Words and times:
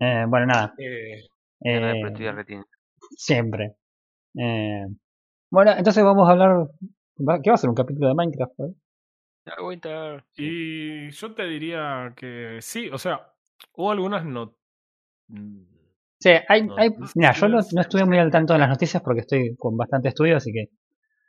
Eh, 0.00 0.24
bueno, 0.28 0.46
nada. 0.46 0.74
Eh, 0.78 1.24
eh, 1.64 2.02
siempre. 3.16 3.76
Eh, 4.36 4.86
bueno, 5.50 5.72
entonces 5.76 6.04
vamos 6.04 6.28
a 6.28 6.32
hablar. 6.32 6.68
¿Qué 7.42 7.50
va 7.50 7.54
a 7.54 7.58
ser 7.58 7.70
un 7.70 7.76
capítulo 7.76 8.08
de 8.08 8.14
Minecraft? 8.14 8.52
Winter. 9.62 10.24
y 10.36 11.10
yo 11.10 11.34
te 11.34 11.44
diría 11.44 12.12
que 12.14 12.58
sí, 12.60 12.90
o 12.90 12.98
sea, 12.98 13.32
hubo 13.74 13.90
algunas 13.90 14.24
no. 14.24 14.54
mm, 15.28 15.62
Sí, 16.20 16.30
hay, 16.48 16.66
No, 16.66 16.76
hay, 16.76 16.90
no 16.90 17.06
mira, 17.14 17.32
yo 17.32 17.48
no, 17.48 17.58
no 17.72 17.80
estuve 17.80 18.04
muy 18.04 18.18
al 18.18 18.30
tanto 18.30 18.52
de 18.52 18.58
las 18.58 18.68
noticias 18.68 19.02
porque 19.02 19.20
estoy 19.20 19.56
con 19.56 19.76
bastante 19.76 20.08
estudio, 20.08 20.36
así 20.36 20.52
que 20.52 20.66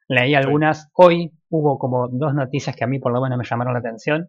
leí 0.08 0.34
algunas. 0.36 0.90
Hoy 0.94 1.32
hubo 1.50 1.78
como 1.78 2.08
dos 2.10 2.34
noticias 2.34 2.76
que 2.76 2.84
a 2.84 2.88
mí 2.88 3.00
por 3.00 3.14
lo 3.14 3.22
menos 3.22 3.38
me 3.38 3.46
llamaron 3.46 3.74
la 3.74 3.80
atención. 3.80 4.28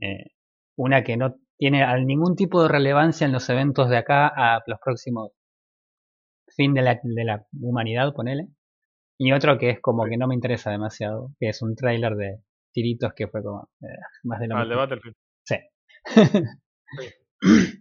Eh, 0.00 0.32
una 0.76 1.04
que 1.04 1.16
no 1.16 1.36
tiene 1.62 1.86
ningún 2.04 2.34
tipo 2.34 2.60
de 2.60 2.68
relevancia 2.68 3.24
en 3.24 3.30
los 3.32 3.48
eventos 3.48 3.88
de 3.88 3.96
acá 3.96 4.26
a 4.26 4.60
los 4.66 4.80
próximos 4.84 5.30
fin 6.56 6.74
de 6.74 6.82
la, 6.82 6.98
de 7.00 7.24
la 7.24 7.46
humanidad, 7.60 8.12
ponele. 8.12 8.48
Y 9.16 9.30
otro 9.30 9.56
que 9.58 9.70
es 9.70 9.80
como 9.80 10.04
que 10.06 10.16
no 10.16 10.26
me 10.26 10.34
interesa 10.34 10.72
demasiado, 10.72 11.28
que 11.38 11.50
es 11.50 11.62
un 11.62 11.76
tráiler 11.76 12.16
de 12.16 12.38
tiritos 12.72 13.12
que 13.14 13.28
fue 13.28 13.44
como 13.44 13.68
eh, 13.80 13.86
más 14.24 14.40
de 14.40 14.48
lo 14.48 14.56
Al 14.56 14.62
de 14.68 14.74
mismo. 14.74 14.80
Battlefield. 14.80 15.16
Sí. 15.44 15.54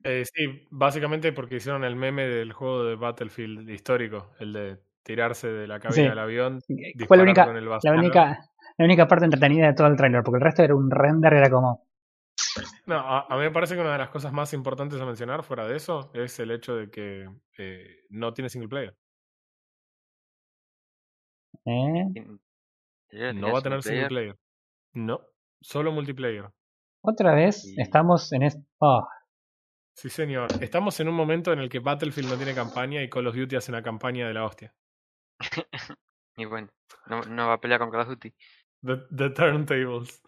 Eh, 0.04 0.24
sí, 0.26 0.68
básicamente 0.70 1.34
porque 1.34 1.56
hicieron 1.56 1.84
el 1.84 1.96
meme 1.96 2.28
del 2.28 2.54
juego 2.54 2.84
de 2.84 2.96
Battlefield 2.96 3.68
histórico, 3.70 4.30
el 4.40 4.54
de 4.54 4.78
tirarse 5.04 5.48
de 5.48 5.68
la 5.68 5.80
cabina 5.80 5.96
Sí. 6.04 6.10
del 6.10 6.20
avión, 6.20 6.60
Fue 7.08 7.18
la 7.18 7.24
única, 7.24 7.46
con 7.46 7.58
el 7.58 7.66
la 7.66 7.92
única, 7.94 8.40
la 8.78 8.86
única 8.86 9.08
parte 9.08 9.26
entretenida 9.26 9.68
de 9.68 9.74
todo 9.74 9.88
el 9.88 9.96
tráiler, 9.96 10.22
porque 10.24 10.38
el 10.38 10.44
resto 10.44 10.62
era 10.64 10.76
un 10.76 10.90
render, 10.92 11.34
era 11.34 11.50
como, 11.50 11.88
No, 12.86 12.96
a, 12.98 13.28
a 13.28 13.36
mí 13.38 13.44
me 13.44 13.52
parece 13.52 13.76
que 13.76 13.82
una 13.82 13.94
de 13.94 13.98
las 14.00 14.10
cosas 14.10 14.34
más 14.34 14.54
importantes 14.54 15.00
a 15.00 15.06
mencionar 15.06 15.44
fuera 15.44 15.68
de 15.68 15.76
eso 15.78 16.12
es 16.14 16.40
el 16.40 16.52
hecho 16.52 16.76
de 16.76 16.90
que 16.90 17.30
eh, 17.58 18.02
no 18.10 18.34
tiene 18.34 18.50
single 18.50 18.70
player. 18.70 18.98
¿eh? 21.66 22.06
¿Ya 23.12 23.34
No 23.34 23.52
va 23.52 23.60
a 23.60 23.62
tener 23.62 23.82
single 23.84 24.02
single 24.02 24.08
player. 24.10 24.38
No, 24.94 25.22
solo 25.62 25.92
multiplayer. 25.92 26.50
Otra 27.04 27.34
vez 27.34 27.66
Y- 27.66 27.82
estamos 27.82 28.32
en 28.34 28.44
este... 28.44 28.64
Oh, 28.80 29.08
Sí, 29.94 30.10
señor. 30.10 30.48
Estamos 30.62 31.00
en 31.02 31.10
un 31.10 31.16
momento 31.16 31.52
en 31.52 31.60
el 31.60 31.70
que 31.70 31.80
Battlefield 31.80 32.30
no 32.30 32.38
tiene 32.38 32.56
campaña 32.56 33.04
y 33.04 33.10
Call 33.10 33.28
of 33.28 33.36
Duty 33.36 33.58
hace 33.58 33.72
una 33.72 33.84
campaña 33.84 34.28
de 34.28 34.34
la 34.34 34.46
hostia. 34.46 34.74
Y 36.38 36.46
bueno, 36.46 36.70
no, 37.08 37.22
no 37.24 37.48
va 37.50 37.54
a 37.56 37.60
pelear 37.60 37.80
con 37.82 37.92
Call 37.92 38.02
of 38.02 38.08
Duty. 38.08 38.34
The, 38.84 38.98
the 39.16 39.30
Turntables. 39.32 40.22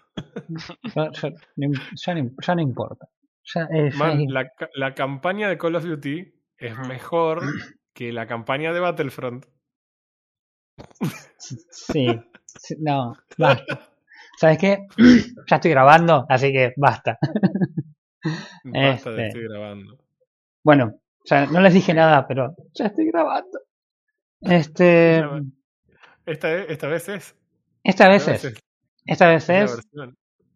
Ya, 0.96 1.12
ya- 1.12 1.30
no 1.58 1.72
ya 1.96 2.14
ya 2.42 2.62
importa. 2.62 3.08
Ya, 3.54 3.68
eh, 3.74 3.92
Man, 3.96 4.26
la, 4.30 4.52
la 4.76 4.94
campaña 4.94 5.50
de 5.50 5.58
Call 5.58 5.76
of 5.76 5.84
Duty 5.84 6.34
es 6.58 6.78
mejor 6.88 7.42
que 7.94 8.12
la 8.14 8.26
campaña 8.28 8.72
de 8.74 8.80
Battlefront. 8.80 9.46
sí, 11.40 12.08
sí, 12.46 12.76
no, 12.80 13.14
basta. 13.38 13.90
¿Sabes 14.40 14.58
qué? 14.58 14.88
ya 15.48 15.56
estoy 15.58 15.72
grabando, 15.72 16.26
así 16.30 16.52
que 16.52 16.74
basta. 16.78 17.18
Basta 18.64 19.12
de 19.12 19.28
Este. 19.28 19.28
estoy 19.28 19.44
grabando. 19.50 19.98
Bueno, 20.64 20.96
ya 21.26 21.46
no 21.46 21.60
les 21.60 21.74
dije 21.74 21.94
nada, 21.94 22.26
pero 22.26 22.56
ya 22.74 22.86
estoy 22.86 23.08
grabando. 23.08 23.60
Este. 24.40 25.22
Esta, 26.26 26.54
esta 26.64 26.88
vez 26.88 27.10
es. 27.10 27.36
esta 27.84 28.08
vez 28.08 28.26
esta 28.30 28.48
es, 28.48 28.64
esta 29.06 29.28
vez 29.28 29.50
es 29.50 29.88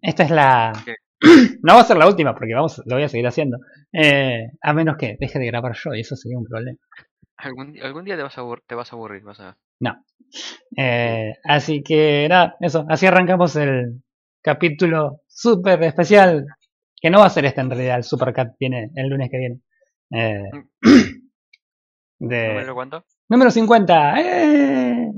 esta 0.02 0.24
es 0.24 0.30
la... 0.32 0.74
¿Qué? 0.86 0.96
No 1.64 1.76
va 1.76 1.82
a 1.82 1.86
ser 1.86 1.98
la 1.98 2.08
última, 2.08 2.34
porque 2.34 2.54
vamos, 2.54 2.82
lo 2.86 2.96
voy 2.96 3.04
a 3.04 3.10
seguir 3.10 3.28
haciendo. 3.28 3.58
Eh, 3.92 4.52
a 4.62 4.74
menos 4.74 4.98
que 4.98 5.18
deje 5.20 5.40
de 5.40 5.48
grabar 5.48 5.76
yo, 5.76 5.94
y 5.94 6.02
eso 6.02 6.16
sería 6.16 6.38
un 6.38 6.46
problema. 6.46 6.78
Algún, 7.38 7.78
algún 7.82 8.06
día 8.06 8.16
te 8.16 8.24
vas 8.24 8.38
a, 8.38 8.42
aburrir, 8.42 8.64
te 8.68 8.76
vas 8.76 8.92
a 8.92 8.96
aburrir, 8.96 9.24
vas 9.24 9.40
a 9.40 9.46
ver. 9.46 9.56
No. 9.80 10.04
Eh, 10.76 11.34
así 11.44 11.84
que 11.84 12.28
nada, 12.30 12.56
eso. 12.60 12.86
Así 12.90 13.06
arrancamos 13.06 13.56
el 13.56 14.02
capítulo 14.42 15.22
súper 15.28 15.82
especial. 15.84 16.46
Que 17.00 17.12
no 17.12 17.20
va 17.20 17.26
a 17.28 17.30
ser 17.30 17.46
este 17.46 17.62
en 17.62 17.70
realidad, 17.70 17.98
el 17.98 18.04
Supercat 18.04 18.56
viene 18.60 18.90
el 18.96 19.08
lunes 19.08 19.30
que 19.30 19.38
viene. 19.38 19.62
Eh, 20.12 20.50
de 22.20 22.48
¿Número 22.48 22.74
cuánto? 22.74 23.06
número 23.30 23.52
50. 23.52 24.22
¡Eh! 24.22 25.12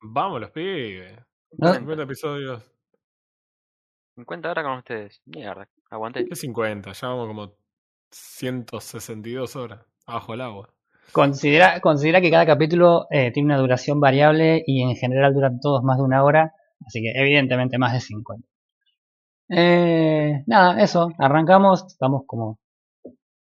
Vamos, 0.00 0.40
los 0.40 0.50
pibes. 0.50 1.12
No, 1.58 1.74
50 1.74 2.02
episodios. 2.02 2.62
50 4.16 4.50
horas 4.50 4.64
con 4.64 4.78
ustedes. 4.78 5.22
Mierda, 5.26 5.68
aguanté. 5.90 6.26
¿Qué 6.26 6.36
50? 6.36 6.92
Ya 6.92 7.08
vamos 7.08 7.28
como 7.28 7.54
162 8.10 9.56
horas. 9.56 9.80
Abajo 10.06 10.34
el 10.34 10.40
agua. 10.40 10.68
considera, 11.12 11.80
considera 11.80 12.20
que 12.20 12.30
cada 12.30 12.46
capítulo 12.46 13.06
eh, 13.10 13.30
tiene 13.32 13.46
una 13.46 13.58
duración 13.58 14.00
variable 14.00 14.62
y 14.66 14.82
en 14.82 14.96
general 14.96 15.34
duran 15.34 15.60
todos 15.60 15.82
más 15.82 15.98
de 15.98 16.04
una 16.04 16.24
hora. 16.24 16.54
Así 16.86 17.00
que 17.00 17.12
evidentemente 17.14 17.78
más 17.78 17.92
de 17.92 18.00
50. 18.00 18.46
Eh, 19.50 20.42
nada, 20.46 20.82
eso. 20.82 21.10
Arrancamos. 21.18 21.84
Estamos 21.86 22.22
como 22.26 22.58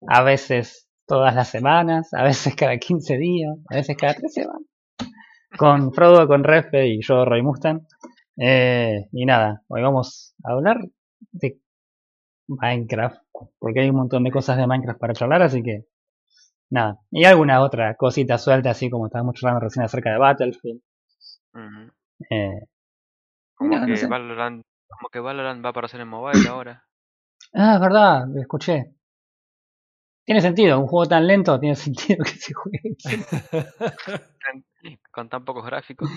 a 0.09 0.23
veces 0.23 0.89
todas 1.07 1.35
las 1.35 1.49
semanas, 1.49 2.13
a 2.13 2.23
veces 2.23 2.55
cada 2.57 2.77
15 2.79 3.17
días, 3.19 3.57
a 3.71 3.77
veces 3.77 3.97
cada 3.97 4.15
3 4.15 4.33
semanas. 4.33 4.66
Con 5.59 5.93
Frodo, 5.93 6.27
con 6.29 6.45
Refe 6.45 6.87
y 6.87 7.03
yo, 7.03 7.25
Roy 7.25 7.43
Mustang. 7.43 7.87
Eh, 8.39 9.09
y 9.13 9.27
nada, 9.27 9.63
hoy 9.69 9.83
vamos 9.83 10.35
a 10.45 10.53
hablar 10.53 10.79
de 11.33 11.59
Minecraft, 12.49 13.19
porque 13.59 13.81
hay 13.81 13.91
un 13.91 13.97
montón 13.97 14.25
de 14.25 14.33
cosas 14.33 14.57
de 14.59 14.67
Minecraft 14.67 15.01
para 15.01 15.15
charlar, 15.15 15.43
así 15.43 15.63
que 15.63 15.87
nada. 16.71 17.01
Y 17.11 17.25
alguna 17.25 17.63
otra 17.63 17.97
cosita 17.97 18.39
suelta, 18.39 18.71
así 18.71 18.91
como 18.91 19.07
estábamos 19.07 19.37
charlando 19.37 19.61
recién 19.67 19.85
acerca 19.85 20.13
de 20.13 20.19
Battlefield. 20.19 20.83
Eh, 22.31 22.67
Como, 23.59 23.79
no 23.87 23.87
que 23.89 23.97
sé. 23.97 24.07
Valorant, 24.13 24.63
como 24.89 25.11
que 25.11 25.21
Valorant 25.27 25.63
va 25.65 25.69
a 25.69 25.73
aparecer 25.77 26.01
en 26.01 26.09
mobile 26.09 26.49
ahora. 26.49 26.75
ah, 27.55 27.75
es 27.75 27.81
verdad, 27.81 28.27
lo 28.29 28.41
escuché. 28.41 28.95
Tiene 30.27 30.41
sentido, 30.41 30.81
un 30.81 30.89
juego 30.89 31.07
tan 31.07 31.27
lento 31.27 31.59
tiene 31.61 31.77
sentido 31.87 32.25
que 32.25 32.31
se 32.33 32.53
juegue. 32.53 32.97
con 35.13 35.29
tan 35.29 35.45
pocos 35.45 35.65
gráficos. 35.65 36.11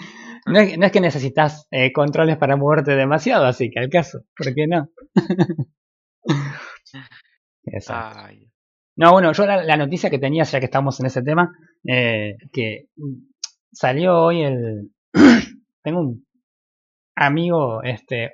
No 0.48 0.60
es, 0.60 0.78
no 0.78 0.86
es 0.88 0.92
que 0.92 1.00
necesitas 1.00 1.68
eh, 1.70 1.94
controles 1.94 2.38
para 2.38 2.58
moverte 2.58 2.96
demasiado, 2.96 3.46
así 3.46 3.70
que 3.70 3.80
al 3.80 3.90
caso, 3.90 4.24
¿por 4.36 4.54
qué 4.54 4.68
no? 4.68 4.90
Exacto. 7.66 8.20
Ay, 8.26 8.52
No, 8.96 9.12
bueno, 9.12 9.32
yo 9.32 9.46
la, 9.46 9.64
la 9.64 9.78
noticia 9.78 10.10
que 10.10 10.20
tenía, 10.20 10.44
ya 10.44 10.60
que 10.60 10.66
estamos 10.66 11.00
en 11.00 11.06
ese 11.06 11.22
tema, 11.22 11.52
eh, 11.88 12.36
que 12.52 12.88
salió 13.72 14.20
hoy 14.20 14.42
el... 14.42 14.92
Tengo 15.84 16.02
un 16.02 16.26
amigo 17.16 17.84
este 17.84 18.34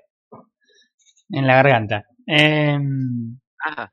en 1.29 1.47
la 1.47 1.55
garganta. 1.55 2.05
Em, 2.25 3.39
ah, 3.65 3.91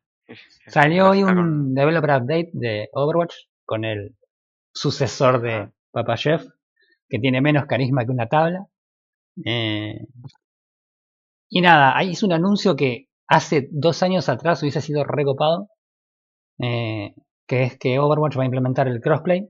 salió 0.67 1.11
hoy 1.11 1.23
un 1.23 1.75
developer 1.75 2.11
update 2.11 2.51
de 2.53 2.89
Overwatch 2.93 3.35
con 3.65 3.85
el 3.85 4.17
sucesor 4.75 5.41
de 5.41 5.53
Ah. 5.55 5.73
Papa 5.93 6.17
Chef, 6.17 6.45
que 7.09 7.19
tiene 7.19 7.41
menos 7.43 7.67
carisma 7.67 8.05
que 8.05 8.13
una 8.13 8.27
tabla. 8.29 8.67
Eh, 9.45 10.07
y 11.51 11.61
nada, 11.61 11.97
ahí 11.97 12.11
hizo 12.11 12.25
un 12.27 12.33
anuncio 12.33 12.75
que 12.77 13.09
hace 13.29 13.69
dos 13.71 14.03
años 14.03 14.29
atrás 14.29 14.63
hubiese 14.63 14.81
sido 14.81 15.05
recopado, 15.05 15.69
eh, 16.59 17.15
que 17.47 17.65
es 17.65 17.79
que 17.79 17.99
Overwatch 17.99 18.39
va 18.39 18.43
a 18.43 18.47
implementar 18.47 18.89
el 18.89 19.01
crossplay, 19.01 19.49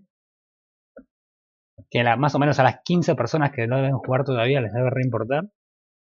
que 1.91 2.03
la- 2.03 2.17
más 2.17 2.35
o 2.35 2.39
menos 2.39 2.59
a 2.59 2.65
las 2.65 2.81
15 2.85 3.15
personas 3.15 3.53
que 3.53 3.67
no 3.67 3.77
deben 3.77 3.93
jugar 3.99 4.25
todavía 4.25 4.61
les 4.61 4.73
debe 4.73 4.91
reimportar. 4.91 5.45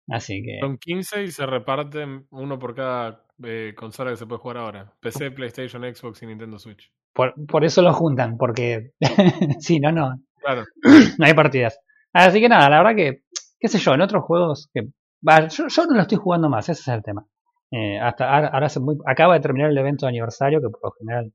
Así 0.08 0.42
que... 0.42 0.58
Son 0.60 0.78
15 0.78 1.24
y 1.24 1.30
se 1.30 1.46
reparten 1.46 2.26
uno 2.30 2.58
por 2.58 2.74
cada 2.74 3.24
eh, 3.44 3.74
consola 3.76 4.10
que 4.10 4.16
se 4.16 4.26
puede 4.26 4.40
jugar 4.40 4.58
ahora. 4.58 4.92
PC, 5.00 5.30
PlayStation, 5.30 5.82
Xbox 5.82 6.22
y 6.22 6.26
Nintendo 6.26 6.58
Switch. 6.58 6.92
Por, 7.12 7.34
por 7.46 7.64
eso 7.64 7.82
lo 7.82 7.92
juntan, 7.92 8.36
porque 8.36 8.92
si 9.60 9.80
no, 9.80 9.92
no, 9.92 10.20
Claro. 10.40 10.64
no 11.18 11.26
hay 11.26 11.34
partidas. 11.34 11.78
Así 12.12 12.40
que 12.40 12.48
nada, 12.48 12.68
la 12.70 12.78
verdad 12.78 12.96
que, 12.96 13.22
qué 13.58 13.68
sé 13.68 13.78
yo, 13.78 13.94
en 13.94 14.00
otros 14.00 14.24
juegos 14.24 14.68
que... 14.72 14.82
yo, 14.82 15.68
yo 15.68 15.86
no 15.86 15.94
lo 15.94 16.02
estoy 16.02 16.18
jugando 16.18 16.48
más, 16.48 16.68
ese 16.68 16.80
es 16.80 16.88
el 16.88 17.02
tema. 17.02 17.26
Eh, 17.70 17.98
hasta 17.98 18.32
ahora, 18.32 18.48
ahora 18.48 18.66
hace 18.66 18.80
muy, 18.80 18.96
acaba 19.06 19.34
de 19.34 19.40
terminar 19.40 19.70
el 19.70 19.78
evento 19.78 20.06
de 20.06 20.10
aniversario, 20.10 20.60
que 20.60 20.70
por 20.70 20.80
lo 20.82 20.92
general 20.92 21.32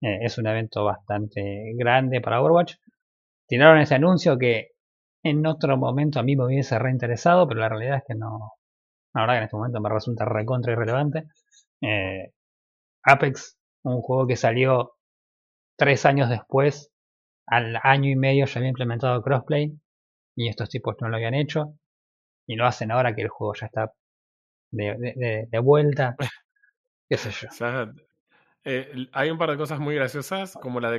eh, 0.00 0.18
es 0.22 0.38
un 0.38 0.46
evento 0.46 0.84
bastante 0.84 1.72
grande 1.76 2.20
para 2.20 2.40
Overwatch. 2.40 2.74
Tiraron 3.48 3.80
ese 3.80 3.96
anuncio 3.96 4.38
que 4.38 4.70
en 5.24 5.46
otro 5.46 5.76
momento 5.76 6.20
a 6.20 6.22
mí 6.22 6.36
me 6.36 6.44
hubiese 6.46 6.78
reinteresado, 6.78 7.48
pero 7.48 7.60
la 7.60 7.68
realidad 7.68 7.98
es 7.98 8.04
que 8.06 8.14
no. 8.14 8.52
La 9.14 9.22
verdad 9.22 9.34
que 9.34 9.38
en 9.38 9.44
este 9.44 9.56
momento 9.56 9.80
me 9.80 9.90
resulta 9.90 10.24
recontra 10.24 10.72
irrelevante. 10.72 11.24
Eh, 11.82 12.32
Apex, 13.04 13.58
un 13.84 14.02
juego 14.02 14.26
que 14.26 14.36
salió 14.36 14.94
tres 15.78 16.06
años 16.06 16.28
después, 16.30 16.90
al 17.46 17.78
año 17.82 18.10
y 18.10 18.16
medio 18.16 18.46
ya 18.46 18.58
había 18.58 18.70
implementado 18.70 19.22
crossplay, 19.22 19.72
y 20.36 20.48
estos 20.48 20.70
tipos 20.70 20.96
no 21.00 21.08
lo 21.08 21.16
habían 21.16 21.34
hecho, 21.34 21.74
y 22.48 22.56
lo 22.56 22.66
hacen 22.66 22.90
ahora 22.92 23.14
que 23.14 23.22
el 23.22 23.28
juego 23.28 23.54
ya 23.54 23.66
está 23.66 23.92
de, 24.72 24.96
de, 24.98 25.14
de- 25.16 25.48
de 25.50 25.58
vuelta. 25.60 26.16
¿Qué 27.08 27.16
sé 27.18 27.30
yo? 27.32 27.48
Eh, 28.64 29.08
hay 29.12 29.30
un 29.30 29.38
par 29.38 29.50
de 29.50 29.56
cosas 29.56 29.80
muy 29.80 29.94
graciosas, 29.96 30.54
como 30.54 30.80
la 30.80 30.90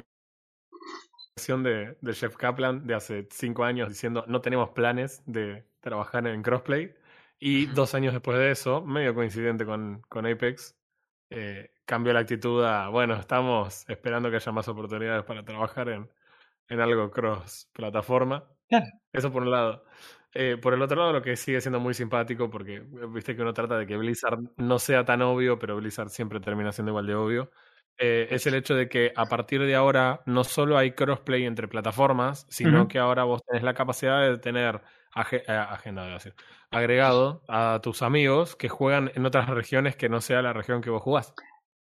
declaración 1.36 1.64
de, 1.64 1.98
de 2.02 2.14
Jeff 2.14 2.36
Kaplan 2.38 2.86
de 2.88 2.94
hace 2.96 3.28
cinco 3.32 3.64
años 3.64 3.90
diciendo 3.90 4.24
no 4.28 4.42
tenemos 4.42 4.70
planes 4.70 5.22
de 5.26 5.64
trabajar 5.80 6.28
en 6.28 6.42
crossplay. 6.44 6.94
Y 7.46 7.66
dos 7.66 7.94
años 7.94 8.14
después 8.14 8.38
de 8.38 8.52
eso, 8.52 8.82
medio 8.86 9.14
coincidente 9.14 9.66
con, 9.66 10.02
con 10.08 10.26
Apex, 10.26 10.78
eh, 11.30 11.72
cambió 11.84 12.14
la 12.14 12.22
actitud 12.22 12.64
a, 12.64 12.88
bueno, 12.88 13.16
estamos 13.16 13.84
esperando 13.90 14.30
que 14.30 14.38
haya 14.38 14.52
más 14.54 14.70
oportunidades 14.70 15.26
para 15.26 15.44
trabajar 15.44 15.90
en, 15.90 16.10
en 16.70 16.80
algo 16.80 17.12
cross 17.12 17.70
plataforma. 17.74 18.46
Claro. 18.70 18.86
Eso 19.12 19.30
por 19.30 19.44
un 19.44 19.52
lado. 19.52 19.84
Eh, 20.34 20.56
por 20.56 20.74
el 20.74 20.82
otro 20.82 20.98
lado, 20.98 21.12
lo 21.12 21.22
que 21.22 21.36
sigue 21.36 21.60
siendo 21.60 21.82
muy 21.82 21.94
simpático, 21.94 22.50
porque 22.50 22.76
eh, 22.76 22.86
viste 23.10 23.36
que 23.36 23.42
uno 23.42 23.54
trata 23.54 23.78
de 23.78 23.88
que 23.88 23.98
Blizzard 23.98 24.40
no 24.56 24.80
sea 24.80 25.04
tan 25.04 25.22
obvio, 25.22 25.60
pero 25.60 25.76
Blizzard 25.76 26.08
siempre 26.08 26.40
termina 26.40 26.72
siendo 26.72 26.92
igual 26.92 27.08
de 27.08 27.16
obvio, 27.16 27.52
eh, 27.98 28.28
es 28.32 28.48
el 28.48 28.54
hecho 28.54 28.74
de 28.74 28.88
que 28.88 29.12
a 29.18 29.26
partir 29.26 29.60
de 29.62 29.76
ahora 29.76 30.22
no 30.28 30.46
solo 30.46 30.78
hay 30.78 30.94
crossplay 30.94 31.44
entre 31.44 31.68
plataformas, 31.68 32.46
sino 32.50 32.88
que 32.88 33.00
ahora 33.00 33.26
vos 33.26 33.42
tenés 33.46 33.64
la 33.64 33.74
capacidad 33.74 34.22
de 34.22 34.38
tener 34.38 34.82
age- 35.16 35.44
eh, 35.48 35.52
agenda, 35.52 36.04
debo 36.04 36.14
decir, 36.16 36.34
agregado 36.72 37.44
a 37.48 37.80
tus 37.84 38.02
amigos 38.02 38.56
que 38.56 38.70
juegan 38.70 39.12
en 39.16 39.26
otras 39.26 39.48
regiones 39.50 39.96
que 39.96 40.10
no 40.10 40.22
sea 40.22 40.42
la 40.42 40.54
región 40.54 40.82
que 40.82 40.90
vos 40.90 41.02
jugás. 41.02 41.34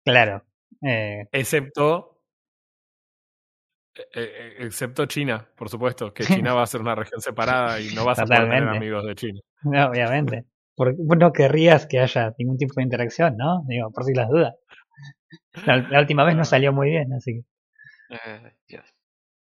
Claro. 0.06 0.44
Eh, 0.82 1.28
Excepto. 1.32 2.22
eh, 4.14 4.56
excepto 4.60 5.06
China, 5.08 5.48
por 5.56 5.70
supuesto, 5.70 6.14
que 6.14 6.24
China 6.50 6.54
va 6.54 6.64
a 6.64 6.68
ser 6.68 6.82
una 6.82 6.96
región 6.96 7.22
separada 7.22 7.80
y 7.82 7.94
no 7.94 8.06
vas 8.06 8.20
a 8.20 8.26
poder 8.26 8.44
tener 8.44 8.68
amigos 8.68 9.06
de 9.06 9.16
China. 9.16 9.40
no, 9.64 9.88
obviamente. 9.88 10.46
Porque 10.76 10.96
vos 10.98 11.18
no 11.18 11.34
querrías 11.34 11.86
que 11.88 12.00
haya 12.00 12.34
ningún 12.38 12.58
tipo 12.58 12.76
de 12.78 12.84
interacción, 12.84 13.36
¿no? 13.36 13.64
Digo, 13.68 13.92
por 13.92 14.06
si 14.06 14.14
las 14.14 14.30
dudas. 14.30 14.56
La, 15.66 15.76
la 15.78 16.00
última 16.00 16.24
vez 16.24 16.38
no 16.38 16.46
salió 16.46 16.72
muy 16.72 16.90
bien, 16.90 17.12
así 17.12 17.34
que. 17.34 18.16
Eh. 18.16 18.82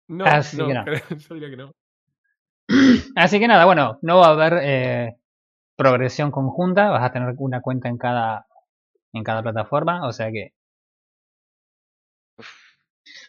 No, 0.09 0.25
Así 0.25 0.57
no, 0.57 0.68
que 0.68 0.74
no. 0.74 0.83
creo- 0.83 1.00
yo 1.18 1.35
diría 1.35 1.50
que 1.51 1.56
no. 1.57 1.71
Así 3.16 3.39
que 3.39 3.48
nada, 3.48 3.66
bueno, 3.66 3.98
no 4.01 4.18
va 4.19 4.27
a 4.27 4.31
haber 4.31 4.54
eh, 4.62 5.18
progresión 5.75 6.31
conjunta, 6.31 6.89
vas 6.89 7.04
a 7.04 7.12
tener 7.12 7.33
una 7.38 7.62
cuenta 7.62 7.89
en 7.89 7.98
cada 7.98 8.45
en 9.13 9.24
cada 9.24 9.42
plataforma, 9.42 10.07
o 10.07 10.13
sea 10.13 10.31
que 10.31 10.54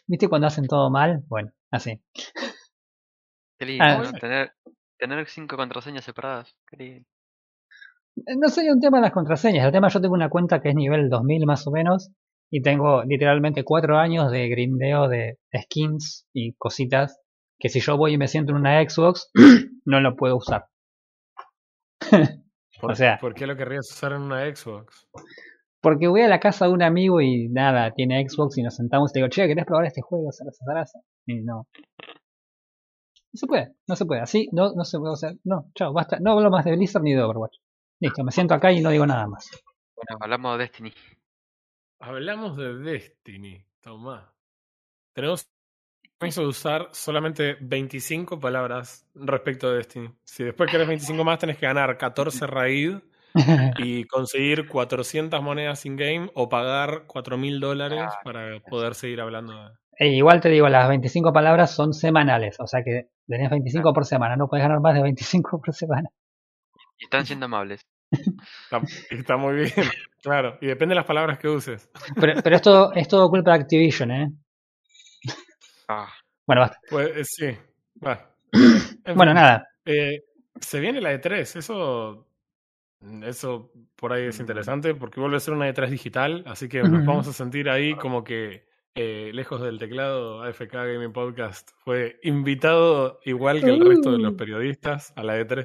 ¿viste 0.07 0.29
cuando 0.29 0.47
hacen 0.47 0.67
todo 0.67 0.89
mal? 0.89 1.23
Bueno, 1.27 1.51
así. 1.71 2.01
qué 3.57 3.65
lindo. 3.65 3.83
Ah, 3.83 3.97
¿no? 4.03 4.11
Tener, 4.13 4.51
tener 4.97 5.27
cinco 5.27 5.57
contraseñas 5.57 6.03
separadas. 6.03 6.55
Qué 6.69 6.77
lindo. 6.77 7.09
Eh, 8.27 8.35
No 8.37 8.49
sería 8.49 8.73
un 8.73 8.81
tema 8.81 8.97
de 8.97 9.03
las 9.03 9.13
contraseñas, 9.13 9.65
el 9.65 9.71
tema 9.71 9.87
yo 9.87 10.01
tengo 10.01 10.13
una 10.13 10.29
cuenta 10.29 10.61
que 10.61 10.69
es 10.69 10.75
nivel 10.75 11.09
2000 11.09 11.45
más 11.45 11.65
o 11.65 11.71
menos 11.71 12.11
y 12.51 12.61
tengo 12.61 13.03
literalmente 13.03 13.63
cuatro 13.63 13.97
años 13.97 14.29
de 14.29 14.49
grindeo 14.49 15.07
de 15.07 15.39
skins 15.55 16.27
y 16.33 16.53
cositas 16.53 17.20
que 17.61 17.69
si 17.69 17.79
yo 17.79 17.95
voy 17.95 18.13
y 18.13 18.17
me 18.17 18.27
siento 18.27 18.51
en 18.51 18.57
una 18.57 18.81
Xbox 18.81 19.29
no 19.85 20.01
lo 20.01 20.15
puedo 20.15 20.35
usar. 20.37 20.65
¿Por, 22.81 22.91
O 22.91 22.95
sea- 22.95 23.17
¿Por 23.19 23.33
qué 23.33 23.45
lo 23.47 23.55
querrías 23.55 23.89
usar 23.91 24.13
en 24.13 24.23
una 24.23 24.43
Xbox? 24.53 25.07
Porque 25.81 26.07
voy 26.07 26.21
a 26.21 26.27
la 26.27 26.39
casa 26.39 26.65
de 26.67 26.73
un 26.73 26.83
amigo 26.83 27.21
y 27.21 27.47
nada, 27.49 27.91
tiene 27.91 28.27
Xbox 28.27 28.57
y 28.57 28.63
nos 28.63 28.75
sentamos 28.75 29.11
y 29.11 29.13
te 29.13 29.19
digo, 29.19 29.29
che, 29.29 29.47
¿querés 29.47 29.65
probar 29.65 29.85
este 29.85 30.01
juego? 30.01 30.29
Zaraza. 30.31 30.99
Y 31.25 31.41
no. 31.41 31.67
No 33.33 33.37
se 33.37 33.47
puede, 33.47 33.75
no 33.87 33.95
se 33.95 34.05
puede. 34.05 34.21
Así, 34.21 34.49
no, 34.51 34.73
no 34.73 34.83
se 34.83 34.99
puede. 34.99 35.13
O 35.13 35.15
sea, 35.15 35.31
no, 35.43 35.71
chao, 35.73 35.93
basta. 35.93 36.19
No 36.19 36.31
hablo 36.33 36.49
más 36.51 36.65
de 36.65 36.75
Blizzard 36.75 37.01
ni 37.03 37.13
de 37.13 37.21
Overwatch. 37.23 37.57
Listo, 37.99 38.23
me 38.23 38.31
siento 38.31 38.53
acá 38.53 38.71
y 38.71 38.81
no 38.81 38.89
digo 38.89 39.05
nada 39.07 39.27
más. 39.27 39.49
Bueno, 39.95 40.17
hablamos 40.21 40.57
de 40.57 40.63
Destiny. 40.65 40.93
Hablamos 41.99 42.57
de 42.57 42.73
Destiny, 42.75 43.65
Tomás. 43.79 44.25
Tenemos 45.13 45.47
permiso 46.21 46.41
de 46.41 46.47
usar 46.47 46.87
solamente 46.91 47.57
25 47.59 48.39
palabras 48.39 49.07
respecto 49.15 49.71
de 49.71 49.77
Destiny. 49.77 50.09
Si 50.23 50.43
después 50.43 50.69
querés 50.69 50.87
25 50.87 51.23
más, 51.23 51.39
tenés 51.39 51.57
que 51.57 51.65
ganar 51.65 51.97
14 51.97 52.45
raid 52.45 52.97
y 53.79 54.05
conseguir 54.05 54.67
400 54.67 55.41
monedas 55.41 55.83
in-game 55.87 56.29
o 56.35 56.47
pagar 56.47 57.07
4.000 57.07 57.59
dólares 57.59 58.03
Ah, 58.03 58.19
para 58.23 58.59
poder 58.59 58.93
seguir 58.93 59.19
hablando 59.19 59.53
de... 59.53 59.71
E 59.97 60.09
igual 60.09 60.41
te 60.41 60.49
digo, 60.49 60.69
las 60.69 60.87
25 60.87 61.33
palabras 61.33 61.71
son 61.73 61.93
semanales, 61.93 62.59
o 62.59 62.67
sea 62.67 62.83
que 62.83 63.09
tenés 63.27 63.49
25 63.49 63.91
por 63.91 64.05
semana, 64.05 64.35
no 64.35 64.47
puedes 64.47 64.63
ganar 64.63 64.79
más 64.79 64.93
de 64.93 65.01
25 65.01 65.59
por 65.59 65.73
semana. 65.73 66.09
Y 66.99 67.05
están 67.05 67.25
siendo 67.25 67.45
amables. 67.47 67.81
Está, 68.11 68.81
está 69.09 69.37
muy 69.37 69.55
bien, 69.55 69.71
claro. 70.21 70.57
Y 70.61 70.67
depende 70.67 70.93
de 70.93 70.97
las 70.97 71.05
palabras 71.05 71.39
que 71.39 71.47
uses. 71.47 71.89
Pero, 72.19 72.41
pero 72.43 72.55
esto 72.55 72.93
es 72.93 73.07
todo 73.07 73.29
culpa 73.29 73.51
de 73.53 73.61
Activision, 73.61 74.11
¿eh? 74.11 74.31
Ah, 75.91 76.09
Bueno, 76.47 76.61
basta. 76.61 76.79
Pues 76.89 77.09
eh, 77.17 77.23
sí. 77.25 77.57
Bueno, 77.95 78.21
En 79.05 79.15
Bueno, 79.15 79.33
nada. 79.33 79.67
Eh, 79.85 80.23
se 80.59 80.79
viene 80.79 81.01
la 81.01 81.13
E3, 81.13 81.55
eso, 81.57 82.27
eso 83.23 83.71
por 83.95 84.13
ahí 84.13 84.25
es 84.25 84.37
Mm. 84.39 84.41
interesante 84.41 84.95
porque 84.95 85.19
vuelve 85.19 85.37
a 85.37 85.39
ser 85.39 85.53
una 85.53 85.67
E3 85.69 85.89
digital, 85.89 86.43
así 86.47 86.67
que 86.69 86.81
nos 86.83 87.05
vamos 87.05 87.27
a 87.27 87.33
sentir 87.33 87.69
ahí 87.69 87.95
como 87.95 88.23
que 88.23 88.69
eh, 88.95 89.31
lejos 89.33 89.61
del 89.61 89.79
teclado 89.79 90.41
AFK 90.43 90.73
Gaming 90.73 91.13
Podcast 91.13 91.69
fue 91.85 92.19
invitado 92.23 93.19
igual 93.23 93.61
que 93.61 93.69
el 93.69 93.85
resto 93.87 94.11
de 94.11 94.17
los 94.19 94.33
Uh. 94.33 94.37
periodistas 94.37 95.13
a 95.15 95.23
la 95.23 95.39
E3. 95.39 95.55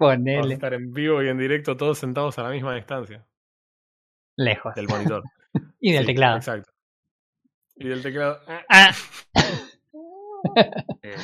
Vamos 0.00 0.14
a 0.14 0.16
Ponele 0.18 0.54
estar 0.54 0.74
en 0.74 0.92
vivo 0.92 1.22
y 1.22 1.28
en 1.28 1.38
directo 1.38 1.76
todos 1.76 1.98
sentados 1.98 2.38
a 2.38 2.42
la 2.44 2.50
misma 2.50 2.74
distancia 2.74 3.26
lejos. 4.36 4.74
del 4.74 4.86
monitor. 4.88 5.22
Y 5.80 5.92
del 5.92 6.02
Sí, 6.02 6.06
teclado. 6.08 6.36
Exacto. 6.36 6.70
Y 7.78 7.88
del 7.88 8.02
teclado. 8.02 8.40
eh. 8.48 8.60
Ah, 8.68 8.90
eh, 11.02 11.14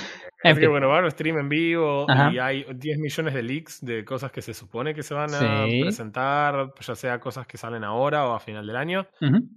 en 0.43 0.51
Así 0.53 0.61
que 0.61 0.67
bueno, 0.69 0.89
va 0.89 0.97
a 0.97 0.99
haber 0.99 1.11
stream 1.13 1.39
en 1.39 1.49
vivo 1.49 2.05
Ajá. 2.11 2.31
y 2.33 2.39
hay 2.39 2.67
10 2.75 2.99
millones 2.99 3.33
de 3.35 3.43
leaks 3.43 3.85
de 3.85 4.05
cosas 4.05 4.31
que 4.31 4.43
se 4.43 4.53
supone 4.53 4.95
que 4.95 5.03
se 5.03 5.15
van 5.15 5.33
a 5.33 5.67
Sí. 5.67 5.81
presentar, 5.81 6.75
ya 6.81 6.95
sea 6.95 7.19
cosas 7.21 7.47
que 7.47 7.57
salen 7.57 7.83
ahora 7.85 8.27
o 8.29 8.35
a 8.35 8.41
final 8.41 8.67
del 8.67 8.77
año. 8.77 9.07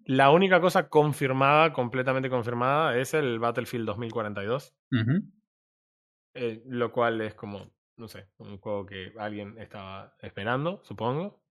La 0.06 0.32
única 0.32 0.62
cosa 0.62 0.88
confirmada, 0.88 1.74
completamente 1.74 2.30
confirmada, 2.30 2.98
es 2.98 3.14
el 3.14 3.40
Battlefield 3.40 3.86
2042, 3.86 4.74
ujú. 4.92 5.24
eh, 6.36 6.62
lo 6.68 6.92
cual 6.92 7.20
es 7.22 7.34
como, 7.34 7.70
no 7.98 8.08
sé, 8.08 8.28
un 8.38 8.58
juego 8.60 8.86
que 8.86 9.12
alguien 9.20 9.58
estaba 9.58 10.14
esperando, 10.22 10.82
supongo. 10.84 11.42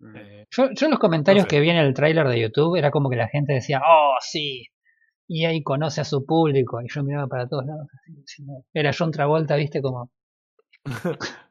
mm, 0.00 0.16
Eh, 0.16 0.44
Yo, 0.50 0.68
yo 0.74 0.86
en 0.86 0.90
los 0.90 1.00
comentarios 1.00 1.44
No 1.44 1.48
sé. 1.50 1.56
que 1.56 1.60
vi 1.60 1.70
en 1.70 1.76
el 1.78 1.94
tráiler 1.94 2.26
de 2.28 2.38
YouTube 2.40 2.76
era 2.76 2.90
como 2.90 3.08
que 3.08 3.16
la 3.16 3.28
gente 3.28 3.54
decía, 3.54 3.80
oh, 3.86 4.16
sí, 4.20 4.66
y 5.26 5.44
ahí 5.44 5.62
conoce 5.62 6.00
a 6.00 6.04
su 6.04 6.24
público. 6.24 6.80
Y 6.82 6.88
yo 6.88 7.02
miraba 7.02 7.26
para 7.26 7.48
todos 7.48 7.64
lados. 7.66 7.86
Era 8.72 8.92
John 8.96 9.10
Travolta, 9.10 9.56
viste, 9.56 9.80
como... 9.82 10.10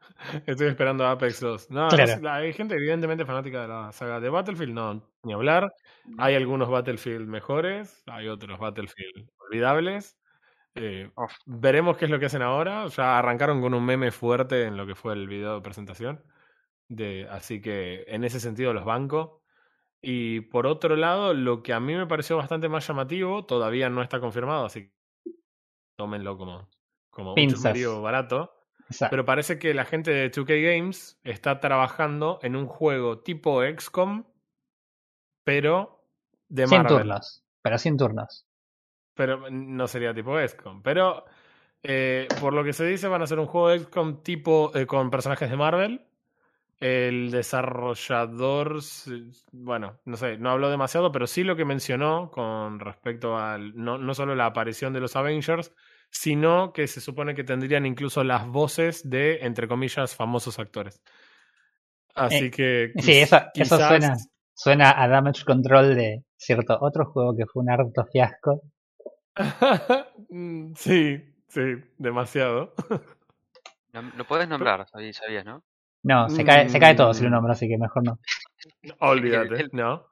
Estoy 0.45 0.67
esperando 0.67 1.05
Apex 1.05 1.39
2. 1.41 1.71
No, 1.71 1.89
Claro. 1.89 2.29
hay 2.31 2.53
gente 2.53 2.75
evidentemente 2.75 3.25
fanática 3.25 3.63
de 3.63 3.67
la 3.67 3.91
saga 3.91 4.19
de 4.19 4.29
Battlefield, 4.29 4.73
no, 4.73 5.03
ni 5.23 5.33
hablar. 5.33 5.73
Hay 6.17 6.35
algunos 6.35 6.69
Battlefield 6.69 7.27
mejores, 7.27 8.03
hay 8.07 8.29
otros 8.29 8.57
Battlefield 8.59 9.29
olvidables. 9.49 10.17
Eh, 10.75 11.11
veremos 11.45 11.97
qué 11.97 12.05
es 12.05 12.11
lo 12.11 12.19
que 12.19 12.27
hacen 12.27 12.41
ahora. 12.41 12.87
Ya 12.87 13.19
arrancaron 13.19 13.61
con 13.61 13.73
un 13.73 13.85
meme 13.85 14.11
fuerte 14.11 14.63
en 14.63 14.77
lo 14.77 14.87
que 14.87 14.95
fue 14.95 15.13
el 15.13 15.27
video 15.27 15.55
de 15.55 15.61
presentación. 15.61 16.23
De, 16.87 17.27
así 17.29 17.61
que 17.61 18.03
en 18.07 18.23
ese 18.23 18.39
sentido 18.39 18.73
los 18.73 18.85
banco. 18.85 19.42
Y 20.05 20.41
por 20.41 20.67
otro 20.67 20.97
lado, 20.97 21.33
lo 21.33 21.63
que 21.63 21.71
a 21.71 21.79
mí 21.79 21.95
me 21.95 22.05
pareció 22.05 22.35
bastante 22.35 22.67
más 22.67 22.85
llamativo, 22.85 23.45
todavía 23.45 23.89
no 23.89 24.01
está 24.01 24.19
confirmado, 24.19 24.65
así 24.65 24.89
que 24.89 24.93
tómenlo 25.97 26.37
como, 26.37 26.69
como 27.09 27.35
un 27.35 27.35
Pinzas. 27.35 27.77
chusmerío 27.77 28.01
barato. 28.01 28.53
Exacto. 28.89 29.11
Pero 29.13 29.23
parece 29.23 29.57
que 29.59 29.73
la 29.73 29.85
gente 29.85 30.11
de 30.11 30.29
2K 30.29 30.77
Games 30.77 31.19
está 31.23 31.61
trabajando 31.61 32.39
en 32.43 32.57
un 32.57 32.67
juego 32.67 33.19
tipo 33.19 33.61
XCOM, 33.63 34.25
pero 35.45 36.05
de 36.49 36.67
sin 36.67 36.83
Marvel. 36.83 36.97
turnos, 36.97 37.45
pero 37.61 37.77
sin 37.77 37.95
turnos. 37.95 38.45
Pero 39.15 39.49
no 39.49 39.87
sería 39.87 40.13
tipo 40.13 40.37
XCOM. 40.37 40.83
Pero 40.83 41.23
eh, 41.81 42.27
por 42.41 42.53
lo 42.53 42.63
que 42.65 42.73
se 42.73 42.85
dice, 42.85 43.07
van 43.07 43.21
a 43.21 43.27
ser 43.27 43.39
un 43.39 43.47
juego 43.47 43.69
de 43.69 43.79
XCOM 43.79 44.21
tipo 44.21 44.71
eh, 44.75 44.85
con 44.85 45.09
personajes 45.09 45.49
de 45.49 45.55
Marvel. 45.55 46.05
El 46.85 47.31
desarrollador, 47.31 48.79
bueno, 49.53 50.01
no 50.03 50.17
sé, 50.17 50.37
no 50.37 50.49
habló 50.49 50.69
demasiado, 50.69 51.13
pero 51.13 51.27
sí 51.27 51.45
lo 51.45 51.55
que 51.55 51.63
mencionó 51.63 52.29
con 52.29 52.77
respecto 52.81 53.37
al, 53.37 53.73
no, 53.73 53.97
no 53.97 54.13
solo 54.13 54.35
la 54.35 54.47
aparición 54.47 54.91
de 54.91 54.99
los 54.99 55.15
Avengers, 55.15 55.73
sino 56.09 56.73
que 56.73 56.87
se 56.87 56.99
supone 56.99 57.35
que 57.35 57.45
tendrían 57.45 57.85
incluso 57.85 58.25
las 58.25 58.45
voces 58.45 59.09
de, 59.09 59.37
entre 59.43 59.69
comillas, 59.69 60.13
famosos 60.13 60.59
actores. 60.59 61.01
Así 62.15 62.47
Eh, 62.47 62.51
que... 62.51 62.91
Sí, 62.99 63.13
eso, 63.13 63.39
eso 63.53 63.77
suena, 63.77 64.17
suena 64.53 65.01
a 65.01 65.07
Damage 65.07 65.45
Control 65.45 65.95
de 65.95 66.25
cierto 66.35 66.77
otro 66.81 67.05
juego 67.05 67.33
que 67.33 67.45
fue 67.45 67.63
un 67.63 67.69
harto 67.69 68.05
fiasco. 68.11 68.61
Mm, 70.29 70.73
sí, 70.75 71.23
sí, 71.47 71.61
demasiado. 71.97 72.73
no, 73.93 74.01
no 74.01 74.25
podés 74.25 74.49
nombrar, 74.49 74.85
sabí- 74.87 75.13
sabías, 75.13 75.45
¿no? 75.45 75.63
No, 76.03 76.29
se 76.29 76.43
cae, 76.43 76.69
se 76.69 76.79
cae 76.79 76.95
todo 76.95 77.13
si 77.13 77.23
lo 77.23 77.29
Mm. 77.29 77.33
nombro, 77.33 77.53
así 77.53 77.67
que 77.67 77.77
mejor 77.77 78.03
no. 78.03 78.19
Olvídate, 78.99 79.69
¿no? 79.71 80.07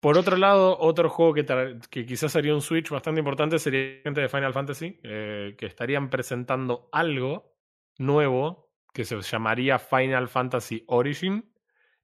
Por 0.00 0.16
otro 0.16 0.36
lado, 0.36 0.78
otro 0.78 1.10
juego 1.10 1.34
que, 1.34 1.44
que 1.90 2.06
quizás 2.06 2.32
sería 2.32 2.54
un 2.54 2.62
Switch 2.62 2.88
bastante 2.90 3.18
importante 3.18 3.58
sería 3.58 4.00
gente 4.02 4.22
de 4.22 4.28
Final 4.28 4.54
Fantasy, 4.54 4.98
eh, 5.02 5.54
que 5.58 5.66
estarían 5.66 6.08
presentando 6.08 6.88
algo 6.92 7.54
nuevo 7.98 8.70
que 8.94 9.04
se 9.04 9.20
llamaría 9.20 9.78
Final 9.78 10.28
Fantasy 10.28 10.84
Origin 10.88 11.52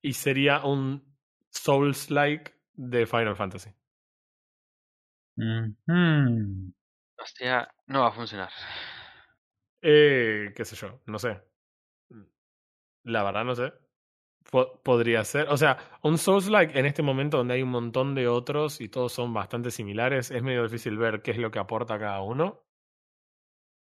y 0.03 0.13
sería 0.13 0.65
un 0.65 1.17
Souls-like 1.51 2.53
de 2.75 3.07
Final 3.07 3.35
Fantasy. 3.37 3.71
O 7.19 7.25
sea, 7.25 7.69
no 7.87 8.03
va 8.03 8.09
a 8.09 8.13
funcionar. 8.13 8.51
Eh, 9.83 10.53
qué 10.55 10.65
sé 10.65 10.77
yo, 10.77 11.01
no 11.07 11.19
sé. 11.19 11.41
La 13.07 13.23
verdad 13.23 13.45
no 13.45 13.55
sé. 13.55 13.73
Po- 14.51 14.81
podría 14.83 15.25
ser. 15.25 15.49
O 15.49 15.57
sea, 15.57 15.77
un 16.03 16.19
Souls-like 16.19 16.79
en 16.79 16.87
este 16.87 17.03
momento 17.03 17.39
donde 17.39 17.55
hay 17.55 17.63
un 17.63 17.71
montón 17.71 18.15
de 18.15 18.29
otros 18.29 18.81
y 18.81 18.89
todos 18.89 19.13
son 19.13 19.33
bastante 19.35 19.71
similares, 19.71 20.31
es 20.31 20.43
medio 20.43 20.63
difícil 20.65 20.99
ver 20.99 21.23
qué 21.23 21.33
es 21.33 21.39
lo 21.39 21.51
que 21.51 21.59
aporta 21.59 21.99
cada 21.99 22.21
uno. 22.23 22.63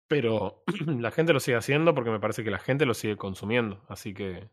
Pero 0.07 0.63
la 0.99 1.11
gente 1.11 1.33
lo 1.33 1.39
sigue 1.39 1.57
haciendo 1.57 1.93
porque 1.95 2.11
me 2.11 2.19
parece 2.19 2.43
que 2.43 2.51
la 2.51 2.59
gente 2.59 2.85
lo 2.85 2.93
sigue 2.93 3.17
consumiendo. 3.17 3.83
Así 3.89 4.13
que. 4.13 4.49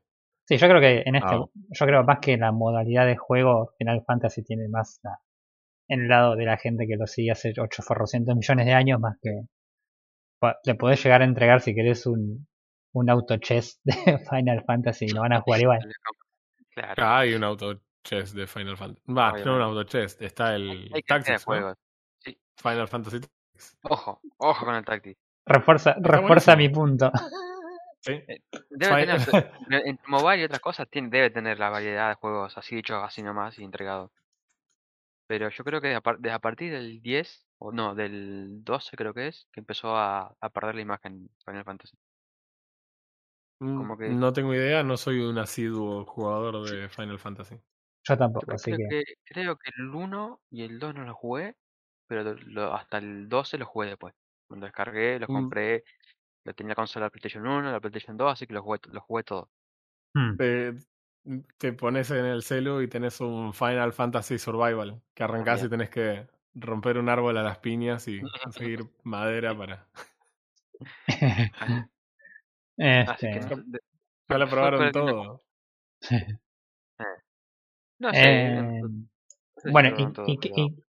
Sí, 0.49 0.57
yo 0.57 0.67
creo 0.69 0.81
que 0.81 1.03
en 1.07 1.15
este, 1.15 1.35
Ah. 1.35 1.45
yo 1.71 1.87
creo 1.87 2.03
más 2.05 2.19
que 2.21 2.37
la 2.37 2.51
modalidad 2.53 3.07
de 3.07 3.17
juego, 3.17 3.73
Final 3.79 4.03
Fantasy 4.07 4.43
tiene 4.43 4.69
más 4.69 4.99
la- 5.05 5.19
en 5.89 6.03
el 6.03 6.09
lado 6.09 6.37
de 6.37 6.45
la 6.47 6.57
gente 6.57 6.87
que 6.87 6.97
lo 6.97 7.07
sigue 7.07 7.31
hace 7.33 7.53
800 7.59 8.35
millones 8.35 8.67
de 8.67 8.73
años, 8.73 8.99
más 8.99 9.17
que 9.21 9.31
le 10.65 10.75
podés 10.75 11.03
llegar 11.05 11.23
a 11.23 11.25
entregar 11.27 11.61
si 11.61 11.75
querés 11.75 12.07
un, 12.07 12.47
un 12.93 13.11
auto 13.11 13.37
chess 13.39 13.81
de 13.85 14.19
Final 14.31 14.65
Fantasy 14.65 15.07
y 15.07 15.09
lo 15.09 15.21
van 15.23 15.33
a 15.33 15.41
jugar 15.41 15.61
igual. 15.61 15.93
Claro. 16.71 17.07
Hay 17.07 17.35
un 17.35 17.45
auto 17.45 17.81
chess 18.05 18.35
de 18.35 18.47
Final 18.47 18.77
Fantasy. 18.77 19.13
Va, 19.13 19.33
no 19.45 19.57
un 19.57 19.63
auto 19.63 19.85
chess. 19.85 20.17
Está 20.21 20.55
el 20.55 20.91
Hay 20.93 21.03
cantidad 21.03 21.39
de 21.39 21.45
Tactics, 21.45 21.47
¿no? 21.49 21.55
juegos. 21.55 21.79
Final 22.57 22.89
Fantasy 22.89 23.21
Tactics. 23.21 23.79
Ojo, 23.83 24.21
ojo 24.39 24.65
con 24.65 24.75
el 24.75 24.85
Tactics. 24.85 25.21
Refuerza, 25.45 25.97
refuerza 26.01 26.57
mi 26.57 26.69
punto. 26.69 27.11
Sí. 28.01 28.21
Debe 28.71 29.19
Fi- 29.19 29.31
tener, 29.69 29.87
en 29.87 29.99
mobile 30.07 30.43
y 30.43 30.45
otras 30.45 30.61
cosas, 30.61 30.89
tiene, 30.89 31.09
debe 31.09 31.31
tener 31.31 31.59
la 31.59 31.71
variedad 31.71 32.09
de 32.09 32.15
juegos 32.15 32.57
así 32.59 32.79
hechos 32.79 33.03
así 33.03 33.23
nomás 33.23 33.59
y 33.59 33.65
entregados. 33.65 34.11
Pero 35.29 35.49
yo 35.51 35.65
creo 35.65 35.81
que 35.81 35.89
de 35.89 36.31
a, 36.31 36.39
partir 36.41 36.73
del 36.73 37.01
10, 37.01 37.47
o 37.59 37.73
no, 37.73 37.95
del 37.95 38.65
12 38.65 38.97
creo 38.97 39.15
que 39.15 39.29
es, 39.29 39.49
que 39.53 39.61
empezó 39.61 39.97
a, 39.97 40.35
a 40.41 40.49
perder 40.51 40.75
la 40.75 40.83
imagen 40.83 41.31
Final 41.45 41.65
Fantasy. 41.65 41.97
Como 43.63 43.97
que- 43.97 44.09
No 44.09 44.33
tengo 44.33 44.55
idea, 44.55 44.83
no 44.83 44.97
soy 44.97 45.21
un 45.21 45.39
asiduo 45.39 46.05
jugador 46.05 46.69
de 46.69 46.89
Final 46.89 47.19
Fantasy. 47.19 47.55
Yo 47.55 47.63
Yo 48.15 48.19
tampoco, 48.19 48.47
creo, 48.47 48.57
así 48.57 48.73
que. 48.73 48.89
que, 48.89 49.05
creo 49.25 49.57
que 49.57 49.71
el 49.77 49.89
1 49.95 50.41
y 50.51 50.63
el 50.63 50.79
2 50.81 50.95
no 50.95 51.05
los 51.05 51.15
jugué, 51.17 51.55
pero 52.09 52.25
lo- 52.25 52.35
lo- 52.35 52.75
hasta 52.75 52.99
el 52.99 53.29
12 53.29 53.59
los 53.59 53.69
jugué 53.69 53.89
después. 53.89 54.15
Cuando 54.49 54.67
descargué, 54.67 55.21
los 55.21 55.29
Mm. 55.29 55.33
compré, 55.33 55.85
lo 56.45 56.55
tenía 56.55 56.71
la 56.71 56.75
consola 56.75 57.11
PlayStation 57.11 57.47
1, 57.47 57.71
la 57.71 57.79
PlayStation 57.81 58.17
2, 58.17 58.33
así 58.33 58.47
que 58.47 58.55
los 58.55 58.65
jugué, 58.65 58.81
los 58.91 59.03
jugué 59.05 59.23
todos. 59.23 59.49
Hmm. 60.15 60.37
Te, 60.37 60.75
te 61.59 61.73
pones 61.73 62.11
en 62.11 62.25
el 62.25 62.43
celu 62.43 62.83
y 62.83 62.89
tenés 62.89 63.21
un 63.21 63.55
Final 63.55 63.93
Fantasy 63.93 64.39
Survival, 64.39 65.01
que 65.15 65.23
arrancás 65.23 65.63
y 65.63 65.69
tenés 65.69 65.89
que 65.89 66.27
romper 66.55 66.99
un 66.99 67.09
árbol 67.09 67.37
a 67.39 67.43
las 67.45 67.59
piñas 67.59 68.09
y 68.09 68.21
conseguir 68.81 68.85
madera 69.05 69.57
para... 69.57 69.87
Así 73.09 73.27
que 73.31 73.39
este, 73.39 73.57
no, 73.57 73.63
de- 73.67 73.81
Ya 74.29 74.39
lo 74.39 74.49
probaron 74.49 74.81
creo 74.91 74.93
que 74.93 74.99
no- 74.99 75.23
todo. 75.23 75.43
no 77.99 78.13
sé, 78.13 78.19
eh, 78.47 78.81
no 78.83 79.73
bueno, 79.73 79.89
y, 79.97 80.13
todo, 80.13 80.27
pero- 80.27 80.55
y- 80.57 80.85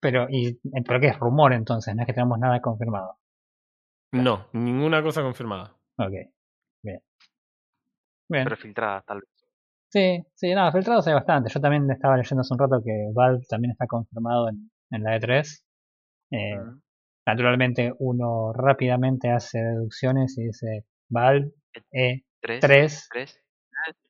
pero, 0.00 0.26
y, 0.30 0.58
pero 0.86 1.00
que 1.00 1.08
es 1.08 1.18
rumor 1.18 1.52
entonces, 1.52 1.94
no 1.94 2.02
es 2.02 2.06
que 2.06 2.12
tenemos 2.12 2.38
nada 2.38 2.60
confirmado. 2.60 3.18
No, 4.12 4.48
ninguna 4.52 5.02
cosa 5.02 5.22
confirmada. 5.22 5.74
Ok, 5.98 6.12
bien. 6.82 7.02
Bien. 8.28 8.44
pero 8.44 8.56
filtradas 8.56 9.04
tal 9.04 9.20
vez. 9.20 9.28
Sí, 9.88 10.24
sí, 10.34 10.54
nada, 10.54 10.72
filtrados 10.72 11.06
hay 11.06 11.14
bastante. 11.14 11.50
Yo 11.50 11.60
también 11.60 11.90
estaba 11.90 12.16
leyendo 12.16 12.40
hace 12.40 12.52
un 12.54 12.58
rato 12.58 12.82
que 12.84 13.08
Valve 13.14 13.44
también 13.48 13.70
está 13.72 13.86
confirmado 13.86 14.48
en, 14.48 14.70
en 14.90 15.02
la 15.02 15.16
E3. 15.18 15.62
Eh. 16.32 16.56
Naturalmente 17.26 17.92
uno 17.98 18.52
rápidamente 18.52 19.30
hace 19.30 19.58
deducciones 19.58 20.38
y 20.38 20.44
dice 20.44 20.84
Valve 21.08 21.52
E3. 21.92 22.22
¿Tres? 22.60 23.08
¿Tres? 23.12 23.40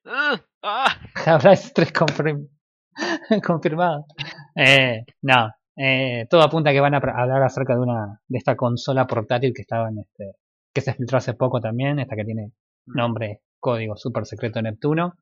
¡Ah! 0.05 0.41
¡Ah! 0.63 0.87
Habrá 1.27 1.53
E3 1.55 1.93
confirm- 1.93 2.49
confirmado. 3.47 4.07
Eh, 4.55 5.05
no, 5.23 5.51
eh, 5.77 6.27
todo 6.31 6.43
apunta 6.43 6.71
a 6.71 6.73
que 6.73 6.81
van 6.81 6.95
a 6.95 6.99
hablar 6.99 7.43
acerca 7.43 7.75
de 7.75 7.81
una 7.81 8.21
de 8.29 8.39
esta 8.39 8.57
consola 8.57 9.07
portátil 9.07 9.53
que 9.55 9.63
estaba 9.63 9.89
en 9.89 9.99
este 10.01 10.33
que 10.73 10.81
se 10.83 10.93
filtró 10.93 11.17
hace 11.19 11.33
poco 11.35 11.59
también, 11.61 11.99
esta 12.01 12.17
que 12.17 12.25
tiene 12.25 12.53
nombre, 12.87 13.41
código 13.59 13.97
super 13.97 14.27
secreto 14.27 14.61
Neptuno. 14.61 15.15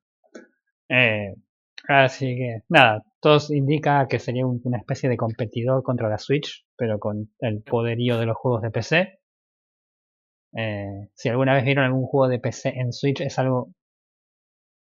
Eh, 0.88 1.34
así 1.88 2.36
que 2.36 2.62
nada, 2.68 3.02
todo 3.20 3.38
indica 3.54 4.06
que 4.08 4.18
sería 4.18 4.46
un- 4.46 4.60
una 4.64 4.78
especie 4.78 5.08
de 5.08 5.16
competidor 5.16 5.82
contra 5.84 6.08
la 6.08 6.18
Switch, 6.18 6.63
pero 6.76 6.99
con 6.99 7.31
el 7.40 7.62
poderío 7.62 8.19
de 8.19 8.26
los 8.26 8.37
juegos 8.37 8.62
de 8.62 8.71
PC. 8.71 9.21
Eh, 10.57 11.09
si 11.14 11.28
alguna 11.28 11.52
vez 11.54 11.64
vieron 11.64 11.85
algún 11.85 12.07
juego 12.07 12.28
de 12.28 12.38
PC 12.38 12.71
en 12.71 12.93
Switch, 12.95 13.21
es 13.21 13.38
algo 13.38 13.73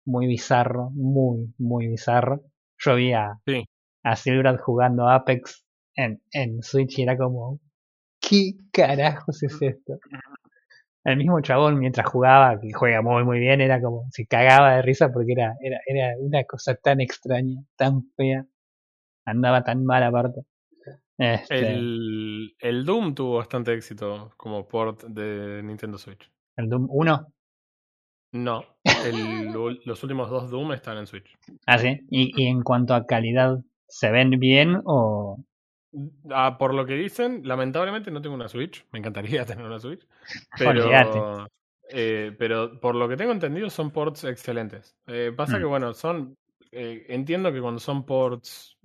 muy 0.05 0.27
bizarro, 0.27 0.89
muy, 0.91 1.53
muy 1.57 1.87
bizarro. 1.87 2.41
Yo 2.77 2.95
vi 2.95 3.13
a, 3.13 3.39
Sí. 3.45 3.65
a 4.03 4.15
Silverad 4.15 4.57
jugando 4.59 5.09
Apex 5.09 5.65
en, 5.95 6.21
en 6.31 6.61
Switch 6.63 6.99
y 6.99 7.03
era 7.03 7.17
como, 7.17 7.59
¿qué 8.21 8.53
carajos 8.73 9.43
es 9.43 9.61
esto? 9.61 9.99
El 11.05 11.15
mismo 11.17 11.39
chabón 11.41 11.79
mientras 11.79 12.07
jugaba, 12.09 12.59
que 12.59 12.71
juega 12.73 13.01
muy 13.01 13.23
muy 13.23 13.39
bien, 13.39 13.61
era 13.61 13.81
como, 13.81 14.05
se 14.11 14.25
cagaba 14.25 14.75
de 14.75 14.81
risa 14.81 15.11
porque 15.13 15.31
era, 15.33 15.55
era, 15.61 15.79
era 15.85 16.13
una 16.19 16.43
cosa 16.45 16.75
tan 16.75 16.99
extraña, 17.01 17.61
tan 17.77 18.03
fea, 18.17 18.45
andaba 19.25 19.63
tan 19.63 19.85
mal 19.85 20.03
aparte. 20.03 20.41
Este, 21.23 21.59
el, 21.59 21.65
El, 21.65 22.55
el 22.59 22.85
Doom 22.85 23.15
tuvo 23.15 23.37
bastante 23.37 23.73
éxito 23.73 24.31
como 24.35 24.67
port 24.67 25.03
de 25.03 25.61
Nintendo 25.63 25.97
Switch. 25.97 26.29
Doom 26.57 26.87
1, 26.89 27.27
No, 28.33 28.65
el- 28.85 29.53
los 29.85 30.03
últimos 30.03 30.29
dos 30.29 30.49
Doom 30.51 30.73
están 30.73 30.97
en 30.97 31.07
Switch. 31.07 31.33
ah 31.65 31.79
sí, 31.79 31.99
y, 32.09 32.31
y 32.41 32.47
en 32.47 32.61
cuanto 32.61 32.93
a 32.93 33.05
calidad, 33.05 33.59
¿se 33.87 34.11
ven 34.11 34.31
bien 34.31 34.81
o...? 34.85 35.37
Ah, 36.31 36.57
por 36.57 36.73
lo 36.73 36.85
que 36.87 36.95
dicen, 36.95 37.41
lamentablemente 37.47 38.09
no 38.09 38.21
tengo 38.21 38.35
una 38.35 38.47
Switch. 38.47 38.85
Me 38.91 38.99
encantaría 38.99 39.45
tener 39.45 39.65
una 39.65 39.79
Switch. 39.79 40.05
Pero, 40.57 41.47
eh, 41.89 42.35
pero 42.39 42.79
por 42.79 42.95
lo 42.95 43.07
que 43.07 43.15
tengo 43.17 43.31
entendido 43.31 43.69
son 43.69 43.91
ports 43.91 44.23
excelentes. 44.23 44.95
Eh, 45.07 45.31
pasa 45.35 45.57
Mm. 45.57 45.61
que, 45.61 45.65
bueno, 45.65 45.93
son. 45.93 46.35
eh, 46.71 47.05
entiendo 47.09 47.51
que 47.53 47.61
cuando 47.61 47.79
son 47.79 48.03
ports 48.05 48.77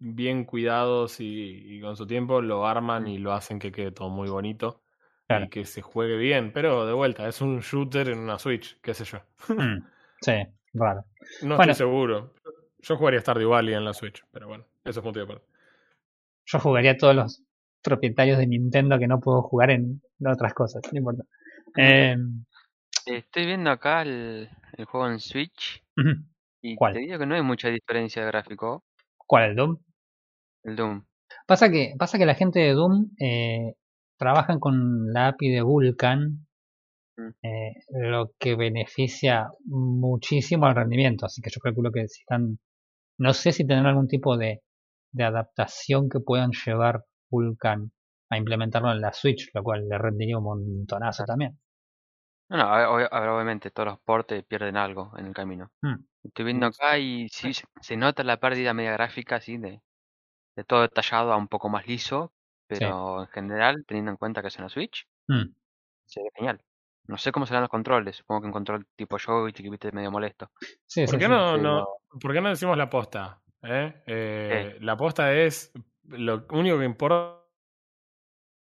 bien 0.00 0.44
cuidados 0.44 1.20
y, 1.20 1.76
y 1.76 1.80
con 1.80 1.96
su 1.96 2.06
tiempo, 2.06 2.40
lo 2.42 2.66
arman 2.66 3.06
y 3.06 3.18
lo 3.18 3.32
hacen 3.32 3.58
que 3.58 3.70
quede 3.70 3.92
todo 3.92 4.08
muy 4.08 4.28
bonito. 4.28 4.82
Claro. 5.28 5.44
Y 5.44 5.48
que 5.48 5.64
se 5.64 5.80
juegue 5.80 6.16
bien. 6.16 6.52
Pero 6.52 6.86
de 6.86 6.92
vuelta, 6.92 7.28
es 7.28 7.40
un 7.40 7.60
shooter 7.60 8.08
en 8.08 8.18
una 8.18 8.38
Switch, 8.38 8.80
qué 8.80 8.94
sé 8.94 9.04
yo. 9.04 9.18
Mm, 9.48 9.84
sí, 10.20 10.32
raro. 10.74 11.04
No 11.42 11.56
Bueno. 11.56 11.70
estoy 11.72 11.86
seguro. 11.86 12.34
Yo 12.80 12.96
jugaría 12.96 13.20
Stardew 13.20 13.50
Valley 13.50 13.74
en 13.74 13.84
la 13.84 13.92
Switch, 13.94 14.24
pero 14.32 14.48
bueno, 14.48 14.64
eso 14.84 14.98
es 15.00 15.04
punto 15.04 15.20
de 15.20 15.24
aparte. 15.26 15.44
Yo 16.46 16.58
jugaría 16.58 16.92
a 16.92 16.96
todos 16.96 17.14
los 17.14 17.42
propietarios 17.82 18.38
de 18.38 18.46
Nintendo 18.46 18.98
que 18.98 19.06
no 19.06 19.20
puedo 19.20 19.42
jugar 19.42 19.70
en 19.70 20.02
otras 20.26 20.52
cosas, 20.54 20.82
no 20.90 20.98
importa. 20.98 21.22
Eh, 21.76 22.16
Estoy 23.06 23.46
viendo 23.46 23.70
acá 23.70 24.02
el, 24.02 24.48
el 24.76 24.84
juego 24.84 25.08
en 25.08 25.20
Switch 25.20 25.82
y 26.62 26.74
¿Cuál? 26.74 26.94
te 26.94 26.98
digo 27.00 27.18
que 27.18 27.26
no 27.26 27.34
hay 27.34 27.42
mucha 27.42 27.68
diferencia 27.68 28.22
de 28.22 28.28
gráfico. 28.28 28.84
¿Cuál, 29.16 29.50
el 29.50 29.56
Doom? 29.56 29.78
El 30.64 30.76
Doom. 30.76 31.04
Pasa 31.46 31.70
que, 31.70 31.94
pasa 31.98 32.18
que 32.18 32.26
la 32.26 32.34
gente 32.34 32.60
de 32.60 32.72
Doom 32.72 33.10
eh, 33.20 33.74
trabajan 34.18 34.58
con 34.60 35.12
la 35.12 35.28
API 35.28 35.50
de 35.50 35.62
Vulkan, 35.62 36.46
Mm. 37.16 37.30
eh, 37.42 37.74
lo 37.90 38.32
que 38.38 38.56
beneficia 38.56 39.50
muchísimo 39.66 40.66
al 40.66 40.74
rendimiento. 40.74 41.26
Así 41.26 41.42
que 41.42 41.50
yo 41.50 41.60
calculo 41.60 41.92
que 41.92 42.08
si 42.08 42.22
están, 42.22 42.58
no 43.18 43.34
sé 43.34 43.52
si 43.52 43.66
tendrán 43.66 43.86
algún 43.86 44.08
tipo 44.08 44.36
de, 44.36 44.62
de 45.12 45.24
adaptación 45.24 46.08
que 46.08 46.20
puedan 46.20 46.50
llevar 46.52 47.04
Vulkan 47.30 47.92
a 48.30 48.38
implementarlo 48.38 48.92
en 48.92 49.00
la 49.00 49.12
Switch, 49.12 49.50
lo 49.54 49.62
cual 49.62 49.88
le 49.88 49.98
rendiría 49.98 50.38
un 50.38 50.44
montonazo 50.44 51.24
también. 51.24 51.58
No, 52.48 52.56
no, 52.56 52.90
obviamente 52.92 53.70
todos 53.70 53.90
los 53.90 54.00
portes 54.00 54.44
pierden 54.44 54.76
algo 54.76 55.12
en 55.18 55.26
el 55.26 55.34
camino. 55.34 55.70
Mm. 55.82 55.96
Estoy 56.24 56.44
viendo 56.44 56.66
acá 56.66 56.98
y 56.98 57.28
sí 57.28 57.54
se, 57.54 57.64
se 57.80 57.96
nota 57.96 58.24
la 58.24 58.38
pérdida 58.38 58.74
media 58.74 58.92
gráfica 58.92 59.36
así 59.36 59.56
de, 59.58 59.80
de 60.56 60.64
todo 60.64 60.82
detallado 60.82 61.32
a 61.32 61.36
un 61.36 61.48
poco 61.48 61.68
más 61.68 61.86
liso, 61.86 62.32
pero 62.66 63.22
en 63.22 63.28
general, 63.28 63.84
teniendo 63.86 64.10
en 64.12 64.16
cuenta 64.16 64.42
que 64.42 64.48
es 64.48 64.58
una 64.58 64.68
Switch, 64.68 65.06
Mm. 65.28 65.44
se 66.06 66.22
ve 66.22 66.30
genial. 66.34 66.60
No 67.06 67.16
sé 67.18 67.32
cómo 67.32 67.46
serán 67.46 67.62
los 67.62 67.70
controles. 67.70 68.16
Supongo 68.16 68.42
que 68.42 68.46
un 68.46 68.52
control 68.52 68.86
tipo 68.96 69.18
joystick, 69.18 69.68
viste, 69.70 69.90
medio 69.92 70.10
molesto. 70.10 70.50
Sí, 70.86 71.04
¿Por 71.06 71.14
sí, 71.14 71.18
qué 71.18 71.28
no, 71.28 71.56
no. 71.56 71.86
¿por 72.20 72.32
qué 72.32 72.40
no 72.40 72.48
decimos 72.50 72.76
la 72.76 72.88
posta? 72.90 73.40
eh? 73.62 74.02
Eh, 74.06 74.78
La 74.80 74.96
posta 74.96 75.32
es 75.32 75.72
lo 76.04 76.46
único 76.50 76.78
que 76.78 76.84
importa 76.84 77.36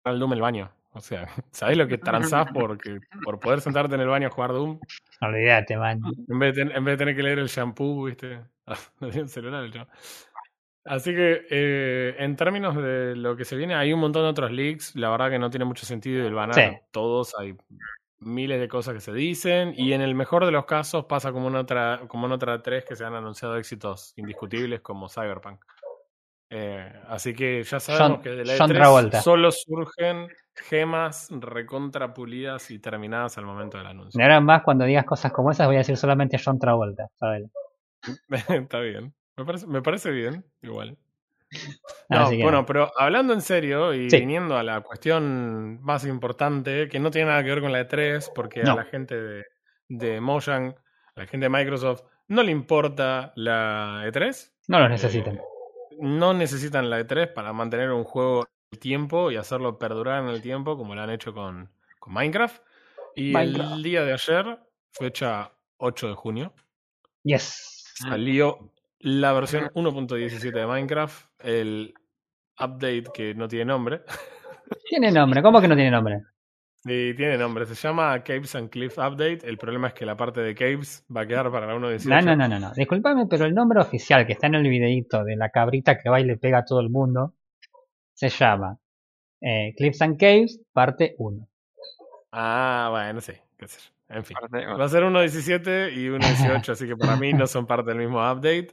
el 0.04 0.18
Doom 0.18 0.32
el 0.32 0.40
baño. 0.40 0.72
O 0.94 1.00
sea, 1.00 1.26
¿sabés 1.52 1.76
lo 1.76 1.86
que 1.86 1.98
transás 1.98 2.46
porque, 2.52 3.00
por 3.24 3.38
poder 3.40 3.60
sentarte 3.60 3.94
en 3.94 4.00
el 4.02 4.08
baño 4.08 4.26
a 4.28 4.30
jugar 4.30 4.52
Doom? 4.52 4.80
Olvídate, 5.20 5.76
man. 5.76 6.00
En 6.28 6.38
vez, 6.38 6.54
de, 6.56 6.62
en 6.62 6.84
vez 6.84 6.94
de 6.94 6.96
tener 6.96 7.16
que 7.16 7.22
leer 7.22 7.38
el 7.38 7.48
shampoo, 7.48 8.04
¿viste? 8.04 8.40
Un 9.00 9.28
celular 9.28 9.64
el. 9.64 9.72
Así 10.84 11.14
que, 11.14 11.46
eh, 11.50 12.16
en 12.18 12.34
términos 12.36 12.74
de 12.76 13.14
lo 13.14 13.36
que 13.36 13.44
se 13.44 13.54
viene, 13.56 13.74
hay 13.74 13.92
un 13.92 14.00
montón 14.00 14.22
de 14.22 14.28
otros 14.30 14.50
leaks. 14.50 14.96
La 14.96 15.10
verdad 15.10 15.30
que 15.30 15.38
no 15.38 15.48
tiene 15.50 15.64
mucho 15.64 15.86
sentido 15.86 16.26
el 16.26 16.34
banar 16.34 16.54
Sí. 16.54 16.76
todos. 16.90 17.34
Hay 17.38 17.56
miles 18.18 18.60
de 18.60 18.68
cosas 18.68 18.94
que 18.94 19.00
se 19.00 19.12
dicen. 19.12 19.74
Y 19.76 19.92
en 19.92 20.00
el 20.00 20.14
mejor 20.14 20.44
de 20.44 20.50
los 20.52 20.64
casos 20.64 21.04
pasa 21.04 21.30
como 21.32 21.48
en 21.48 21.56
otra, 21.56 22.00
como 22.08 22.26
en 22.26 22.32
otra 22.32 22.62
tres 22.62 22.84
que 22.84 22.96
se 22.96 23.04
han 23.04 23.14
anunciado 23.14 23.56
éxitos 23.56 24.12
indiscutibles 24.16 24.80
como 24.80 25.08
Cyberpunk. 25.08 25.64
Eh, 26.50 26.92
así 27.08 27.32
que 27.32 27.62
ya 27.62 27.80
sabemos 27.80 28.16
John- 28.16 28.22
que 28.22 28.28
de 28.30 28.44
la 28.44 28.54
John 28.58 28.70
E3 28.70 28.74
Travolta. 28.74 29.22
solo 29.22 29.50
surgen 29.52 30.28
gemas 30.54 31.28
recontra 31.30 32.12
pulidas 32.12 32.70
y 32.70 32.78
terminadas 32.78 33.38
al 33.38 33.46
momento 33.46 33.78
del 33.78 33.86
anuncio. 33.86 34.18
Y 34.20 34.22
ahora 34.22 34.40
más 34.40 34.62
cuando 34.62 34.84
digas 34.84 35.06
cosas 35.06 35.32
como 35.32 35.50
esas 35.50 35.66
voy 35.66 35.76
a 35.76 35.78
decir 35.78 35.96
solamente 35.96 36.38
John 36.44 36.58
Travolta. 36.58 37.06
Está 38.68 38.80
bien. 38.80 39.14
Me 39.42 39.46
parece, 39.46 39.66
me 39.66 39.82
parece 39.82 40.10
bien, 40.12 40.44
igual. 40.62 40.96
No, 42.08 42.20
Así 42.20 42.36
que 42.36 42.42
bueno, 42.44 42.64
pero 42.64 42.92
hablando 42.96 43.32
en 43.32 43.40
serio 43.40 43.92
y 43.92 44.08
Sí. 44.08 44.20
viniendo 44.20 44.56
a 44.56 44.62
la 44.62 44.82
cuestión 44.82 45.82
más 45.82 46.04
importante, 46.06 46.88
que 46.88 47.00
no 47.00 47.10
tiene 47.10 47.28
nada 47.28 47.42
que 47.42 47.50
ver 47.50 47.60
con 47.60 47.72
la 47.72 47.80
E3, 47.80 48.30
porque 48.32 48.62
No. 48.62 48.72
a 48.72 48.76
la 48.76 48.84
gente 48.84 49.20
de, 49.20 49.44
de 49.88 50.20
Mojang, 50.20 50.76
a 51.16 51.20
la 51.20 51.26
gente 51.26 51.46
de 51.46 51.50
Microsoft, 51.50 52.02
no 52.28 52.44
le 52.44 52.52
importa 52.52 53.32
la 53.34 54.04
E3. 54.06 54.52
no 54.68 54.88
necesitan. 54.88 55.36
Eh, 55.38 55.42
no 55.98 56.32
necesitan 56.34 56.88
la 56.88 57.00
E3 57.00 57.26
para 57.32 57.52
mantener 57.52 57.90
un 57.90 58.04
juego 58.04 58.42
en 58.42 58.46
el 58.72 58.78
tiempo 58.78 59.30
y 59.32 59.36
hacerlo 59.36 59.76
perdurar 59.78 60.22
en 60.22 60.28
el 60.30 60.40
tiempo, 60.40 60.76
como 60.76 60.94
lo 60.94 61.02
han 61.02 61.10
hecho 61.10 61.34
con, 61.34 61.68
con 61.98 62.14
Minecraft. 62.14 62.62
Y 63.16 63.32
Minecraft. 63.32 63.72
el 63.72 63.82
día 63.82 64.04
de 64.04 64.12
ayer, 64.12 64.58
fecha 64.92 65.50
8 65.78 66.06
de 66.08 66.14
junio, 66.14 66.54
Yes. 67.24 67.92
salió 67.96 68.72
la 69.02 69.32
versión 69.32 69.64
1.17 69.74 70.52
de 70.52 70.66
Minecraft, 70.66 71.26
el 71.40 71.94
update 72.58 73.04
que 73.12 73.34
no 73.34 73.48
tiene 73.48 73.66
nombre. 73.66 74.02
Tiene 74.88 75.10
nombre, 75.10 75.42
¿cómo 75.42 75.60
que 75.60 75.68
no 75.68 75.74
tiene 75.74 75.90
nombre? 75.90 76.22
Y 76.84 77.14
tiene 77.14 77.36
nombre, 77.36 77.66
se 77.66 77.74
llama 77.74 78.22
Caves 78.24 78.54
and 78.54 78.70
Cliff 78.70 78.96
Update. 78.96 79.40
El 79.44 79.58
problema 79.58 79.88
es 79.88 79.94
que 79.94 80.06
la 80.06 80.16
parte 80.16 80.40
de 80.40 80.54
Caves 80.54 81.04
va 81.14 81.22
a 81.22 81.26
quedar 81.26 81.50
para 81.50 81.66
la 81.66 81.74
1.18. 81.74 82.06
No, 82.06 82.20
no, 82.22 82.36
no, 82.36 82.48
no, 82.48 82.58
no. 82.58 82.72
Disculpame, 82.74 83.26
pero 83.26 83.44
el 83.44 83.54
nombre 83.54 83.80
oficial 83.80 84.26
que 84.26 84.32
está 84.32 84.46
en 84.46 84.54
el 84.54 84.68
videíto 84.68 85.24
de 85.24 85.36
la 85.36 85.50
cabrita 85.50 85.98
que 85.98 86.08
va 86.08 86.20
y 86.20 86.24
le 86.24 86.38
pega 86.38 86.58
a 86.58 86.64
todo 86.64 86.80
el 86.80 86.90
mundo 86.90 87.34
se 88.14 88.30
llama 88.30 88.78
eh, 89.40 89.74
Cliffs 89.76 90.02
and 90.02 90.18
Caves, 90.18 90.60
parte 90.72 91.14
1. 91.18 91.48
Ah, 92.32 92.88
bueno, 92.90 93.20
sí, 93.20 93.32
qué 93.58 93.68
sé 93.68 93.78
yo. 93.78 93.91
En 94.12 94.24
fin. 94.24 94.36
Va 94.42 94.84
a 94.84 94.88
ser 94.88 95.02
1.17 95.04 95.92
y 95.94 96.08
1.18, 96.08 96.68
así 96.70 96.86
que 96.86 96.96
para 96.96 97.16
mí 97.16 97.32
no 97.32 97.46
son 97.46 97.66
parte 97.66 97.90
del 97.90 97.98
mismo 97.98 98.18
update. 98.18 98.68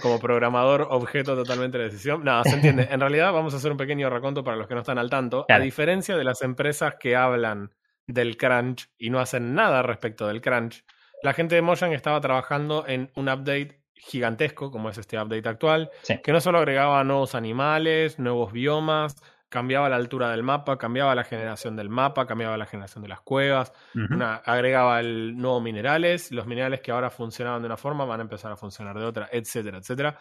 Como 0.00 0.18
programador, 0.18 0.86
objeto 0.90 1.36
totalmente 1.36 1.76
de 1.78 1.84
decisión. 1.84 2.24
No, 2.24 2.42
se 2.44 2.54
entiende. 2.54 2.88
En 2.90 2.98
realidad, 3.00 3.32
vamos 3.32 3.52
a 3.52 3.58
hacer 3.58 3.70
un 3.70 3.76
pequeño 3.76 4.08
raconto 4.08 4.42
para 4.42 4.56
los 4.56 4.66
que 4.66 4.74
no 4.74 4.80
están 4.80 4.98
al 4.98 5.10
tanto. 5.10 5.44
Claro. 5.46 5.60
A 5.60 5.64
diferencia 5.64 6.16
de 6.16 6.24
las 6.24 6.40
empresas 6.42 6.94
que 6.98 7.14
hablan 7.14 7.70
del 8.06 8.36
crunch 8.36 8.88
y 8.98 9.10
no 9.10 9.20
hacen 9.20 9.54
nada 9.54 9.82
respecto 9.82 10.26
del 10.26 10.40
crunch, 10.40 10.82
la 11.22 11.34
gente 11.34 11.54
de 11.54 11.62
Mojang 11.62 11.92
estaba 11.92 12.20
trabajando 12.20 12.84
en 12.88 13.10
un 13.16 13.28
update 13.28 13.82
gigantesco, 13.94 14.70
como 14.70 14.88
es 14.88 14.98
este 14.98 15.16
update 15.20 15.48
actual, 15.48 15.90
Sí. 16.02 16.18
que 16.24 16.32
no 16.32 16.40
solo 16.40 16.58
agregaba 16.58 17.04
nuevos 17.04 17.34
animales, 17.34 18.18
nuevos 18.18 18.50
biomas, 18.52 19.22
cambiaba 19.52 19.88
la 19.90 19.96
altura 19.96 20.30
del 20.30 20.42
mapa, 20.42 20.78
cambiaba 20.78 21.14
la 21.14 21.24
generación 21.24 21.76
del 21.76 21.90
mapa, 21.90 22.26
cambiaba 22.26 22.56
la 22.56 22.64
generación 22.66 23.02
de 23.02 23.08
las 23.08 23.20
cuevas, 23.20 23.72
una- 24.14 24.36
agregaba 24.36 24.98
el 24.98 25.36
nuevo 25.36 25.60
minerales, 25.60 26.32
los 26.32 26.46
minerales 26.46 26.80
que 26.80 26.90
ahora 26.90 27.10
funcionaban 27.10 27.60
de 27.60 27.66
una 27.66 27.76
forma 27.76 28.06
van 28.06 28.20
a 28.20 28.22
empezar 28.22 28.50
a 28.50 28.56
funcionar 28.56 28.98
de 28.98 29.04
otra, 29.04 29.28
etcétera, 29.30 29.76
etcétera. 29.78 30.18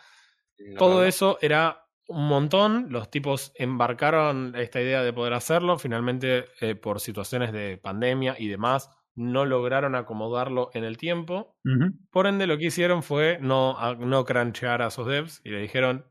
Todo 0.78 1.04
eso 1.06 1.38
era 1.42 1.86
un 2.08 2.28
montón, 2.28 2.88
los 2.90 3.10
tipos 3.10 3.54
embarcaron 3.56 4.54
esta 4.58 4.82
idea 4.82 5.02
de 5.02 5.14
poder 5.14 5.34
hacerlo, 5.34 5.78
finalmente 5.80 6.46
eh, 6.60 6.76
por 6.76 7.00
situaciones 7.00 7.54
de 7.54 7.78
pandemia 7.78 8.36
y 8.38 8.48
demás 8.50 8.90
no 9.16 9.46
lograron 9.46 9.96
acomodarlo 9.96 10.70
en 10.74 10.84
el 10.84 10.98
tiempo, 10.98 11.56
por 12.12 12.28
ende 12.28 12.48
lo 12.48 12.58
que 12.58 12.66
hicieron 12.66 13.02
fue 13.02 13.38
no, 13.42 13.78
a- 13.80 13.96
no 13.96 14.26
crunchear 14.26 14.82
a 14.82 14.90
sus 14.90 15.08
devs 15.08 15.42
y 15.46 15.50
le 15.52 15.60
dijeron 15.62 16.06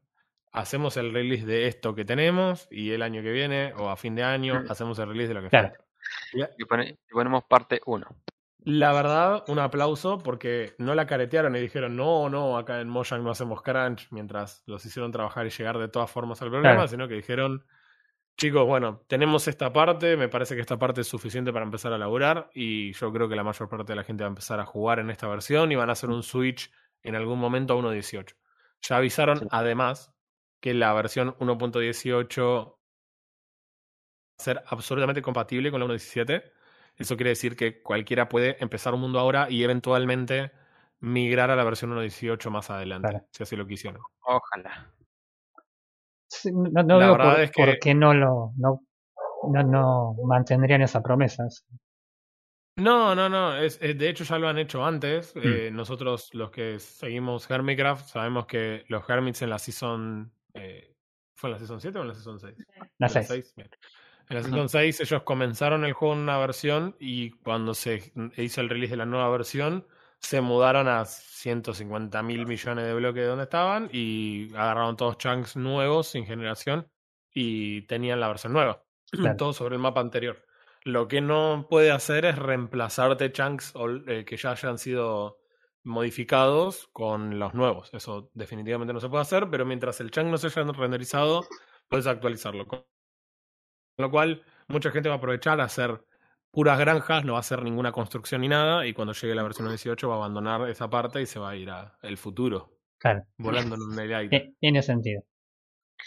hacemos 0.52 0.96
el 0.96 1.12
release 1.12 1.46
de 1.46 1.66
esto 1.66 1.94
que 1.94 2.04
tenemos 2.04 2.66
y 2.70 2.90
el 2.92 3.02
año 3.02 3.22
que 3.22 3.30
viene 3.32 3.72
o 3.76 3.88
a 3.90 3.96
fin 3.96 4.14
de 4.14 4.22
año 4.24 4.64
hacemos 4.68 4.98
el 4.98 5.08
release 5.08 5.28
de 5.28 5.34
lo 5.34 5.42
que 5.42 5.48
Claro. 5.48 5.68
falta. 5.68 5.84
Y- 6.32 6.62
Y, 6.62 6.64
pone- 6.64 6.98
y 7.08 7.12
ponemos 7.12 7.44
parte 7.44 7.80
1. 7.86 8.06
la 8.64 8.92
verdad, 8.92 9.44
un 9.48 9.58
aplauso 9.58 10.18
porque 10.18 10.74
no 10.78 10.94
la 10.94 11.06
caretearon 11.06 11.54
y 11.56 11.60
dijeron, 11.60 11.96
no, 11.96 12.28
no, 12.28 12.58
acá 12.58 12.80
en 12.80 12.88
Mojang 12.88 13.22
no 13.22 13.30
hacemos 13.30 13.62
crunch, 13.62 14.08
mientras 14.10 14.62
los 14.66 14.84
hicieron 14.84 15.12
trabajar 15.12 15.46
y 15.46 15.50
llegar 15.50 15.78
de 15.78 15.88
todas 15.88 16.10
formas 16.10 16.42
al 16.42 16.50
programa, 16.50 16.74
Claro. 16.76 16.88
sino 16.88 17.08
que 17.08 17.14
dijeron, 17.14 17.64
chicos, 18.36 18.66
bueno, 18.66 19.02
tenemos 19.06 19.46
esta 19.48 19.72
parte, 19.72 20.16
me 20.16 20.28
parece 20.28 20.54
que 20.54 20.60
esta 20.62 20.78
parte 20.78 21.02
es 21.02 21.06
suficiente 21.08 21.52
para 21.52 21.64
empezar 21.64 21.92
a 21.92 21.98
laburar 21.98 22.50
y 22.54 22.92
yo 22.92 23.12
creo 23.12 23.28
que 23.28 23.36
la 23.36 23.44
mayor 23.44 23.68
parte 23.68 23.92
de 23.92 23.96
la 23.96 24.04
gente 24.04 24.24
va 24.24 24.28
a 24.28 24.30
empezar 24.30 24.58
a 24.60 24.66
jugar 24.66 24.98
en 24.98 25.10
esta 25.10 25.28
versión 25.28 25.70
y 25.72 25.76
van 25.76 25.88
a 25.90 25.92
hacer 25.92 26.10
un 26.10 26.22
switch 26.22 26.70
en 27.02 27.14
algún 27.14 27.38
momento 27.38 27.74
a 27.74 27.76
1.18. 27.76 28.34
Ya 28.82 28.96
avisaron, 28.96 29.38
Sí. 29.38 29.46
además, 29.50 30.12
que 30.60 30.74
la 30.74 30.92
versión 30.92 31.34
1.18 31.38 32.66
va 32.66 32.74
a 34.38 34.42
ser 34.42 34.62
absolutamente 34.66 35.22
compatible 35.22 35.70
con 35.70 35.80
la 35.80 35.86
1.17. 35.86 36.42
Eso 36.96 37.16
quiere 37.16 37.30
decir 37.30 37.56
que 37.56 37.82
cualquiera 37.82 38.28
puede 38.28 38.56
empezar 38.62 38.92
un 38.94 39.00
mundo 39.00 39.18
ahora 39.18 39.48
y 39.50 39.62
eventualmente 39.64 40.52
migrar 41.00 41.50
a 41.50 41.56
la 41.56 41.64
versión 41.64 41.92
1.18 41.92 42.50
más 42.50 42.68
adelante, 42.70 43.08
Claro. 43.08 43.26
si 43.32 43.42
así 43.42 43.56
lo 43.56 43.66
quisieron. 43.66 44.02
Ojalá. 44.20 44.92
Sí, 46.28 46.50
No, 46.52 46.82
no 46.82 46.98
La 46.98 47.06
veo 47.06 47.12
verdad 47.16 47.32
por, 47.32 47.40
es 47.40 47.50
que- 47.50 47.64
por 47.64 47.78
qué 47.78 47.94
no 47.94 48.12
lo 48.14 48.52
no, 48.56 48.82
no, 49.50 49.62
no 49.64 50.14
mantendrían 50.26 50.82
esa 50.82 51.02
promesa. 51.02 51.44
No, 52.76 53.14
no, 53.14 53.28
no. 53.28 53.56
Es, 53.56 53.78
es- 53.82 53.98
de 53.98 54.08
hecho, 54.08 54.24
ya 54.24 54.38
lo 54.38 54.48
han 54.48 54.58
hecho 54.58 54.84
antes. 54.84 55.34
Mm. 55.34 55.40
Eh, 55.42 55.70
nosotros, 55.72 56.28
los 56.34 56.50
que 56.50 56.78
seguimos 56.78 57.50
Hermitcraft, 57.50 58.06
sabemos 58.08 58.46
que 58.46 58.84
los 58.88 59.08
Hermits 59.08 59.42
en 59.42 59.50
la 59.50 59.58
Season. 59.58 60.32
Eh, 60.54 60.94
¿Fue 61.34 61.48
en 61.48 61.52
la 61.52 61.58
Season 61.58 61.80
7 61.80 61.98
o 61.98 62.02
en 62.02 62.08
la 62.08 62.14
Season 62.14 62.38
6? 62.38 62.54
La 62.98 63.06
En 63.06 63.14
la 63.14 63.22
6. 63.22 63.54
Bien. 63.56 63.70
En 64.28 64.36
la 64.36 64.42
Season 64.42 64.68
6 64.68 65.00
ellos 65.00 65.22
comenzaron 65.22 65.84
el 65.84 65.92
juego 65.92 66.14
en 66.14 66.20
una 66.20 66.38
versión 66.38 66.96
y 67.00 67.30
cuando 67.30 67.74
se 67.74 68.12
hizo 68.36 68.60
el 68.60 68.68
release 68.68 68.90
de 68.90 68.98
la 68.98 69.06
nueva 69.06 69.30
versión 69.30 69.86
se 70.18 70.42
mudaron 70.42 70.86
a 70.86 71.06
150 71.06 72.22
mil 72.22 72.46
millones 72.46 72.84
de 72.84 72.94
bloques 72.94 73.22
de 73.22 73.28
donde 73.28 73.44
estaban 73.44 73.88
y 73.90 74.50
agarraron 74.54 74.96
todos 74.96 75.16
chunks 75.16 75.56
nuevos 75.56 76.08
sin 76.08 76.26
generación 76.26 76.86
y 77.32 77.82
tenían 77.82 78.20
la 78.20 78.28
versión 78.28 78.52
nueva. 78.52 78.84
Claro. 79.12 79.36
Todo 79.36 79.52
sobre 79.52 79.74
el 79.74 79.80
mapa 79.80 80.00
anterior. 80.00 80.46
Lo 80.84 81.08
que 81.08 81.20
no 81.20 81.66
puede 81.68 81.90
hacer 81.90 82.24
es 82.26 82.38
reemplazarte 82.38 83.32
chunks 83.32 83.74
eh, 84.06 84.24
que 84.24 84.36
ya 84.36 84.52
hayan 84.52 84.78
sido 84.78 85.39
modificados 85.84 86.88
con 86.92 87.38
los 87.38 87.54
nuevos. 87.54 87.90
Eso 87.94 88.30
definitivamente 88.34 88.92
no 88.92 89.00
se 89.00 89.08
puede 89.08 89.22
hacer, 89.22 89.48
pero 89.50 89.64
mientras 89.64 90.00
el 90.00 90.10
chunk 90.10 90.26
no 90.28 90.38
se 90.38 90.48
haya 90.48 90.62
renderizado, 90.72 91.44
puedes 91.88 92.06
actualizarlo. 92.06 92.66
Con 92.66 92.84
lo 93.98 94.10
cual, 94.10 94.42
mucha 94.68 94.90
gente 94.90 95.08
va 95.08 95.16
a 95.16 95.18
aprovechar 95.18 95.60
a 95.60 95.64
hacer 95.64 96.04
puras 96.50 96.78
granjas, 96.78 97.24
no 97.24 97.32
va 97.34 97.38
a 97.38 97.40
hacer 97.40 97.62
ninguna 97.62 97.92
construcción 97.92 98.40
ni 98.40 98.48
nada, 98.48 98.86
y 98.86 98.92
cuando 98.92 99.12
llegue 99.12 99.34
la 99.34 99.42
versión 99.42 99.68
18 99.68 100.08
va 100.08 100.14
a 100.14 100.18
abandonar 100.18 100.68
esa 100.68 100.88
parte 100.90 101.20
y 101.22 101.26
se 101.26 101.38
va 101.38 101.50
a 101.50 101.56
ir 101.56 101.70
al 101.70 102.16
futuro, 102.16 102.76
Claro, 102.98 103.24
volando 103.38 103.76
en 103.76 103.98
el 104.00 104.14
aire. 104.14 104.54
tiene 104.58 104.82
sentido. 104.82 105.22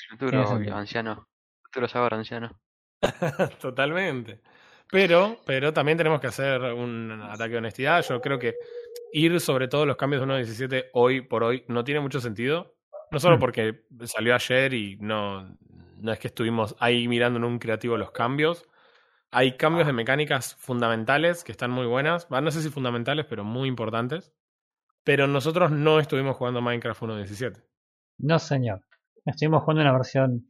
Futuro 0.09 0.31
Tiene 0.31 0.47
sentido. 0.47 0.75
anciano. 0.75 1.27
Futuro 1.63 1.87
sabor 1.87 2.13
anciano. 2.15 2.59
Totalmente. 3.61 4.41
Pero, 4.89 5.37
pero 5.45 5.73
también 5.73 5.97
tenemos 5.97 6.19
que 6.19 6.27
hacer 6.27 6.61
un 6.61 7.11
ataque 7.23 7.51
de 7.53 7.57
honestidad. 7.57 8.03
Yo 8.07 8.19
creo 8.21 8.37
que 8.37 8.55
ir 9.11 9.39
sobre 9.39 9.67
todo 9.67 9.85
los 9.85 9.97
cambios 9.97 10.21
de 10.21 10.27
1.17 10.27 10.89
hoy 10.93 11.21
por 11.21 11.43
hoy 11.43 11.63
no 11.67 11.83
tiene 11.83 11.99
mucho 11.99 12.19
sentido. 12.19 12.75
No 13.11 13.19
solo 13.19 13.37
Mm. 13.37 13.39
porque 13.39 13.85
salió 14.05 14.33
ayer 14.35 14.73
y 14.73 14.97
no, 14.99 15.55
no 15.99 16.11
es 16.11 16.19
que 16.19 16.27
estuvimos 16.27 16.75
ahí 16.79 17.07
mirando 17.07 17.37
en 17.37 17.45
un 17.45 17.59
creativo 17.59 17.97
los 17.97 18.11
cambios. 18.11 18.67
Hay 19.31 19.57
cambios 19.57 19.87
de 19.87 19.93
mecánicas 19.93 20.55
fundamentales 20.55 21.43
que 21.43 21.51
están 21.51 21.71
muy 21.71 21.85
buenas. 21.85 22.29
No 22.29 22.51
sé 22.51 22.61
si 22.61 22.69
fundamentales, 22.69 23.25
pero 23.25 23.43
muy 23.43 23.67
importantes. 23.67 24.31
Pero 25.03 25.27
nosotros 25.27 25.71
no 25.71 25.99
estuvimos 25.99 26.37
jugando 26.37 26.61
Minecraft 26.61 27.01
1.17. 27.01 27.63
No, 28.19 28.39
señor. 28.39 28.81
Estuvimos 29.25 29.63
jugando 29.63 29.81
una 29.81 29.93
versión 29.93 30.45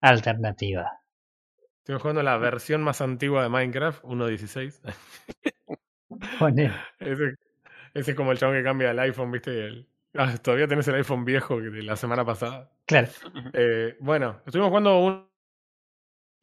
alternativa. 0.00 1.00
Estoy 1.78 1.98
jugando 1.98 2.22
la 2.22 2.36
versión 2.36 2.82
más 2.82 3.00
antigua 3.00 3.42
de 3.42 3.48
Minecraft, 3.48 4.04
1.16. 4.04 4.80
Pone. 6.38 6.70
ese, 6.98 7.34
ese 7.94 8.10
es 8.12 8.16
como 8.16 8.32
el 8.32 8.38
chabón 8.38 8.56
que 8.56 8.64
cambia 8.64 8.90
el 8.92 8.98
iPhone, 9.00 9.30
¿viste? 9.32 9.66
El- 9.66 9.88
Ah, 10.14 10.36
todavía 10.38 10.68
tenés 10.68 10.88
el 10.88 10.96
iPhone 10.96 11.24
viejo 11.24 11.60
de 11.60 11.82
la 11.84 11.96
semana 11.96 12.24
pasada. 12.24 12.72
Claro. 12.86 13.08
Eh, 13.54 13.96
bueno, 14.00 14.42
estuvimos 14.46 14.70
jugando 14.70 14.98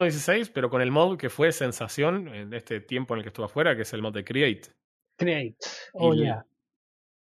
1.16, 0.00 0.50
pero 0.50 0.70
con 0.70 0.80
el 0.82 0.90
mod 0.90 1.18
que 1.18 1.28
fue 1.30 1.52
sensación 1.52 2.28
en 2.34 2.54
este 2.54 2.80
tiempo 2.80 3.14
en 3.14 3.18
el 3.18 3.24
que 3.24 3.28
estuve 3.28 3.46
afuera, 3.46 3.76
que 3.76 3.82
es 3.82 3.92
el 3.92 4.02
mod 4.02 4.14
de 4.14 4.24
Create. 4.24 4.70
Create. 5.18 5.56
Oh, 5.94 6.14
Y- 6.14 6.18
yeah. 6.20 6.46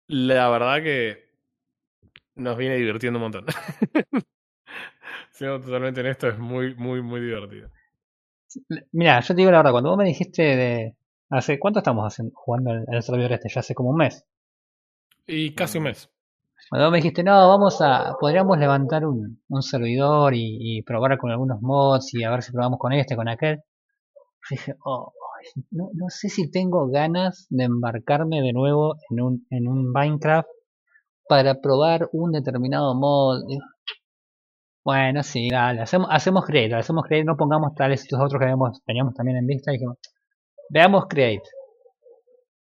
La 0.08 0.50
verdad 0.50 0.84
que 0.84 1.30
nos 2.36 2.58
viene 2.58 2.76
divirtiendo 2.78 3.18
un 3.20 3.24
montón. 3.24 3.46
Siendo 5.32 5.60
totalmente 5.62 6.02
honesto, 6.02 6.28
es 6.28 6.38
muy, 6.38 6.76
muy, 6.76 7.02
muy 7.02 7.20
divertido. 7.22 7.70
Mira, 8.92 9.20
yo 9.22 9.28
te 9.28 9.34
digo 9.36 9.52
la 9.52 9.58
verdad, 9.58 9.72
cuando 9.72 9.90
vos 9.92 9.98
me 9.98 10.06
dijiste 10.06 10.42
de. 10.44 10.96
¿Hace 11.30 11.60
cuánto 11.60 11.80
estamos 11.80 12.06
haciendo- 12.06 12.34
jugando 12.36 12.72
en 12.72 12.86
el 12.94 13.04
servidor 13.04 13.32
este? 13.34 13.50
Ya 13.50 13.60
hace 13.62 13.74
como 13.76 13.90
un 13.92 13.98
mes. 13.98 14.26
Y 15.28 15.54
casi 15.56 15.78
un 15.78 15.86
mes. 15.86 16.10
Cuando 16.70 16.92
me 16.92 16.98
dijiste, 16.98 17.24
no, 17.24 17.48
vamos 17.48 17.82
a. 17.82 18.16
Podríamos 18.20 18.58
levantar 18.58 19.06
un, 19.06 19.42
un 19.48 19.62
servidor 19.64 20.34
y, 20.36 20.58
y 20.80 20.82
probar 20.84 21.18
con 21.18 21.32
algunos 21.32 21.62
mods 21.62 22.14
y 22.14 22.24
a 22.24 22.32
ver 22.32 22.42
si 22.44 22.52
probamos 22.52 22.80
con 22.80 22.94
este, 22.94 23.16
con 23.16 23.28
aquel. 23.28 23.58
Yo 24.50 24.56
dije, 24.56 24.76
oh, 24.86 25.14
no, 25.72 25.90
no 25.94 26.06
sé 26.10 26.30
si 26.30 26.52
tengo 26.52 26.88
ganas 26.90 27.48
de 27.50 27.66
embarcarme 27.66 28.42
de 28.42 28.54
nuevo 28.54 28.96
en 29.10 29.22
un, 29.22 29.48
en 29.52 29.68
un 29.68 29.92
Minecraft 29.92 30.48
para 31.30 31.62
probar 31.62 32.10
un 32.14 32.32
determinado 32.32 32.96
mod. 32.96 33.42
Bueno, 34.84 35.24
sí, 35.24 35.50
dale, 35.50 35.82
hacemos, 35.82 36.08
hacemos 36.12 36.46
create, 36.46 36.74
hacemos 36.76 37.04
create, 37.06 37.24
no 37.26 37.38
pongamos 37.38 37.74
tales 37.76 38.02
estos 38.02 38.20
otros 38.20 38.40
que 38.40 38.46
habíamos, 38.46 38.82
teníamos 38.86 39.14
también 39.14 39.38
en 39.38 39.46
vista 39.48 39.72
y 39.72 39.76
dijimos, 39.76 39.98
veamos 40.70 41.08
create. 41.08 41.48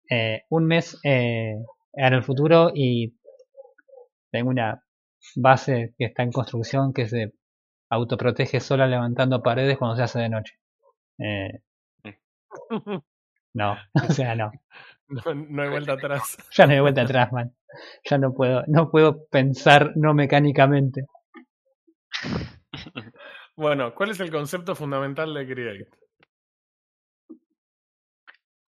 Eh, 0.10 0.44
un 0.50 0.66
mes 0.66 1.00
eh, 1.04 1.56
en 1.94 2.14
el 2.14 2.24
futuro 2.24 2.72
y 2.74 3.16
tengo 4.32 4.50
una 4.50 4.84
base 5.36 5.94
que 5.98 6.06
está 6.06 6.24
en 6.24 6.32
construcción 6.32 6.94
que 6.94 7.08
se 7.08 7.34
autoprotege 7.90 8.60
sola 8.60 8.88
levantando 8.88 9.42
paredes 9.42 9.78
cuando 9.78 9.96
se 9.96 10.04
hace 10.04 10.20
de 10.20 10.30
noche. 10.30 10.56
Eh, 11.20 11.62
no, 13.54 13.78
o 13.94 14.12
sea, 14.12 14.36
no. 14.36 14.52
No, 15.08 15.22
no 15.36 15.62
hay 15.64 15.70
vuelta 15.70 15.94
atrás. 15.94 16.38
Ya 16.52 16.66
no 16.66 16.74
hay 16.74 16.80
vuelta 16.80 17.02
atrás, 17.04 17.32
man. 17.32 17.56
Ya 18.10 18.18
no 18.18 18.34
puedo, 18.34 18.64
no 18.68 18.90
puedo 18.90 19.26
pensar 19.28 19.94
no 19.96 20.14
mecánicamente. 20.14 21.06
Bueno, 23.56 23.94
¿cuál 23.94 24.10
es 24.10 24.20
el 24.20 24.32
concepto 24.32 24.76
fundamental 24.76 25.34
de 25.34 25.48
Create? 25.48 26.03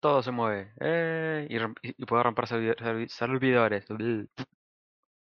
Todo 0.06 0.22
se 0.22 0.30
mueve. 0.30 0.72
Eh, 0.80 1.48
y, 1.50 1.56
romp- 1.58 1.80
y 1.82 1.96
y 1.98 2.06
puedo 2.06 2.22
romper 2.22 2.46
servi- 2.46 2.76
servi- 2.78 3.08
servidores. 3.08 3.86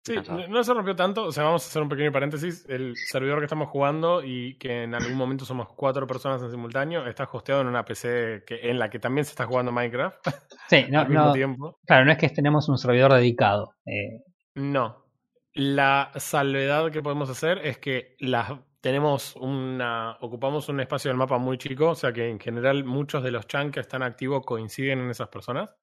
Sí, 0.05 0.15
no 0.49 0.63
se 0.63 0.73
rompió 0.73 0.95
tanto. 0.95 1.25
O 1.25 1.31
sea, 1.33 1.43
vamos 1.43 1.65
a 1.65 1.67
hacer 1.67 1.81
un 1.81 1.89
pequeño 1.89 2.11
paréntesis. 2.11 2.65
El 2.69 2.95
servidor 2.95 3.39
que 3.39 3.45
estamos 3.45 3.67
jugando 3.67 4.23
y 4.23 4.57
que 4.59 4.83
en 4.83 4.95
algún 4.95 5.15
momento 5.15 5.43
somos 5.43 5.67
cuatro 5.75 6.07
personas 6.07 6.41
en 6.41 6.49
simultáneo 6.51 7.05
está 7.05 7.29
hosteado 7.29 7.59
en 7.61 7.67
una 7.67 7.83
PC 7.83 8.43
que, 8.47 8.61
en 8.69 8.79
la 8.79 8.89
que 8.89 8.97
también 8.99 9.25
se 9.25 9.31
está 9.31 9.45
jugando 9.45 9.73
Minecraft 9.73 10.17
Sí, 10.69 10.85
no, 10.89 11.01
al 11.01 11.09
mismo 11.09 11.25
no, 11.25 11.33
tiempo. 11.33 11.79
claro, 11.85 12.05
no 12.05 12.11
es 12.13 12.17
que 12.17 12.29
tenemos 12.29 12.69
un 12.69 12.77
servidor 12.77 13.11
dedicado. 13.13 13.75
Eh, 13.85 14.23
No. 14.55 15.05
La 15.53 16.11
salvedad 16.15 16.89
que 16.91 17.01
podemos 17.01 17.29
hacer 17.29 17.57
es 17.65 17.77
que 17.77 18.15
las 18.19 18.53
tenemos 18.81 19.35
una 19.37 20.17
ocupamos 20.21 20.69
un 20.69 20.79
espacio 20.79 21.09
del 21.09 21.17
mapa 21.17 21.37
muy 21.37 21.57
chico, 21.57 21.89
o 21.91 21.95
sea 21.95 22.13
que 22.13 22.29
en 22.29 22.39
general 22.39 22.83
muchos 22.83 23.23
de 23.23 23.31
los 23.31 23.47
chunks 23.47 23.73
que 23.73 23.79
están 23.79 24.03
activos 24.03 24.43
coinciden 24.45 24.99
en 24.99 25.09
esas 25.11 25.29
personas, 25.29 25.75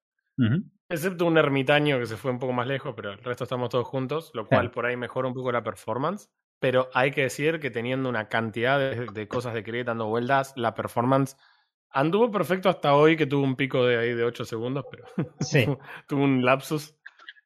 excepto 0.89 1.25
un 1.25 1.37
ermitaño 1.37 1.99
que 1.99 2.05
se 2.05 2.17
fue 2.17 2.31
un 2.31 2.39
poco 2.39 2.53
más 2.53 2.67
lejos, 2.67 2.93
pero 2.95 3.11
el 3.11 3.19
resto 3.19 3.43
estamos 3.43 3.69
todos 3.69 3.87
juntos, 3.87 4.31
lo 4.33 4.47
cual 4.47 4.71
por 4.71 4.85
ahí 4.85 4.97
mejora 4.97 5.27
un 5.27 5.33
poco 5.33 5.51
la 5.51 5.63
performance, 5.63 6.29
pero 6.59 6.89
hay 6.93 7.11
que 7.11 7.23
decir 7.23 7.59
que 7.59 7.71
teniendo 7.71 8.09
una 8.09 8.27
cantidad 8.27 8.79
de, 8.79 9.07
de 9.07 9.27
cosas 9.27 9.53
de 9.53 9.63
create 9.63 9.85
dando 9.85 10.07
vueltas, 10.07 10.53
la 10.55 10.73
performance 10.73 11.37
anduvo 11.91 12.31
perfecto 12.31 12.69
hasta 12.69 12.95
hoy 12.95 13.15
que 13.17 13.25
tuvo 13.25 13.43
un 13.43 13.55
pico 13.55 13.85
de 13.85 13.97
ahí 13.97 14.13
de 14.13 14.23
8 14.23 14.45
segundos, 14.45 14.85
pero 14.89 15.05
Sí, 15.39 15.65
tuvo 16.07 16.23
un 16.23 16.43
lapsus 16.43 16.95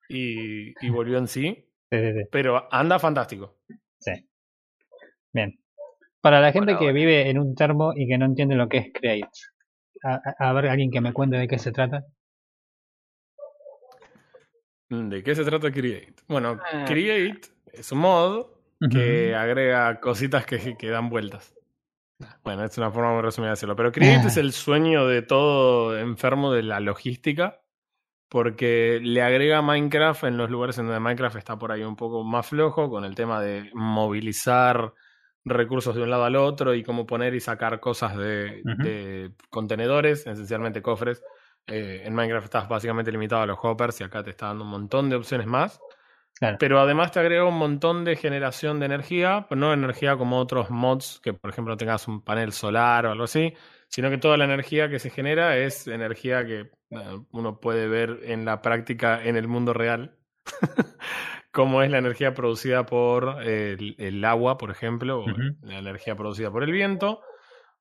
y, 0.09 0.73
y 0.85 0.89
volvió 0.89 1.17
en 1.17 1.27
sí. 1.27 1.69
sí, 1.91 1.97
sí, 1.99 2.13
sí, 2.13 2.23
Pero 2.31 2.67
anda 2.71 2.99
fantástico. 2.99 3.59
Bien. 5.33 5.59
Para 6.21 6.39
la 6.39 6.51
gente 6.51 6.77
que 6.77 6.93
vive 6.93 7.29
en 7.29 7.37
un 7.37 7.53
termo 7.55 7.91
y 7.95 8.07
que 8.07 8.17
no 8.17 8.25
entiende 8.25 8.55
lo 8.55 8.69
que 8.69 8.77
es 8.77 8.87
create, 8.93 9.27
a, 10.03 10.53
ver 10.53 10.67
alguien 10.67 10.91
que 10.91 11.01
me 11.01 11.11
cuente 11.11 11.37
de 11.37 11.47
qué 11.47 11.59
se 11.59 11.71
trata. 11.71 12.05
¿De 14.89 15.23
qué 15.23 15.35
se 15.35 15.43
trata 15.43 15.71
Create? 15.71 16.13
Bueno, 16.27 16.59
Eh. 16.71 16.85
Create 16.85 17.41
es 17.73 17.91
un 17.91 17.99
mod 17.99 18.45
que 18.91 19.33
agrega 19.33 19.99
cositas 19.99 20.45
que, 20.45 20.77
que 20.77 20.89
dan 20.89 21.09
vueltas. 21.09 21.55
Bueno, 22.43 22.63
es 22.63 22.77
una 22.77 22.91
forma 22.91 23.13
muy 23.13 23.21
resumida 23.21 23.49
de 23.49 23.53
decirlo. 23.53 23.75
Pero 23.75 23.91
Create 23.93 24.27
es 24.27 24.37
el 24.37 24.51
sueño 24.51 25.07
de 25.07 25.21
todo 25.21 25.97
enfermo 25.97 26.51
de 26.51 26.63
la 26.63 26.79
logística. 26.79 27.59
Porque 28.29 28.99
le 29.01 29.21
agrega 29.21 29.61
Minecraft 29.61 30.23
en 30.23 30.37
los 30.37 30.49
lugares 30.49 30.77
en 30.79 30.85
donde 30.85 30.99
Minecraft 30.99 31.35
está 31.35 31.59
por 31.59 31.71
ahí 31.71 31.83
un 31.83 31.95
poco 31.95 32.23
más 32.23 32.47
flojo, 32.47 32.89
con 32.89 33.05
el 33.05 33.13
tema 33.13 33.39
de 33.39 33.69
movilizar 33.73 34.93
recursos 35.45 35.95
de 35.95 36.01
un 36.01 36.09
lado 36.09 36.25
al 36.25 36.35
otro 36.35 36.73
y 36.73 36.83
cómo 36.83 37.05
poner 37.05 37.33
y 37.35 37.39
sacar 37.39 37.79
cosas 37.79 38.17
de, 38.17 39.31
contenedores, 39.49 40.25
esencialmente 40.27 40.81
cofres. 40.81 41.23
Eh, 41.67 42.01
en 42.05 42.13
Minecraft 42.13 42.45
estás 42.45 42.67
básicamente 42.67 43.11
limitado 43.11 43.43
a 43.43 43.45
los 43.45 43.57
hoppers 43.61 44.01
y 44.01 44.03
acá 44.03 44.23
te 44.23 44.31
está 44.31 44.47
dando 44.47 44.63
un 44.63 44.71
montón 44.71 45.09
de 45.09 45.15
opciones 45.15 45.47
más. 45.47 45.79
Claro. 46.39 46.57
Pero 46.59 46.79
además 46.79 47.11
te 47.11 47.19
agrega 47.19 47.45
un 47.45 47.57
montón 47.57 48.03
de 48.03 48.15
generación 48.15 48.79
de 48.79 48.87
energía, 48.87 49.45
pero 49.47 49.59
no 49.59 49.71
energía 49.71 50.17
como 50.17 50.39
otros 50.39 50.69
mods, 50.71 51.19
que 51.23 51.33
por 51.33 51.51
ejemplo 51.51 51.77
tengas 51.77 52.07
un 52.07 52.23
panel 52.23 52.51
solar 52.51 53.05
o 53.05 53.11
algo 53.11 53.25
así, 53.25 53.53
sino 53.87 54.09
que 54.09 54.17
toda 54.17 54.37
la 54.37 54.45
energía 54.45 54.89
que 54.89 54.97
se 54.97 55.11
genera 55.11 55.57
es 55.57 55.87
energía 55.87 56.45
que 56.45 56.71
bueno, 56.89 57.27
uno 57.31 57.59
puede 57.59 57.87
ver 57.87 58.21
en 58.23 58.45
la 58.45 58.61
práctica 58.61 59.23
en 59.23 59.35
el 59.35 59.47
mundo 59.47 59.73
real, 59.73 60.17
como 61.53 61.83
es 61.83 61.91
la 61.91 61.99
energía 61.99 62.33
producida 62.33 62.85
por 62.85 63.43
el, 63.43 63.95
el 63.99 64.25
agua, 64.25 64.57
por 64.57 64.71
ejemplo, 64.71 65.23
o 65.23 65.27
la 65.61 65.77
energía 65.77 66.15
producida 66.15 66.51
por 66.51 66.63
el 66.63 66.71
viento, 66.71 67.21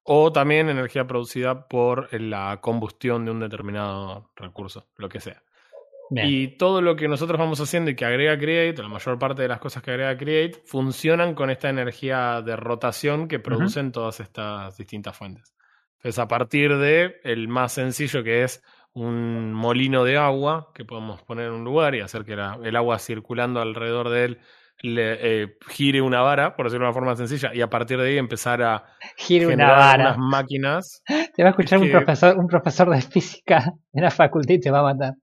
o 0.03 0.31
también 0.31 0.69
energía 0.69 1.07
producida 1.07 1.69
por 1.69 2.13
la 2.21 2.61
combustión 2.61 3.25
de 3.25 3.31
un 3.31 3.41
determinado 3.41 4.31
recurso, 4.37 4.89
lo 4.97 5.09
que 5.09 5.21
sea. 5.21 5.43
Bien. 6.11 6.27
Y 6.29 6.49
todo 6.59 6.83
lo 6.83 6.95
que 6.97 7.09
nosotros 7.09 7.39
vamos 7.39 7.61
haciendo 7.61 7.91
y 7.91 7.97
que 7.97 8.05
agrega 8.05 8.39
Create, 8.39 8.83
la 8.83 8.89
mayor 8.89 9.19
parte 9.19 9.41
de 9.41 9.49
las 9.49 9.59
cosas 9.59 9.83
que 9.83 9.93
agrega 9.93 10.19
Create, 10.19 10.61
funcionan 10.67 11.35
con 11.35 11.49
esta 11.49 11.71
energía 11.71 12.43
de 12.43 12.57
rotación 12.57 13.27
que 13.27 13.39
producen 13.39 13.91
todas 13.91 14.21
estas 14.21 14.77
distintas 14.77 15.17
fuentes. 15.17 15.55
Entonces, 15.97 16.19
a 16.19 16.29
partir 16.29 16.77
de 16.77 17.21
el 17.25 17.49
más 17.49 17.73
sencillo 17.73 18.23
que 18.23 18.43
es 18.43 18.63
un 18.95 19.53
molino 19.55 20.05
de 20.05 20.19
agua 20.19 20.71
que 20.75 20.85
podemos 20.85 21.23
poner 21.23 21.47
en 21.47 21.53
un 21.53 21.65
lugar 21.65 21.95
y 21.95 22.01
hacer 22.01 22.25
que 22.25 22.37
la- 22.37 22.59
el 22.63 22.77
agua 22.77 22.99
circulando 22.99 23.61
alrededor 23.61 24.09
de 24.11 24.25
él 24.25 24.39
le 24.83 25.43
eh, 25.43 25.57
gire 25.69 26.03
una 26.03 26.23
vara, 26.23 26.57
por 26.57 26.67
decirlo 26.67 26.87
de 26.87 26.89
una 26.91 26.95
forma 26.95 27.15
sencilla, 27.17 27.55
y 27.55 27.61
a 27.61 27.71
partir 27.71 27.99
de 28.01 28.09
ahí 28.09 28.19
empezar 28.19 28.63
a 28.63 28.85
Gire 29.17 29.47
una 29.47 29.53
generar 29.53 29.77
vara. 29.79 30.05
unas 30.05 30.19
máquinas. 30.19 31.03
Te 31.37 31.43
va 31.43 31.49
a 31.49 31.51
escuchar 31.51 31.79
un 31.79 31.87
que- 31.87 31.93
profesor, 31.93 32.37
un 32.37 32.49
profesor 32.49 32.91
de 32.91 33.01
física 33.01 33.73
en 33.93 34.03
la 34.03 34.11
facultad 34.11 34.55
y 34.55 34.61
te 34.61 34.71
va 34.71 34.81
a 34.81 34.95
matar. 34.95 35.15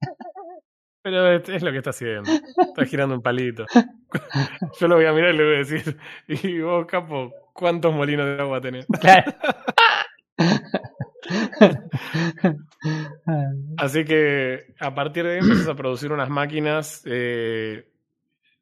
Pero 1.02 1.32
es, 1.34 1.48
es 1.50 1.62
lo 1.64 1.72
que 1.72 1.78
está 1.78 1.90
haciendo. 1.92 2.30
Está 2.32 2.86
girando 2.86 3.16
un 3.16 3.22
palito. 3.22 3.66
Yo 4.80 4.88
lo 4.88 4.96
voy 4.96 5.06
a 5.06 5.14
mirar 5.14 5.34
y 5.34 5.38
le 5.38 5.44
voy 5.44 5.56
a 5.56 5.58
decir, 5.60 5.98
y 6.28 6.60
vos, 6.62 6.86
capo, 6.86 7.32
¿cuántos 7.54 7.94
molinos 7.94 8.26
de 8.26 8.42
agua 8.42 8.62
tenés? 8.62 8.86
Claro. 9.02 9.34
Así 13.78 14.06
que 14.06 14.74
a 14.80 14.94
partir 14.96 15.26
de 15.26 15.34
ahí 15.34 15.40
empiezas 15.40 15.68
a 15.68 15.76
producir 15.76 16.12
unas 16.12 16.30
máquinas. 16.30 17.04
eh, 17.06 17.86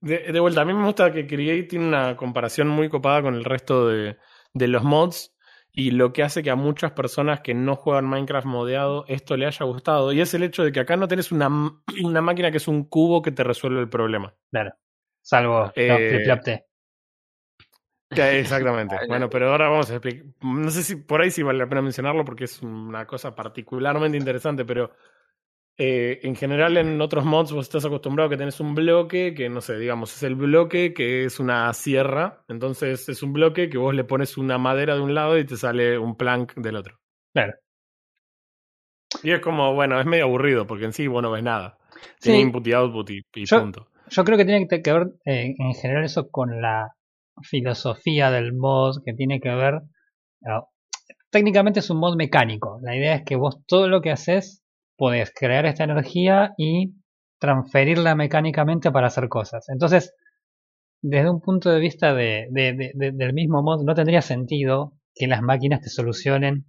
de, 0.02 0.32
de 0.32 0.40
vuelta, 0.40 0.62
a 0.62 0.66
mí 0.66 0.74
me 0.74 0.86
gusta 0.86 1.12
que 1.12 1.28
Create 1.28 1.64
tiene 1.64 1.88
una 1.88 2.16
comparación 2.16 2.68
muy 2.68 2.90
copada 2.90 3.22
con 3.22 3.36
el 3.36 3.44
resto 3.44 3.88
de, 3.88 4.18
de 4.54 4.68
los 4.68 4.84
mods. 4.84 5.34
Y 5.72 5.92
lo 5.92 6.12
que 6.12 6.24
hace 6.24 6.42
que 6.42 6.50
a 6.50 6.56
muchas 6.56 6.94
personas 6.94 7.42
que 7.42 7.54
no 7.54 7.76
juegan 7.76 8.08
Minecraft 8.08 8.48
modeado 8.48 9.06
esto 9.08 9.38
le 9.38 9.46
haya 9.46 9.64
gustado. 9.66 10.12
Y 10.12 10.22
es 10.22 10.34
el 10.34 10.42
hecho 10.42 10.64
de 10.64 10.72
que 10.72 10.80
acá 10.80 10.98
no 10.98 11.08
tenés 11.08 11.32
una, 11.32 11.50
una 12.04 12.22
máquina 12.22 12.50
que 12.50 12.58
es 12.58 12.68
un 12.68 12.86
cubo 12.86 13.22
que 13.22 13.32
te 13.32 13.44
resuelve 13.44 13.80
el 13.80 13.90
problema. 13.90 14.34
Claro. 14.50 14.72
Salvo 15.22 15.72
Eh, 15.76 16.24
no, 16.26 16.42
Exactamente. 18.10 18.96
Bueno, 19.08 19.30
pero 19.30 19.52
ahora 19.52 19.70
vamos 19.70 19.90
a 19.92 19.96
explicar. 19.96 20.26
No 20.42 20.70
sé 20.70 20.84
si 20.84 20.96
por 20.96 21.22
ahí 21.22 21.32
sí 21.32 21.44
vale 21.44 21.60
la 21.60 21.68
pena 21.70 21.82
mencionarlo 21.82 22.24
porque 22.26 22.46
es 22.46 22.62
una 22.62 23.06
cosa 23.06 23.36
particularmente 23.36 24.18
interesante, 24.18 24.66
pero 24.66 24.92
eh, 25.78 26.20
en 26.24 26.36
general 26.36 26.78
en 26.78 27.00
otros 27.02 27.26
mods 27.26 27.52
vos 27.52 27.66
estás 27.68 27.86
acostumbrado 27.86 28.28
a 28.28 28.30
que 28.32 28.38
tenés 28.38 28.60
un 28.60 28.74
bloque 28.76 29.34
que, 29.36 29.50
no 29.50 29.62
sé, 29.62 29.78
digamos, 29.78 30.16
es 30.16 30.24
el 30.24 30.36
bloque 30.36 30.94
que 30.94 31.26
es 31.26 31.40
una 31.40 31.72
sierra. 31.74 32.44
Entonces 32.48 33.08
es 33.10 33.22
un 33.24 33.34
bloque 33.34 33.70
que 33.70 33.78
vos 33.78 33.94
le 33.94 34.04
pones 34.04 34.38
una 34.38 34.58
madera 34.58 34.96
de 34.96 35.02
un 35.02 35.14
lado 35.14 35.38
y 35.38 35.46
te 35.46 35.58
sale 35.58 35.98
un 35.98 36.16
plank 36.16 36.54
del 36.56 36.78
otro. 36.78 37.00
Claro. 37.34 37.54
Y 39.24 39.32
es 39.32 39.40
como, 39.40 39.74
bueno, 39.74 40.00
es 40.00 40.06
medio 40.06 40.26
aburrido 40.26 40.66
porque 40.68 40.86
en 40.86 40.94
sí 40.94 41.08
vos 41.08 41.22
no 41.24 41.32
ves 41.32 41.44
nada. 41.44 41.78
Sí. 42.20 42.30
Tiene 42.30 42.40
input 42.42 42.66
y 42.68 42.74
output 42.74 43.10
y, 43.12 43.22
y 43.36 43.46
Yo- 43.46 43.60
punto. 43.62 43.88
Yo 44.10 44.24
creo 44.24 44.38
que 44.38 44.46
tiene 44.46 44.68
que 44.70 44.82
que 44.82 44.94
ver 44.94 45.08
eh, 45.26 45.54
en 45.58 45.74
general 45.74 46.06
eso 46.06 46.30
con 46.30 46.62
la 46.62 46.94
filosofía 47.44 48.32
del 48.32 48.54
mod, 48.54 48.98
que 49.06 49.14
tiene 49.14 49.40
que 49.40 49.50
ver... 49.50 49.82
ah, 50.48 50.66
técnicamente 51.32 51.80
es 51.82 51.90
un 51.90 52.00
mod 52.00 52.16
mecánico. 52.18 52.80
La 52.84 52.96
idea 52.96 53.16
es 53.16 53.24
que 53.26 53.36
vos 53.38 53.60
todo 53.68 53.88
lo 53.90 54.02
que 54.02 54.12
haces 54.12 54.64
podés 54.98 55.34
crear 55.36 55.66
esta 55.66 55.86
energía 55.86 56.54
y 56.58 56.94
transferirla 57.40 58.16
mecánicamente 58.16 58.92
para 58.92 59.08
hacer 59.08 59.30
cosas. 59.30 59.70
Entonces, 59.70 60.14
desde 61.02 61.30
un 61.30 61.42
punto 61.42 61.70
de 61.72 61.80
vista 61.80 62.14
de- 62.14 62.48
de- 62.52 63.12
del 63.14 63.34
mismo 63.34 63.64
mod, 63.64 63.84
no 63.84 63.96
tendría 63.96 64.22
sentido 64.22 64.94
que 65.16 65.28
las 65.28 65.42
máquinas 65.42 65.82
te 65.82 65.90
solucionen 65.90 66.66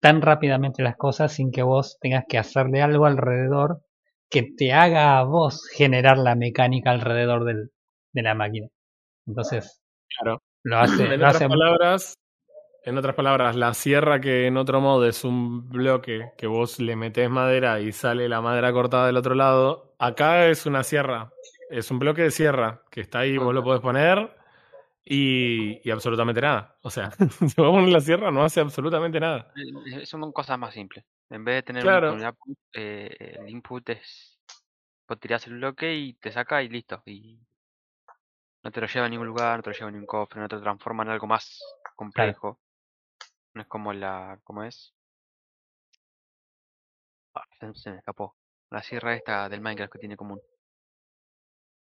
tan 0.00 0.22
rápidamente 0.22 0.82
las 0.82 0.96
cosas 0.96 1.32
sin 1.32 1.50
que 1.52 1.62
vos 1.62 1.98
tengas 2.00 2.24
que 2.28 2.38
hacerle 2.38 2.82
algo 2.82 3.06
alrededor 3.06 3.82
que 4.30 4.42
te 4.56 4.72
haga 4.72 5.18
a 5.18 5.24
vos 5.24 5.68
generar 5.74 6.18
la 6.18 6.34
mecánica 6.36 6.90
alrededor 6.92 7.44
del, 7.44 7.70
de 8.12 8.22
la 8.22 8.34
máquina. 8.34 8.68
Entonces, 9.26 9.82
Claro. 10.18 10.42
lo 10.64 10.76
hace, 10.80 11.02
En 11.04 11.08
lo 11.10 11.14
otras 11.16 11.36
hace 11.36 11.48
palabras, 11.48 12.18
en 12.84 12.98
otras 12.98 13.14
palabras, 13.14 13.56
la 13.56 13.74
sierra 13.74 14.20
que 14.20 14.46
en 14.46 14.56
otro 14.56 14.80
modo 14.80 15.06
es 15.06 15.24
un 15.24 15.68
bloque 15.68 16.32
que 16.38 16.46
vos 16.46 16.78
le 16.80 16.96
metés 16.96 17.28
madera 17.28 17.80
y 17.80 17.92
sale 17.92 18.28
la 18.28 18.40
madera 18.40 18.72
cortada 18.72 19.06
del 19.06 19.16
otro 19.18 19.34
lado, 19.34 19.94
acá 19.98 20.46
es 20.48 20.64
una 20.66 20.82
sierra, 20.82 21.32
es 21.68 21.90
un 21.90 21.98
bloque 21.98 22.22
de 22.22 22.30
sierra 22.30 22.82
que 22.90 23.00
está 23.02 23.20
ahí, 23.20 23.36
vos 23.36 23.52
lo 23.54 23.62
podés 23.62 23.80
poner 23.82 24.34
y, 25.04 25.80
y 25.86 25.90
absolutamente 25.90 26.40
nada. 26.40 26.76
O 26.82 26.90
sea, 26.90 27.10
si 27.54 27.60
vos 27.60 27.70
pones 27.70 27.92
la 27.92 28.00
sierra 28.00 28.30
no 28.30 28.42
hace 28.44 28.60
absolutamente 28.60 29.20
nada. 29.20 29.52
Eh, 29.56 30.06
Son 30.06 30.32
cosas 30.32 30.58
más 30.58 30.72
simples. 30.74 31.04
En 31.28 31.44
vez 31.44 31.56
de 31.56 31.62
tener 31.62 31.82
Claro. 31.82 32.14
un, 32.14 32.24
output, 32.24 32.56
eh, 32.74 33.36
el 33.40 33.48
input 33.50 33.88
es. 33.90 34.38
Vos 35.08 35.18
tirás 35.20 35.46
el 35.48 35.54
bloque 35.54 35.94
y 35.94 36.14
te 36.14 36.30
saca 36.32 36.62
y 36.62 36.68
listo. 36.68 37.02
Y 37.06 37.38
no 38.62 38.70
te 38.70 38.80
lo 38.80 38.86
lleva 38.86 39.06
a 39.06 39.08
ningún 39.08 39.26
lugar, 39.26 39.56
no 39.56 39.62
te 39.62 39.70
lo 39.70 39.76
lleva 39.76 39.88
a 39.88 39.92
ningún 39.92 40.06
cofre, 40.06 40.40
no 40.40 40.48
te 40.48 40.56
lo 40.56 40.62
transforma 40.62 41.02
en 41.02 41.10
algo 41.10 41.26
más 41.26 41.60
complejo. 41.96 42.58
No 43.54 43.62
es 43.62 43.68
como 43.68 43.92
la. 43.92 44.38
¿Cómo 44.44 44.62
es? 44.64 44.94
Ah, 47.34 47.44
se, 47.74 47.90
me 47.90 47.98
escapó. 47.98 48.36
La 48.70 48.82
sierra 48.82 49.14
esta 49.14 49.48
del 49.48 49.60
Minecraft 49.60 49.92
que 49.92 49.98
tiene 49.98 50.16
común. 50.16 50.40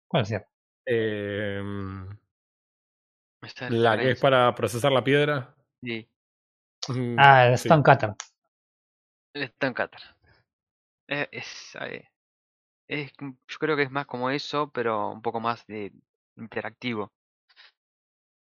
¿Cuál 0.09 0.23
es? 0.23 0.35
Eh, 0.87 1.63
la 3.69 3.99
que 3.99 4.11
es 4.13 4.21
para 4.21 4.55
procesar 4.55 4.93
la 4.93 5.05
piedra. 5.05 5.55
Sí, 5.83 6.09
Mm, 6.89 7.17
Ah, 7.19 7.47
el 7.47 7.59
sí. 7.59 7.69
Stone 7.69 7.83
Cutter. 7.83 8.15
el 9.35 9.43
Stone 9.43 9.75
Cutter. 9.75 10.01
Eh, 11.09 11.29
es, 11.31 11.77
eh, 11.81 12.09
es, 12.89 13.13
yo 13.21 13.59
creo 13.59 13.77
que 13.77 13.83
es 13.83 13.91
más 13.91 14.07
como 14.07 14.31
eso, 14.31 14.71
pero 14.73 15.11
un 15.11 15.23
poco 15.23 15.41
más 15.41 15.67
de 15.67 15.93
interactivo. 16.41 17.13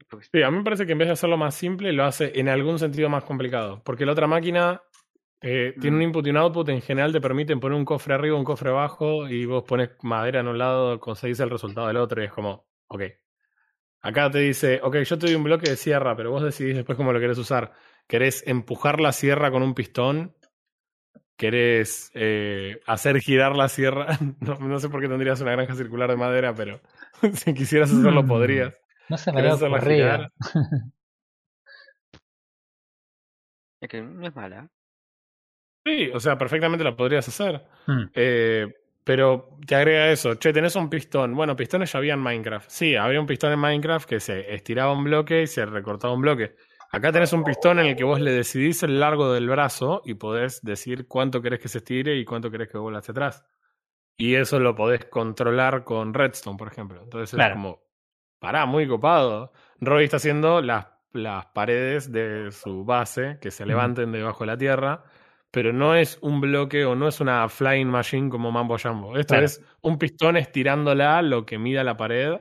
Porque 0.08 0.26
Sí, 0.32 0.42
a 0.42 0.50
mí 0.50 0.58
me 0.58 0.64
parece 0.64 0.86
que 0.86 0.92
en 0.92 0.98
vez 0.98 1.08
de 1.08 1.12
hacerlo 1.12 1.36
más 1.36 1.54
simple, 1.54 1.92
lo 1.92 2.04
hace 2.04 2.38
en 2.38 2.48
algún 2.48 2.78
sentido 2.78 3.08
más 3.08 3.24
complicado. 3.24 3.82
Porque 3.84 4.04
la 4.06 4.12
otra 4.12 4.26
máquina 4.26 4.82
eh, 5.40 5.74
tiene 5.80 5.96
un 5.96 6.02
Mm. 6.02 6.06
input 6.06 6.26
y 6.26 6.30
un 6.30 6.36
output, 6.36 6.68
en 6.68 6.80
general 6.82 7.12
te 7.12 7.20
permiten 7.20 7.60
poner 7.60 7.76
un 7.76 7.84
cofre 7.84 8.14
arriba, 8.14 8.36
un 8.36 8.44
cofre 8.44 8.70
abajo, 8.70 9.28
y 9.28 9.44
vos 9.46 9.64
pones 9.64 9.90
madera 10.02 10.40
en 10.40 10.48
un 10.48 10.58
lado, 10.58 11.00
conseguís 11.00 11.40
el 11.40 11.50
resultado 11.50 11.88
del 11.88 11.96
otro, 11.96 12.22
y 12.22 12.26
es 12.26 12.32
como, 12.32 12.66
ok. 12.88 13.02
Acá 14.02 14.30
te 14.30 14.38
dice, 14.40 14.80
ok, 14.82 14.96
yo 14.98 15.18
te 15.18 15.26
doy 15.26 15.34
un 15.36 15.44
bloque 15.44 15.70
de 15.70 15.76
sierra, 15.76 16.16
pero 16.16 16.30
vos 16.30 16.42
decidís 16.42 16.76
después 16.76 16.96
cómo 16.96 17.12
lo 17.12 17.20
querés 17.20 17.38
usar. 17.38 17.72
¿Querés 18.06 18.44
empujar 18.46 19.00
la 19.00 19.12
sierra 19.12 19.50
con 19.50 19.62
un 19.62 19.74
pistón? 19.74 20.34
¿Querés 21.36 22.10
eh, 22.14 22.80
hacer 22.86 23.18
girar 23.20 23.56
la 23.56 23.68
sierra? 23.68 24.06
No, 24.40 24.58
no 24.58 24.78
sé 24.78 24.88
por 24.88 25.00
qué 25.00 25.08
tendrías 25.08 25.40
una 25.40 25.52
granja 25.52 25.74
circular 25.74 26.10
de 26.10 26.16
madera, 26.16 26.54
pero 26.54 26.80
si 27.34 27.54
quisieras 27.54 27.90
hacerlo 27.92 28.22
Mm. 28.22 28.28
podrías. 28.28 28.80
No 29.08 29.16
se 29.18 29.32
me 29.32 29.36
¿Querés 29.42 29.62
había 29.62 29.76
ocurrido. 29.76 30.28
es 33.80 33.88
que 33.88 34.02
no 34.02 34.26
es 34.26 34.34
mala. 34.34 34.68
Sí, 35.84 36.10
o 36.14 36.20
sea, 36.20 36.38
perfectamente 36.38 36.84
la 36.84 36.94
podrías 36.96 37.26
hacer. 37.26 37.64
Mm, 37.86 38.04
Eh, 38.14 38.66
pero 39.04 39.58
te 39.66 39.74
agrega 39.74 40.10
eso. 40.12 40.36
Che, 40.36 40.52
tenés 40.52 40.76
un 40.76 40.88
pistón. 40.88 41.34
Bueno, 41.34 41.56
pistones 41.56 41.90
ya 41.92 41.98
había 41.98 42.14
en 42.14 42.20
Minecraft. 42.20 42.70
Sí, 42.70 42.94
había 42.94 43.20
un 43.20 43.26
pistón 43.26 43.52
en 43.52 43.58
Minecraft 43.58 44.08
que 44.08 44.20
se 44.20 44.54
estiraba 44.54 44.92
un 44.92 45.02
bloque 45.02 45.42
y 45.42 45.46
se 45.48 45.66
recortaba 45.66 46.14
un 46.14 46.20
bloque. 46.22 46.54
Acá 46.92 47.10
tenés 47.10 47.32
un 47.32 47.42
pistón 47.42 47.80
en 47.80 47.86
el 47.86 47.96
que 47.96 48.04
vos 48.04 48.20
le 48.20 48.30
decidís 48.30 48.82
el 48.84 49.00
largo 49.00 49.32
del 49.32 49.48
brazo 49.48 50.02
y 50.04 50.14
podés 50.14 50.60
decir 50.62 51.08
cuánto 51.08 51.42
querés 51.42 51.58
que 51.58 51.68
se 51.68 51.78
estire 51.78 52.16
y 52.16 52.24
cuánto 52.24 52.50
querés 52.50 52.68
que 52.68 52.78
vuelva 52.78 53.00
hacia 53.00 53.10
atrás. 53.12 53.44
Y 54.16 54.34
eso 54.34 54.58
lo 54.60 54.74
podés 54.74 55.04
controlar 55.06 55.84
con 55.84 56.14
Redstone, 56.14 56.56
por 56.58 56.68
ejemplo. 56.68 57.02
Entonces 57.02 57.34
Claro. 57.34 57.54
es 57.54 57.56
como, 57.56 57.82
pará, 58.38 58.66
muy 58.66 58.86
copado. 58.86 59.52
Roy 59.80 60.04
está 60.04 60.18
haciendo 60.18 60.60
las, 60.60 60.86
las 61.12 61.46
paredes 61.46 62.12
de 62.12 62.50
su 62.52 62.84
base 62.84 63.38
que 63.40 63.50
se 63.50 63.66
levanten 63.66 64.12
debajo 64.12 64.44
de 64.44 64.46
la 64.48 64.56
tierra, 64.58 65.04
pero 65.50 65.72
no 65.72 65.94
es 65.94 66.18
un 66.22 66.40
bloque 66.40 66.84
o 66.84 66.94
no 66.94 67.08
es 67.08 67.20
una 67.20 67.48
flying 67.48 67.86
machine 67.88 68.28
como 68.30 68.52
Mambo 68.52 68.78
Jambo. 68.78 69.16
Esto 69.18 69.32
Claro. 69.34 69.46
es 69.46 69.62
un 69.80 69.98
pistón 69.98 70.36
estirándola 70.36 71.20
lo 71.22 71.44
que 71.44 71.58
mida 71.58 71.82
la 71.84 71.96
pared 71.96 72.36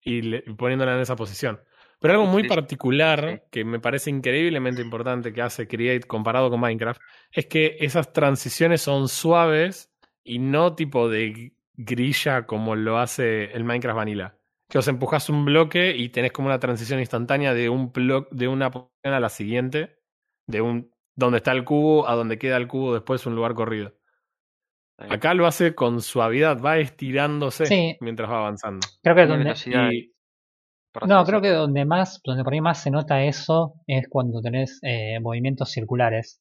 y, 0.00 0.22
le- 0.22 0.42
y 0.46 0.52
poniéndola 0.54 0.94
en 0.94 1.00
esa 1.00 1.14
posición. 1.16 1.60
Pero 2.00 2.14
algo 2.14 2.26
muy 2.26 2.48
particular 2.48 3.44
que 3.52 3.64
me 3.64 3.78
parece 3.78 4.10
increíblemente 4.10 4.82
importante 4.82 5.32
que 5.32 5.40
hace 5.40 5.68
Create 5.68 6.06
comparado 6.06 6.50
con 6.50 6.58
Minecraft 6.58 7.00
es 7.30 7.46
que 7.46 7.76
esas 7.78 8.12
transiciones 8.12 8.82
son 8.82 9.06
suaves 9.08 9.91
y 10.24 10.38
no 10.38 10.74
tipo 10.74 11.08
de 11.08 11.52
grilla 11.74 12.46
como 12.46 12.76
lo 12.76 12.98
hace 12.98 13.52
el 13.52 13.64
Minecraft 13.64 13.96
Vanilla. 13.96 14.38
Que 14.68 14.78
os 14.78 14.88
empujas 14.88 15.28
un 15.28 15.44
bloque 15.44 15.94
y 15.96 16.08
tenés 16.08 16.32
como 16.32 16.48
una 16.48 16.58
transición 16.58 16.98
instantánea 17.00 17.52
de 17.54 17.68
un 17.68 17.92
blo- 17.92 18.28
de 18.30 18.48
una 18.48 18.70
posición 18.70 19.14
a 19.14 19.20
la 19.20 19.28
siguiente, 19.28 19.98
de 20.46 20.60
un 20.62 20.90
donde 21.14 21.38
está 21.38 21.52
el 21.52 21.64
cubo 21.64 22.08
a 22.08 22.14
donde 22.14 22.38
queda 22.38 22.56
el 22.56 22.68
cubo 22.68 22.94
después 22.94 23.26
un 23.26 23.34
lugar 23.34 23.52
corrido. 23.54 23.94
Acá 24.98 25.34
lo 25.34 25.46
hace 25.46 25.74
con 25.74 26.00
suavidad, 26.00 26.60
va 26.62 26.78
estirándose 26.78 27.66
Sí. 27.66 27.96
mientras 28.00 28.30
va 28.30 28.38
avanzando. 28.38 28.86
Creo 29.02 29.16
que 29.16 29.26
donde. 29.26 29.54
Y 29.66 30.12
no, 31.06 31.24
creo 31.24 31.40
que 31.40 31.48
donde 31.48 31.84
más, 31.84 32.20
donde 32.24 32.44
por 32.44 32.52
ahí 32.52 32.60
más 32.60 32.82
se 32.82 32.90
nota 32.90 33.24
eso 33.24 33.74
es 33.86 34.06
cuando 34.08 34.40
tenés 34.40 34.78
eh, 34.82 35.18
movimientos 35.20 35.70
circulares 35.70 36.40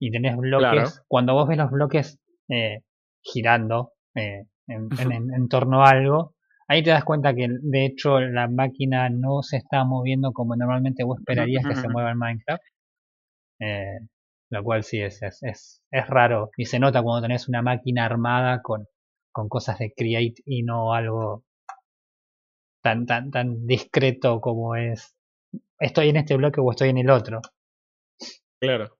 y 0.00 0.10
tenés 0.10 0.36
bloques. 0.36 0.70
Claro. 0.70 0.90
Cuando 1.08 1.34
vos 1.34 1.46
ves 1.48 1.58
los 1.58 1.70
bloques 1.70 2.18
eh, 2.48 2.82
girando 3.32 3.92
eh, 4.14 4.44
en, 4.68 4.88
en- 4.98 5.12
en- 5.12 5.34
en 5.34 5.48
torno 5.48 5.84
a 5.84 5.90
algo, 5.90 6.34
ahí 6.68 6.82
te 6.82 6.90
das 6.90 7.04
cuenta 7.04 7.34
que 7.34 7.48
de 7.50 7.86
hecho 7.86 8.20
la 8.20 8.48
máquina 8.48 9.08
no 9.10 9.42
se 9.42 9.56
está 9.58 9.84
moviendo 9.84 10.32
como 10.32 10.56
normalmente 10.56 11.04
vos 11.04 11.18
esperarías 11.20 11.64
que 11.66 11.74
se 11.76 11.88
mueva 11.88 12.10
en 12.12 12.18
Minecraft. 12.18 12.62
Eh, 13.60 13.98
lo 14.50 14.62
cual 14.64 14.82
sí 14.84 15.00
es, 15.00 15.22
es, 15.22 15.42
es, 15.42 15.82
es 15.90 16.06
raro 16.08 16.50
y 16.56 16.64
se 16.66 16.78
nota 16.78 17.02
cuando 17.02 17.26
tenés 17.26 17.48
una 17.48 17.62
máquina 17.62 18.04
armada 18.06 18.62
con, 18.62 18.86
con 19.32 19.48
cosas 19.48 19.78
de 19.78 19.92
create 19.94 20.42
y 20.46 20.62
no 20.62 20.94
algo 20.94 21.44
tan, 22.82 23.04
tan, 23.06 23.30
tan 23.30 23.66
discreto 23.66 24.40
como 24.40 24.76
es 24.76 25.14
estoy 25.80 26.10
en 26.10 26.16
este 26.18 26.36
bloque 26.36 26.60
o 26.60 26.70
estoy 26.70 26.90
en 26.90 26.98
el 26.98 27.10
otro. 27.10 27.40
Claro. 28.60 28.96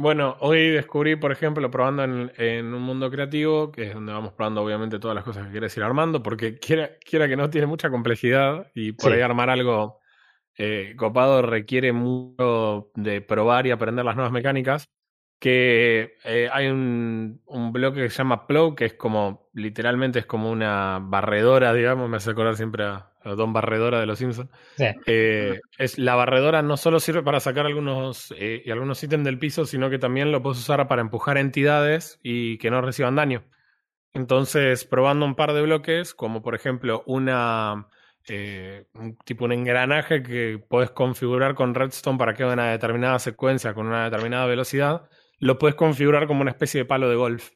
Bueno, 0.00 0.38
hoy 0.40 0.70
descubrí, 0.70 1.16
por 1.16 1.30
ejemplo, 1.30 1.70
probando 1.70 2.04
en, 2.04 2.32
en 2.38 2.72
un 2.72 2.80
mundo 2.80 3.10
creativo, 3.10 3.70
que 3.70 3.88
es 3.88 3.92
donde 3.94 4.12
vamos 4.14 4.32
probando 4.32 4.62
obviamente 4.62 4.98
todas 4.98 5.14
las 5.14 5.24
cosas 5.24 5.44
que 5.44 5.50
quieres 5.52 5.76
ir 5.76 5.82
armando, 5.82 6.22
porque 6.22 6.58
quiera, 6.58 6.96
quiera 7.04 7.28
que 7.28 7.36
no 7.36 7.50
tiene 7.50 7.66
mucha 7.66 7.90
complejidad 7.90 8.70
y 8.74 8.92
por 8.92 9.12
Sí. 9.12 9.16
ahí 9.16 9.20
armar 9.20 9.50
algo 9.50 10.00
eh, 10.56 10.94
copado 10.96 11.42
requiere 11.42 11.92
mucho 11.92 12.90
de 12.94 13.22
probar 13.22 13.66
y 13.66 13.72
aprender 13.72 14.04
las 14.04 14.16
nuevas 14.16 14.32
mecánicas. 14.32 14.88
Que 15.40 16.16
eh, 16.24 16.48
hay 16.52 16.68
un, 16.68 17.40
un 17.46 17.72
bloque 17.72 18.02
que 18.02 18.10
se 18.10 18.18
llama 18.18 18.46
Plow, 18.46 18.76
que 18.76 18.84
es 18.84 18.94
como, 18.94 19.50
literalmente 19.54 20.20
es 20.20 20.26
como 20.26 20.50
una 20.50 21.00
barredora, 21.02 21.72
digamos, 21.72 22.08
me 22.08 22.18
hace 22.18 22.30
acordar 22.30 22.56
siempre 22.56 22.84
a, 22.84 23.10
a 23.22 23.30
Don 23.30 23.52
Barredora 23.52 23.98
de 24.00 24.06
los 24.06 24.18
Simpsons. 24.18 24.50
Sí. 24.76 24.84
Eh, 25.06 25.60
es, 25.78 25.98
la 25.98 26.14
barredora 26.14 26.62
no 26.62 26.76
solo 26.76 27.00
sirve 27.00 27.22
para 27.22 27.40
sacar 27.40 27.66
algunos, 27.66 28.32
eh, 28.36 28.62
y 28.64 28.70
algunos 28.70 29.02
ítems 29.02 29.24
del 29.24 29.38
piso, 29.38 29.64
sino 29.66 29.90
que 29.90 29.98
también 29.98 30.30
lo 30.30 30.42
puedes 30.42 30.58
usar 30.58 30.86
para 30.86 31.02
empujar 31.02 31.38
entidades 31.38 32.20
y 32.22 32.58
que 32.58 32.70
no 32.70 32.80
reciban 32.82 33.16
daño. 33.16 33.42
Entonces, 34.12 34.84
probando 34.84 35.24
un 35.24 35.36
par 35.36 35.52
de 35.52 35.62
bloques, 35.62 36.14
como 36.14 36.42
por 36.42 36.54
ejemplo 36.54 37.02
una 37.06 37.88
eh, 38.28 38.86
un 38.94 39.16
tipo 39.18 39.44
un 39.44 39.52
engranaje 39.52 40.22
que 40.22 40.62
puedes 40.68 40.90
configurar 40.90 41.54
con 41.54 41.74
Redstone 41.74 42.18
para 42.18 42.34
que 42.34 42.42
haga 42.42 42.52
una 42.52 42.70
determinada 42.70 43.18
secuencia 43.18 43.72
con 43.72 43.86
una 43.86 44.04
determinada 44.04 44.46
velocidad, 44.46 45.08
lo 45.40 45.58
puedes 45.58 45.74
configurar 45.74 46.26
como 46.26 46.42
una 46.42 46.50
especie 46.50 46.80
de 46.80 46.84
palo 46.84 47.08
de 47.08 47.16
golf. 47.16 47.50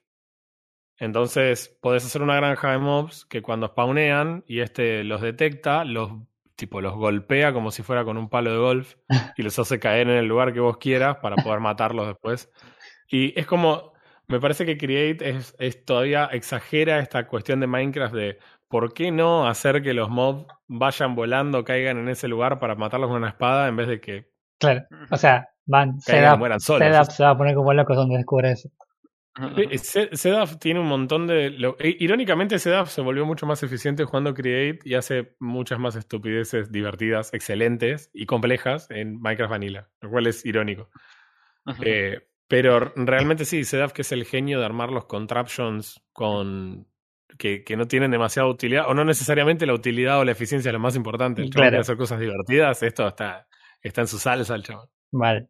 Entonces, 0.98 1.76
podés 1.80 2.04
hacer 2.04 2.22
una 2.22 2.36
granja 2.36 2.72
de 2.72 2.78
mobs 2.78 3.24
que 3.26 3.42
cuando 3.42 3.68
spawnean 3.68 4.44
y 4.46 4.60
este 4.60 5.04
los 5.04 5.20
detecta, 5.20 5.84
los 5.84 6.10
tipo 6.56 6.80
los 6.80 6.94
golpea 6.94 7.52
como 7.52 7.72
si 7.72 7.82
fuera 7.82 8.04
con 8.04 8.16
un 8.16 8.28
palo 8.28 8.52
de 8.52 8.58
golf 8.58 8.94
y 9.36 9.42
los 9.42 9.58
hace 9.58 9.80
caer 9.80 10.08
en 10.08 10.16
el 10.16 10.26
lugar 10.26 10.52
que 10.52 10.60
vos 10.60 10.78
quieras 10.78 11.16
para 11.16 11.36
poder 11.36 11.60
matarlos 11.60 12.06
después. 12.06 12.50
Y 13.08 13.38
es 13.38 13.46
como, 13.46 13.92
me 14.28 14.40
parece 14.40 14.64
que 14.64 14.78
Create 14.78 15.28
es, 15.28 15.54
es 15.58 15.84
todavía 15.84 16.26
exagera 16.26 17.00
esta 17.00 17.26
cuestión 17.26 17.60
de 17.60 17.66
Minecraft 17.66 18.14
de 18.14 18.38
por 18.68 18.94
qué 18.94 19.10
no 19.10 19.46
hacer 19.46 19.82
que 19.82 19.94
los 19.94 20.08
mobs 20.10 20.46
vayan 20.68 21.14
volando, 21.14 21.64
caigan 21.64 21.98
en 21.98 22.08
ese 22.08 22.28
lugar 22.28 22.58
para 22.58 22.76
matarlos 22.76 23.08
con 23.08 23.18
una 23.18 23.28
espada 23.28 23.68
en 23.68 23.76
vez 23.76 23.88
de 23.88 24.00
que 24.00 24.32
Claro. 24.58 24.86
O 25.10 25.16
sea, 25.16 25.53
van, 25.66 26.00
setup, 26.00 26.38
mueran 26.38 26.60
solos. 26.60 27.08
se 27.14 27.22
va 27.24 27.30
a 27.30 27.36
poner 27.38 27.54
como 27.54 27.72
locos 27.72 27.96
donde 27.96 28.16
descubre 28.16 28.50
eso. 28.52 28.68
Se- 29.82 30.16
Sedaf 30.16 30.58
tiene 30.58 30.78
un 30.78 30.86
montón 30.86 31.26
de. 31.26 31.50
lo- 31.50 31.76
eh, 31.80 31.96
irónicamente, 31.98 32.58
Sedaf 32.60 32.88
se 32.88 33.00
volvió 33.00 33.26
mucho 33.26 33.46
más 33.46 33.62
eficiente 33.64 34.04
jugando 34.04 34.32
Create 34.32 34.78
y 34.84 34.94
hace 34.94 35.34
muchas 35.40 35.80
más 35.80 35.96
estupideces 35.96 36.70
divertidas, 36.70 37.34
excelentes 37.34 38.10
y 38.12 38.26
complejas 38.26 38.88
en 38.90 39.20
Minecraft 39.20 39.50
Vanilla, 39.50 39.88
lo 40.00 40.10
cual 40.10 40.28
es 40.28 40.46
irónico. 40.46 40.88
Eh, 41.82 42.20
pero 42.46 42.92
realmente 42.94 43.44
sí, 43.44 43.64
Sedaf 43.64 43.92
que 43.92 44.02
es 44.02 44.12
el 44.12 44.24
genio 44.24 44.60
de 44.60 44.66
armar 44.66 44.90
los 44.92 45.06
contraptions 45.06 46.00
con. 46.12 46.86
Que, 47.36 47.64
que 47.64 47.76
no 47.76 47.88
tienen 47.88 48.12
demasiada 48.12 48.48
utilidad, 48.48 48.84
o 48.88 48.94
no 48.94 49.04
necesariamente 49.04 49.66
la 49.66 49.74
utilidad 49.74 50.20
o 50.20 50.24
la 50.24 50.30
eficiencia 50.30 50.68
es 50.68 50.72
lo 50.72 50.78
más 50.78 50.94
importante. 50.94 51.42
El 51.42 51.50
Claro. 51.50 51.80
hacer 51.80 51.96
cosas 51.96 52.20
divertidas, 52.20 52.80
esto 52.84 53.08
está, 53.08 53.48
está 53.82 54.02
en 54.02 54.06
su 54.06 54.18
salsa, 54.20 54.54
el 54.54 54.62
chaval. 54.62 54.88
Vale. 55.10 55.48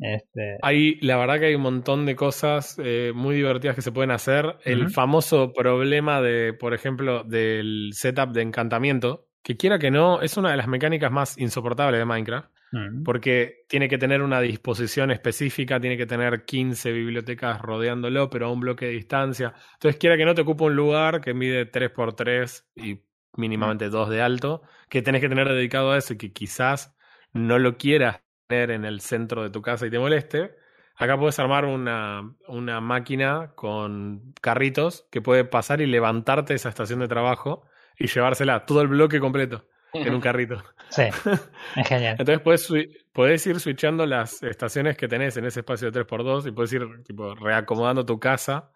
Este, 0.00 0.56
Hay, 0.62 0.98
la 1.00 1.16
verdad 1.18 1.38
que 1.38 1.46
hay 1.46 1.54
un 1.54 1.62
montón 1.62 2.06
de 2.06 2.16
cosas 2.16 2.76
eh, 2.82 3.12
muy 3.14 3.36
divertidas 3.36 3.76
que 3.76 3.82
se 3.82 3.92
pueden 3.92 4.10
hacer. 4.10 4.56
El 4.64 4.90
famoso 4.90 5.52
problema 5.52 6.22
de, 6.22 6.54
por 6.54 6.74
ejemplo, 6.74 7.22
del 7.24 7.90
setup 7.92 8.32
de 8.32 8.42
encantamiento, 8.42 9.28
que 9.42 9.56
quiera 9.56 9.78
que 9.78 9.90
no, 9.90 10.22
es 10.22 10.36
una 10.36 10.50
de 10.50 10.56
las 10.56 10.68
mecánicas 10.68 11.12
más 11.12 11.38
insoportables 11.38 11.98
de 11.98 12.04
Minecraft, 12.06 12.50
mm, 12.72 13.02
porque 13.02 13.64
tiene 13.68 13.88
que 13.88 13.98
tener 13.98 14.22
una 14.22 14.40
disposición 14.40 15.10
específica, 15.10 15.80
tiene 15.80 15.96
que 15.96 16.06
tener 16.06 16.44
15 16.44 16.92
bibliotecas 16.92 17.60
rodeándolo, 17.60 18.30
pero 18.30 18.46
a 18.46 18.52
un 18.52 18.60
bloque 18.60 18.86
de 18.86 18.92
distancia. 18.92 19.54
Entonces, 19.74 19.98
quiera 19.98 20.16
que 20.16 20.24
no 20.24 20.34
te 20.34 20.42
ocupa 20.42 20.64
un 20.64 20.76
lugar 20.76 21.20
que 21.20 21.34
mide 21.34 21.70
3x3 21.70 22.64
y 22.76 23.00
mínimamente 23.36 23.90
2 23.90 24.08
de 24.08 24.22
alto, 24.22 24.62
que 24.88 25.02
tenés 25.02 25.20
que 25.20 25.28
tener 25.28 25.48
dedicado 25.48 25.92
a 25.92 25.98
eso 25.98 26.14
y 26.14 26.16
que 26.18 26.32
quizás 26.32 26.94
no 27.32 27.58
lo 27.58 27.76
quieras 27.76 28.22
tener 28.50 28.70
en 28.72 28.84
el 28.84 29.00
centro 29.00 29.42
de 29.42 29.50
tu 29.50 29.62
casa 29.62 29.86
y 29.86 29.90
te 29.90 29.98
moleste. 29.98 30.56
Acá 30.96 31.16
puedes 31.16 31.38
armar 31.38 31.64
una, 31.64 32.34
una 32.48 32.80
máquina 32.80 33.52
con 33.54 34.34
carritos 34.40 35.06
que 35.10 35.22
puede 35.22 35.44
pasar 35.44 35.80
y 35.80 35.86
levantarte 35.86 36.54
esa 36.54 36.68
estación 36.68 37.00
de 37.00 37.08
trabajo 37.08 37.64
y 37.98 38.08
llevársela, 38.08 38.66
todo 38.66 38.82
el 38.82 38.88
bloque 38.88 39.20
completo, 39.20 39.66
en 39.94 40.12
un 40.12 40.20
carrito. 40.20 40.62
sí, 40.90 41.02
es 41.76 41.88
genial. 41.88 42.16
Entonces 42.18 42.40
puedes, 42.40 42.68
podés 43.12 43.46
ir 43.46 43.60
switchando 43.60 44.04
las 44.04 44.42
estaciones 44.42 44.96
que 44.96 45.08
tenés 45.08 45.36
en 45.36 45.46
ese 45.46 45.60
espacio 45.60 45.90
de 45.90 46.04
3x2 46.04 46.48
y 46.48 46.52
puedes 46.52 46.72
ir 46.72 46.86
tipo, 47.04 47.34
reacomodando 47.34 48.04
tu 48.04 48.18
casa. 48.18 48.72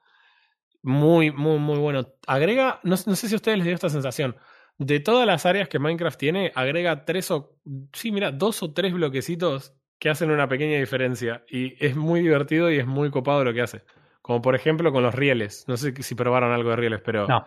Muy, 0.83 1.31
muy, 1.31 1.59
muy 1.59 1.79
bueno. 1.79 2.07
Agrega, 2.27 2.81
no, 2.85 2.97
no 3.07 3.17
sé 3.17 3.29
si 3.29 3.35
a 3.35 3.37
ustedes 3.37 3.59
les 3.59 3.67
dio 3.67 3.75
esta 3.75 3.91
sensación. 3.91 4.37
De 4.79 4.99
todas 5.01 5.27
las 5.27 5.47
áreas 5.47 5.69
que 5.69 5.79
Minecraft 5.79 6.19
tiene, 6.19 6.53
agrega 6.55 7.05
tres 7.05 7.31
o. 7.31 7.57
Sí, 7.93 8.11
mira, 8.11 8.33
dos 8.33 8.63
o 8.63 8.73
tres 8.73 8.93
bloquecitos 8.93 9.75
que 9.99 10.11
hacen 10.11 10.31
una 10.31 10.49
pequeña 10.49 10.79
diferencia. 10.79 11.45
Y 11.49 11.75
es 11.85 11.95
muy 11.97 12.21
divertido 12.21 12.71
y 12.71 12.79
es 12.79 12.87
muy 12.87 13.11
copado 13.11 13.45
lo 13.45 13.53
que 13.55 13.63
hace. 13.63 13.83
Como 14.21 14.43
por 14.43 14.55
ejemplo 14.55 14.91
con 14.93 15.03
los 15.03 15.15
rieles. 15.15 15.65
No 15.69 15.77
sé 15.77 15.95
si 16.03 16.15
probaron 16.15 16.53
algo 16.53 16.71
de 16.71 16.77
rieles, 16.77 17.01
pero. 17.05 17.29
No. 17.29 17.47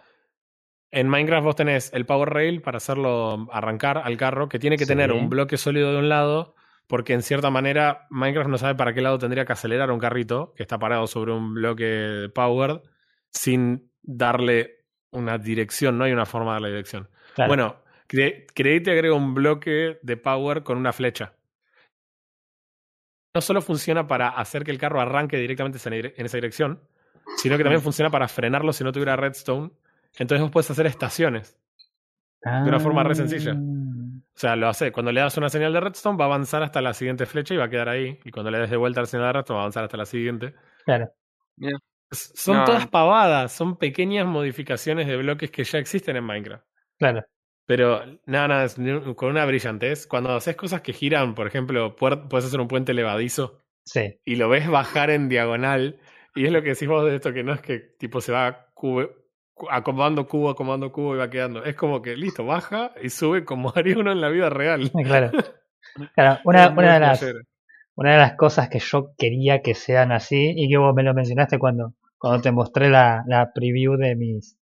En 0.89 1.09
Minecraft 1.09 1.43
vos 1.43 1.55
tenés 1.57 1.91
el 1.93 2.05
Power 2.05 2.29
Rail 2.29 2.61
para 2.61 2.77
hacerlo 2.77 3.47
arrancar 3.51 3.97
al 3.97 4.15
carro, 4.15 4.47
que 4.47 4.57
tiene 4.57 4.77
que 4.77 4.85
Sí. 4.85 4.89
tener 4.89 5.11
un 5.11 5.27
bloque 5.29 5.57
sólido 5.57 5.91
de 5.91 5.97
un 5.99 6.07
lado, 6.07 6.55
porque 6.87 7.11
en 7.13 7.23
cierta 7.23 7.49
manera 7.49 8.07
Minecraft 8.09 8.49
no 8.49 8.57
sabe 8.57 8.75
para 8.75 8.93
qué 8.93 9.01
lado 9.01 9.17
tendría 9.17 9.43
que 9.43 9.51
acelerar 9.51 9.91
un 9.91 9.99
carrito 9.99 10.53
que 10.55 10.63
está 10.63 10.79
parado 10.79 11.05
sobre 11.07 11.33
un 11.33 11.53
bloque 11.55 11.83
de 11.83 12.29
Power 12.29 12.81
sin 13.31 13.91
darle 14.01 14.85
una 15.11 15.37
dirección, 15.37 15.97
no 15.97 16.05
hay 16.05 16.13
una 16.13 16.25
forma 16.25 16.51
de 16.51 16.55
darle 16.55 16.69
dirección. 16.69 17.09
Claro. 17.38 17.50
Bueno, 17.50 17.76
Cre- 18.10 18.47
Create 18.54 18.91
agrega 18.91 19.13
un 19.13 19.34
bloque 19.36 20.00
de 20.02 20.17
Power 20.17 20.63
con 20.63 20.78
una 20.78 20.91
flecha. 20.91 21.34
No 23.36 23.41
solo 23.41 23.62
funciona 23.62 24.08
para 24.08 24.30
hacer 24.30 24.63
que 24.63 24.71
el 24.71 24.80
carro 24.80 25.00
arranque 25.00 25.38
directamente 25.38 25.78
en 26.17 26.26
esa 26.26 26.38
dirección, 26.38 26.82
sino 27.38 27.56
que 27.58 27.63
también 27.63 27.82
funciona 27.84 28.10
para 28.10 28.28
frenarlo 28.28 28.73
si 28.73 28.84
no 28.84 28.91
tuviera 28.91 29.15
redstone. 29.15 29.71
Entonces 30.17 30.41
vos 30.41 30.52
puedes 30.52 30.71
hacer 30.71 30.88
estaciones. 30.88 31.60
de 32.43 32.69
una 32.69 32.80
forma 32.80 33.04
re 33.04 33.13
sencilla. 33.13 33.52
Ah, 33.56 34.19
O 34.36 34.39
sea, 34.39 34.56
lo 34.56 34.67
hace. 34.69 34.91
Cuando 34.91 35.12
le 35.12 35.19
das 35.21 35.38
una 35.38 35.50
señal 35.50 35.73
de 35.73 35.80
redstone, 35.82 36.17
va 36.17 36.26
a 36.26 36.28
avanzar 36.30 36.63
hasta 36.63 36.82
la 36.82 36.93
siguiente 36.93 37.26
flecha 37.26 37.54
y 37.54 37.58
va 37.58 37.65
a 37.65 37.69
quedar 37.69 37.89
ahí. 37.89 38.19
Y 38.23 38.32
cuando 38.32 38.50
le 38.50 38.60
des 38.60 38.69
de 38.71 38.78
vuelta 38.78 39.02
la 39.02 39.08
señal 39.08 39.28
de 39.28 39.34
redstone, 39.34 39.56
va 39.58 39.62
a 39.62 39.63
avanzar 39.65 39.84
hasta 39.84 39.97
la 39.97 40.06
siguiente. 40.06 40.56
Claro, 40.86 41.12
Son 42.12 42.58
No. 42.58 42.63
todas 42.63 42.88
pavadas, 42.88 43.52
son 43.52 43.78
pequeñas 43.78 44.26
modificaciones 44.26 45.06
de 45.08 45.17
bloques 45.17 45.52
que 45.52 45.63
ya 45.65 45.78
existen 45.78 46.15
en 46.15 46.23
Minecraft. 46.23 46.65
Claro. 46.97 47.25
Pero 47.65 48.01
nada, 48.25 48.47
nada, 48.47 49.15
con 49.15 49.29
una 49.31 49.45
brillantez. 49.45 50.07
Cuando 50.07 50.31
haces 50.36 50.55
cosas 50.55 50.81
que 50.81 50.93
giran, 50.93 51.36
por 51.36 51.47
ejemplo, 51.47 51.95
puedes 51.95 52.45
hacer 52.45 52.62
un 52.62 52.67
puente 52.67 52.93
levadizo 52.93 53.62
Sí, 53.86 54.19
y 54.25 54.36
lo 54.38 54.49
ves 54.49 54.69
bajar 54.69 55.10
en 55.12 55.29
diagonal. 55.29 55.99
Y 56.36 56.45
es 56.45 56.51
lo 56.51 56.62
que 56.63 56.69
decís 56.69 56.88
vos 56.88 57.05
de 57.05 57.15
esto, 57.15 57.33
que 57.33 57.43
no 57.43 57.53
es 57.53 57.62
que 57.62 57.79
tipo 57.79 58.21
se 58.21 58.31
va 58.33 58.69
cube- 58.75 59.12
acomodando 59.69 60.27
cubo, 60.27 60.49
acomodando 60.51 60.91
cubo 60.91 61.15
y 61.15 61.19
va 61.19 61.29
quedando. 61.29 61.63
Es 61.65 61.75
como 61.75 62.01
que 62.01 62.17
listo, 62.17 62.45
baja 62.45 62.93
y 63.03 63.10
sube 63.10 63.45
como 63.45 63.71
haría 63.75 63.97
uno 63.99 64.12
en 64.12 64.21
la 64.21 64.29
vida 64.29 64.49
real. 64.49 64.91
claro. 65.03 65.31
Claro, 66.13 66.39
una, 66.43 66.69
de 66.93 66.99
las, 66.99 67.23
una 67.95 68.12
de 68.13 68.17
las 68.19 68.36
cosas 68.36 68.69
que 68.69 68.79
yo 68.79 69.12
quería 69.17 69.62
que 69.62 69.73
sean 69.75 70.12
así, 70.12 70.53
y 70.55 70.69
que 70.69 70.77
vos 70.77 70.93
me 70.95 71.03
lo 71.03 71.13
mencionaste 71.13 71.60
cuando, 71.60 71.93
cuando 72.17 72.41
te 72.41 72.51
mostré 72.51 72.89
la, 72.89 73.23
la 73.27 73.51
preview 73.53 73.97
de 73.97 74.15
mis, 74.15 74.57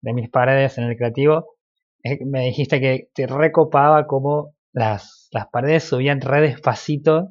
de 0.00 0.12
mis 0.14 0.28
paredes 0.30 0.78
en 0.78 0.84
el 0.84 0.96
creativo, 0.96 1.56
me 2.26 2.44
dijiste 2.46 2.80
que 2.80 3.08
te 3.14 3.26
recopaba 3.26 4.06
como 4.06 4.54
las, 4.72 5.28
las 5.32 5.46
paredes 5.48 5.84
subían 5.84 6.20
re 6.20 6.40
despacito 6.40 7.28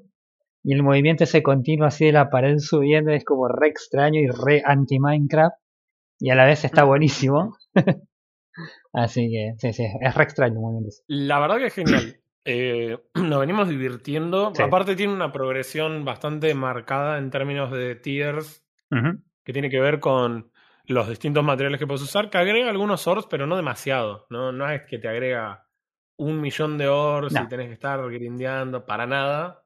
y 0.63 0.73
el 0.73 0.83
movimiento 0.83 1.23
ese 1.23 1.41
continuo 1.41 1.87
así 1.87 2.05
de 2.05 2.11
la 2.11 2.29
pared 2.29 2.57
subiendo 2.57 3.11
es 3.11 3.23
como 3.23 3.47
re 3.47 3.69
extraño 3.69 4.19
y 4.19 4.27
re 4.27 4.61
anti-Minecraft 4.65 5.55
y 6.19 6.31
a 6.31 6.35
la 6.35 6.45
vez 6.45 6.65
está 6.65 6.83
buenísimo. 6.83 7.55
así 8.93 9.29
que 9.31 9.53
sí, 9.57 9.73
sí, 9.73 9.85
es 10.01 10.15
re 10.15 10.23
extraño. 10.23 10.59
La 11.07 11.39
verdad 11.39 11.57
que 11.57 11.67
es 11.67 11.73
genial. 11.73 12.19
Eh, 12.45 12.97
nos 13.15 13.39
venimos 13.39 13.69
divirtiendo. 13.69 14.51
Sí. 14.53 14.61
Aparte 14.61 14.95
tiene 14.95 15.13
una 15.13 15.31
progresión 15.31 16.03
bastante 16.03 16.53
marcada 16.53 17.17
en 17.17 17.29
términos 17.29 17.71
de 17.71 17.95
tiers 17.95 18.65
que 19.43 19.53
tiene 19.53 19.69
que 19.69 19.79
ver 19.79 19.99
con 19.99 20.51
los 20.89 21.07
distintos 21.07 21.43
materiales 21.43 21.79
que 21.79 21.87
puedes 21.87 22.01
usar, 22.01 22.29
que 22.29 22.37
agrega 22.37 22.69
algunos 22.69 23.05
ores, 23.07 23.25
pero 23.29 23.45
no 23.47 23.55
demasiado. 23.55 24.25
No, 24.29 24.51
no 24.51 24.69
es 24.69 24.81
que 24.83 24.97
te 24.99 25.07
agrega 25.07 25.65
un 26.17 26.41
millón 26.41 26.77
de 26.77 26.87
ores 26.87 27.31
No. 27.31 27.43
y 27.43 27.47
tenés 27.47 27.67
que 27.67 27.73
estar 27.73 27.99
grindeando 28.11 28.85
para 28.85 29.05
nada. 29.05 29.63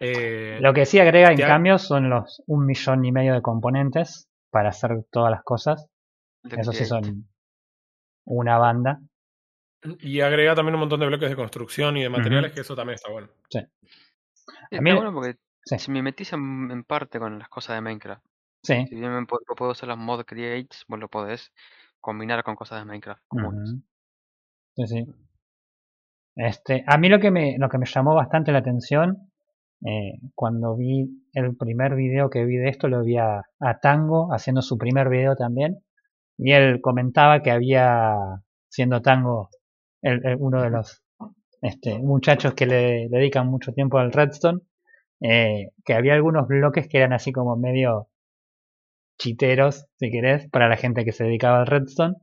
Eh, 0.00 0.58
Lo 0.60 0.72
que 0.72 0.86
sí 0.86 1.00
agrega 1.00 1.32
en 1.32 1.38
cambio 1.38 1.78
son 1.78 2.08
los 2.08 2.42
un 2.46 2.66
millón 2.66 3.04
y 3.04 3.10
medio 3.12 3.34
de 3.34 3.42
componentes 3.42 4.28
para 4.50 4.68
hacer 4.68 4.92
todas 5.10 5.30
las 5.30 5.42
cosas. 5.42 5.88
Eso 6.48 6.72
sí 6.72 6.84
son 6.84 7.28
una 8.24 8.58
banda. 8.58 9.00
Y 10.00 10.20
agrega 10.20 10.54
también 10.54 10.74
un 10.74 10.80
montón 10.80 11.00
de 11.00 11.06
bloques 11.06 11.28
de 11.30 11.36
construcción 11.36 11.96
y 11.96 12.02
de 12.02 12.08
materiales, 12.08 12.52
que 12.52 12.60
eso 12.60 12.76
también 12.76 12.94
está 12.96 13.10
bueno. 13.10 13.28
Sí, 13.48 13.58
A 13.58 14.80
mí- 14.80 14.90
está 14.90 14.94
bueno 14.94 15.12
porque 15.12 15.36
sí. 15.64 15.78
si 15.78 15.90
me 15.90 16.02
metís 16.02 16.32
en, 16.32 16.70
en 16.70 16.84
parte 16.84 17.18
con 17.18 17.38
las 17.38 17.48
cosas 17.48 17.76
de 17.76 17.80
Minecraft, 17.80 18.24
Sí. 18.68 18.86
si 18.86 18.96
bien 18.96 19.12
me 19.12 19.26
puedo, 19.26 19.70
usar 19.72 19.88
las 19.88 19.96
mod 19.98 20.24
creates, 20.24 20.84
vos 20.88 20.98
lo 20.98 21.08
podés 21.08 21.52
combinar 22.00 22.44
con 22.44 22.54
cosas 22.54 22.80
de 22.80 22.84
Minecraft 22.84 23.22
comunes. 23.26 23.76
Sí, 24.76 24.86
sí. 24.86 25.06
Este, 26.36 26.84
a 26.86 26.98
mí 26.98 27.08
lo 27.08 27.18
que 27.18 27.30
me, 27.30 27.56
lo 27.58 27.68
que 27.68 27.78
me 27.78 27.86
llamó 27.86 28.14
bastante 28.14 28.52
la 28.52 28.58
atención 28.58 29.30
eh, 29.86 30.12
cuando 30.34 30.76
vi 30.76 31.08
el 31.32 31.56
primer 31.56 31.94
video 31.94 32.28
que 32.30 32.44
vi 32.44 32.56
de 32.56 32.68
esto, 32.68 32.88
lo 32.88 33.02
vi 33.02 33.16
a, 33.16 33.42
a 33.60 33.78
Tango 33.80 34.32
haciendo 34.34 34.60
su 34.62 34.76
primer 34.76 35.08
video 35.08 35.34
también. 35.34 35.78
Y 36.38 36.52
él 36.52 36.80
comentaba 36.82 37.42
que 37.42 37.50
había, 37.52 38.16
siendo 38.68 39.02
Tango, 39.02 39.50
el- 40.02 40.24
el- 40.26 40.36
uno 40.40 40.62
de 40.62 40.70
los 40.70 41.02
este, 41.62 41.98
muchachos 41.98 42.54
que 42.54 42.66
le 42.66 43.08
dedican 43.10 43.48
mucho 43.48 43.72
tiempo 43.72 43.98
al 43.98 44.12
Redstone, 44.12 44.60
eh, 45.20 45.70
que 45.84 45.94
había 45.94 46.14
algunos 46.14 46.48
bloques 46.48 46.88
que 46.88 46.98
eran 46.98 47.12
así 47.14 47.32
como 47.32 47.56
medio 47.56 48.08
chiteros, 49.18 49.86
si 49.98 50.10
querés, 50.10 50.48
para 50.50 50.68
la 50.68 50.76
gente 50.76 51.04
que 51.04 51.12
se 51.12 51.24
dedicaba 51.24 51.60
al 51.60 51.66
Redstone. 51.66 52.14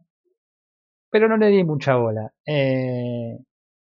Pero 1.11 1.27
no 1.27 1.37
le 1.37 1.47
di 1.47 1.63
mucha 1.63 1.95
bola. 1.95 2.31
Eh, 2.45 3.37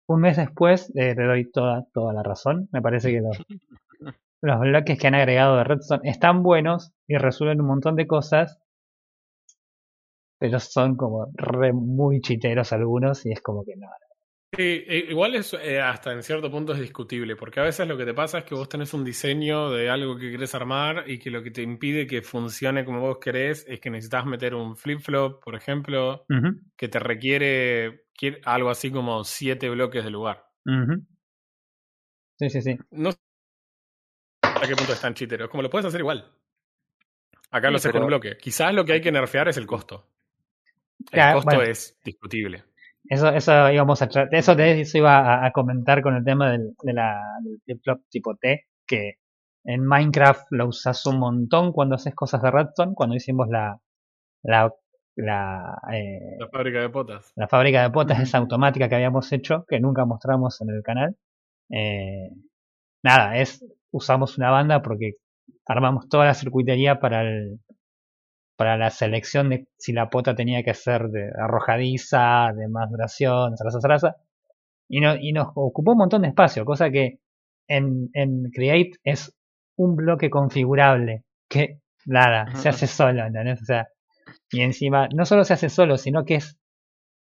un 0.08 0.22
mes 0.22 0.38
después 0.38 0.92
eh, 0.96 1.16
le 1.16 1.24
doy 1.26 1.52
toda, 1.52 1.86
toda 1.94 2.14
la 2.14 2.24
razón. 2.24 2.70
Me 2.72 2.82
parece 2.82 3.12
que 3.12 3.22
los, 3.22 3.38
los 4.42 4.60
bloques 4.60 5.00
que 5.00 5.08
han 5.08 5.16
agregado 5.16 5.58
de 5.58 5.64
Redstone 5.64 6.10
están 6.10 6.44
buenos 6.44 6.92
y 7.08 7.18
resuelven 7.18 7.62
un 7.62 7.68
montón 7.68 7.96
de 7.96 8.08
cosas. 8.08 8.60
pero 10.40 10.60
son 10.60 10.96
como 10.96 11.28
re 11.34 11.74
muy 11.74 12.22
chiteros 12.22 12.74
algunos 12.74 13.26
y 13.26 13.32
es 13.32 13.42
como 13.42 13.64
que 13.66 13.76
no. 13.76 13.88
Sí, 14.58 14.84
igual 15.10 15.36
es 15.36 15.54
eh, 15.54 15.80
hasta 15.80 16.12
en 16.14 16.24
cierto 16.24 16.50
punto 16.50 16.74
es 16.74 16.80
discutible, 16.80 17.36
porque 17.36 17.60
a 17.60 17.64
veces 17.64 17.88
lo 17.88 17.96
que 17.96 18.06
te 18.06 18.14
pasa 18.16 18.40
es 18.40 18.44
que 18.46 18.56
vos 18.56 18.68
tenés 18.68 18.94
un 18.94 19.04
diseño 19.04 19.70
de 19.70 19.90
algo 19.90 20.18
que 20.18 20.32
querés 20.32 20.56
armar 20.56 21.04
y 21.08 21.20
que 21.20 21.30
lo 21.30 21.44
que 21.44 21.52
te 21.52 21.62
impide 21.62 22.08
que 22.08 22.22
funcione 22.24 22.84
como 22.84 23.02
vos 23.02 23.20
querés 23.20 23.66
es 23.68 23.80
que 23.80 23.90
necesitas 23.92 24.26
meter 24.26 24.56
un 24.56 24.76
flip-flop, 24.76 25.44
por 25.44 25.56
ejemplo, 25.56 26.26
que 26.76 26.88
te 26.88 26.98
requiere 27.00 28.06
quiere- 28.16 28.42
algo 28.46 28.70
así 28.72 28.90
como 28.90 29.24
siete 29.24 29.70
bloques 29.70 30.04
de 30.04 30.10
lugar. 30.10 30.48
Sí, 32.40 32.50
sí, 32.50 32.62
sí. 32.62 32.78
No 32.92 33.12
sé 33.12 33.18
a 34.44 34.68
qué 34.68 34.76
punto 34.76 34.94
están 34.94 35.14
chiteros, 35.14 35.50
como 35.50 35.62
lo 35.64 35.70
puedes 35.70 35.86
hacer 35.86 36.02
igual. 36.02 36.32
Acá 37.52 37.68
Sí, 37.68 37.74
lo 37.74 37.80
sé 37.80 37.90
con 37.92 38.02
un 38.02 38.08
pero- 38.08 38.20
bloque. 38.20 38.38
Quizás 38.38 38.74
lo 38.74 38.84
que 38.86 38.94
hay 38.94 39.02
que 39.02 39.12
nerfear 39.12 39.48
es 39.50 39.58
el 39.58 39.68
costo. 39.68 40.08
El 41.12 41.18
Ya, 41.20 41.34
costo 41.34 41.56
bueno. 41.58 41.72
es 41.72 41.98
discutible. 42.04 42.64
Eso, 43.10 43.30
eso 43.30 43.72
íbamos 43.72 44.02
a 44.02 44.06
eso, 44.32 44.56
de 44.56 44.82
eso 44.82 44.98
iba 44.98 45.18
a, 45.20 45.46
a 45.48 45.52
comentar 45.52 46.02
con 46.02 46.16
el 46.16 46.24
tema 46.24 46.52
del, 46.52 46.74
de 46.84 46.94
la, 46.94 47.22
del 47.44 47.60
flip-flop 47.64 48.02
tipo 48.10 48.36
T, 48.36 48.66
que 48.86 49.16
en 49.64 49.86
Minecraft 49.86 50.48
lo 50.52 50.68
usas 50.68 51.06
un 51.06 51.20
montón 51.20 51.72
cuando 51.74 51.96
haces 51.96 52.14
cosas 52.16 52.42
de 52.42 52.52
redstone, 52.52 52.94
cuando 52.96 53.16
hicimos 53.16 53.48
la, 53.50 53.78
la, 54.44 54.74
la, 55.16 55.80
eh, 55.94 56.38
La 56.40 56.48
fábrica 56.50 56.82
de 56.82 56.90
potas. 56.90 57.32
la 57.36 57.48
fábrica 57.48 57.84
de 57.84 57.90
potas 57.92 58.20
esa 58.20 58.38
automática 58.40 58.90
que 58.90 58.96
habíamos 58.96 59.32
hecho, 59.32 59.66
que 59.68 59.80
nunca 59.80 60.06
mostramos 60.06 60.60
en 60.62 60.70
el 60.70 60.84
canal. 60.84 61.16
Eh, 61.70 62.30
nada, 63.04 63.38
es 63.38 63.66
usamos 63.92 64.38
una 64.38 64.52
banda 64.52 64.82
porque 64.82 65.14
armamos 65.66 66.08
toda 66.10 66.26
la 66.26 66.34
circuitería 66.34 67.00
para 67.00 67.22
el 67.22 67.60
para 68.58 68.78
la 68.78 68.90
selección 68.90 69.50
de 69.50 69.68
si 69.78 69.94
la 69.94 70.10
pota 70.10 70.36
tenía 70.36 70.64
que 70.64 70.74
ser 70.74 71.10
de 71.10 71.32
arrojadiza, 71.40 72.52
de 72.56 72.68
más 72.68 72.90
duración, 72.90 73.56
zaraza, 73.58 73.80
zaraza. 73.82 74.16
Y, 74.90 75.02
no, 75.02 75.16
y 75.16 75.34
nos 75.34 75.50
ocupó 75.56 75.92
un 75.94 76.00
montón 76.00 76.24
de 76.24 76.30
espacio, 76.30 76.66
cosa 76.66 76.90
que 76.90 77.20
en, 77.68 78.10
en 78.14 78.50
Create 78.52 78.92
es 79.04 79.34
un 79.78 79.96
bloque 79.96 80.30
configurable 80.30 81.24
que 81.50 81.80
nada, 82.06 82.46
se 82.56 82.70
hace 82.70 82.88
solo, 82.88 83.26
¿entendés? 83.26 83.62
O 83.62 83.66
sea, 83.66 83.88
y 84.52 84.62
encima 84.62 85.08
no 85.14 85.26
solo 85.26 85.44
se 85.44 85.54
hace 85.54 85.70
solo, 85.70 85.98
sino 85.98 86.26
que 86.26 86.36
es 86.36 86.58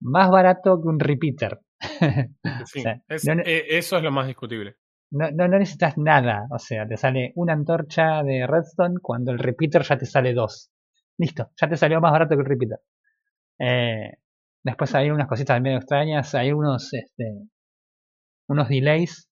más 0.00 0.30
barato 0.30 0.80
que 0.82 0.88
un 0.88 1.00
repeater. 1.00 1.60
Sí, 2.66 2.80
O 2.80 2.82
sea, 2.82 3.02
es- 3.08 3.24
no- 3.26 3.36
no- 3.36 3.42
eh, 3.46 3.64
eso 3.78 3.96
es 3.96 4.02
lo 4.02 4.10
más 4.12 4.26
discutible. 4.26 4.76
no, 5.12 5.30
no, 5.30 5.46
no 5.48 5.58
necesitas 5.58 5.96
nada. 5.98 6.46
O 6.50 6.58
sea, 6.58 6.86
te 6.86 6.96
sale 6.96 7.32
una 7.36 7.52
antorcha 7.52 8.22
de 8.24 8.46
redstone 8.46 8.96
cuando 9.00 9.30
el 9.32 9.38
repeater 9.38 9.82
ya 9.82 9.98
te 9.98 10.06
sale 10.06 10.34
dos. 10.34 10.70
Listo, 11.22 11.50
ya 11.60 11.68
te 11.68 11.76
salió 11.76 12.00
más 12.00 12.12
barato 12.12 12.34
que 12.36 12.42
el 12.42 12.48
repeater. 12.48 12.80
Eh, 13.58 14.12
después 14.64 14.94
hay 14.94 15.10
unas 15.10 15.28
cositas 15.28 15.60
medio 15.60 15.78
extrañas. 15.78 16.34
Hay 16.34 16.52
unos, 16.52 16.92
este, 16.94 17.24
unos 18.48 18.68
delays 18.68 19.28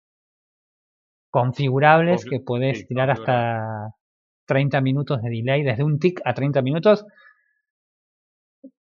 configurables 1.31 2.25
Confi- 2.25 2.29
que 2.29 2.39
podés 2.39 2.79
sí, 2.79 2.87
tirar 2.87 3.09
hasta 3.11 3.95
30 4.45 4.81
minutos 4.81 5.21
de 5.21 5.29
delay, 5.29 5.63
desde 5.63 5.83
un 5.83 5.99
tick 5.99 6.21
a 6.25 6.33
30 6.33 6.61
minutos. 6.61 7.05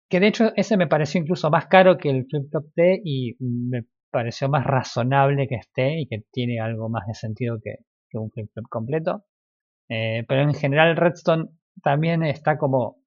Que 0.09 0.19
de 0.19 0.27
hecho 0.27 0.51
ese 0.55 0.77
me 0.77 0.87
pareció 0.87 1.19
incluso 1.21 1.49
más 1.49 1.67
caro 1.67 1.97
que 1.97 2.09
el 2.09 2.25
flip-flop 2.25 2.65
T 2.75 3.01
y 3.03 3.35
me 3.39 3.85
pareció 4.11 4.47
más 4.47 4.65
razonable 4.65 5.47
que 5.47 5.55
esté 5.55 5.99
y 6.01 6.07
que 6.07 6.23
tiene 6.31 6.59
algo 6.59 6.87
más 6.89 7.07
de 7.07 7.15
sentido 7.15 7.57
que, 7.63 7.77
que 8.09 8.17
un 8.17 8.29
flip-flop 8.31 8.67
completo. 8.69 9.25
Eh, 9.89 10.23
pero 10.27 10.41
en 10.43 10.53
general 10.53 10.95
Redstone 10.95 11.45
también 11.81 12.23
está 12.23 12.57
como 12.57 12.97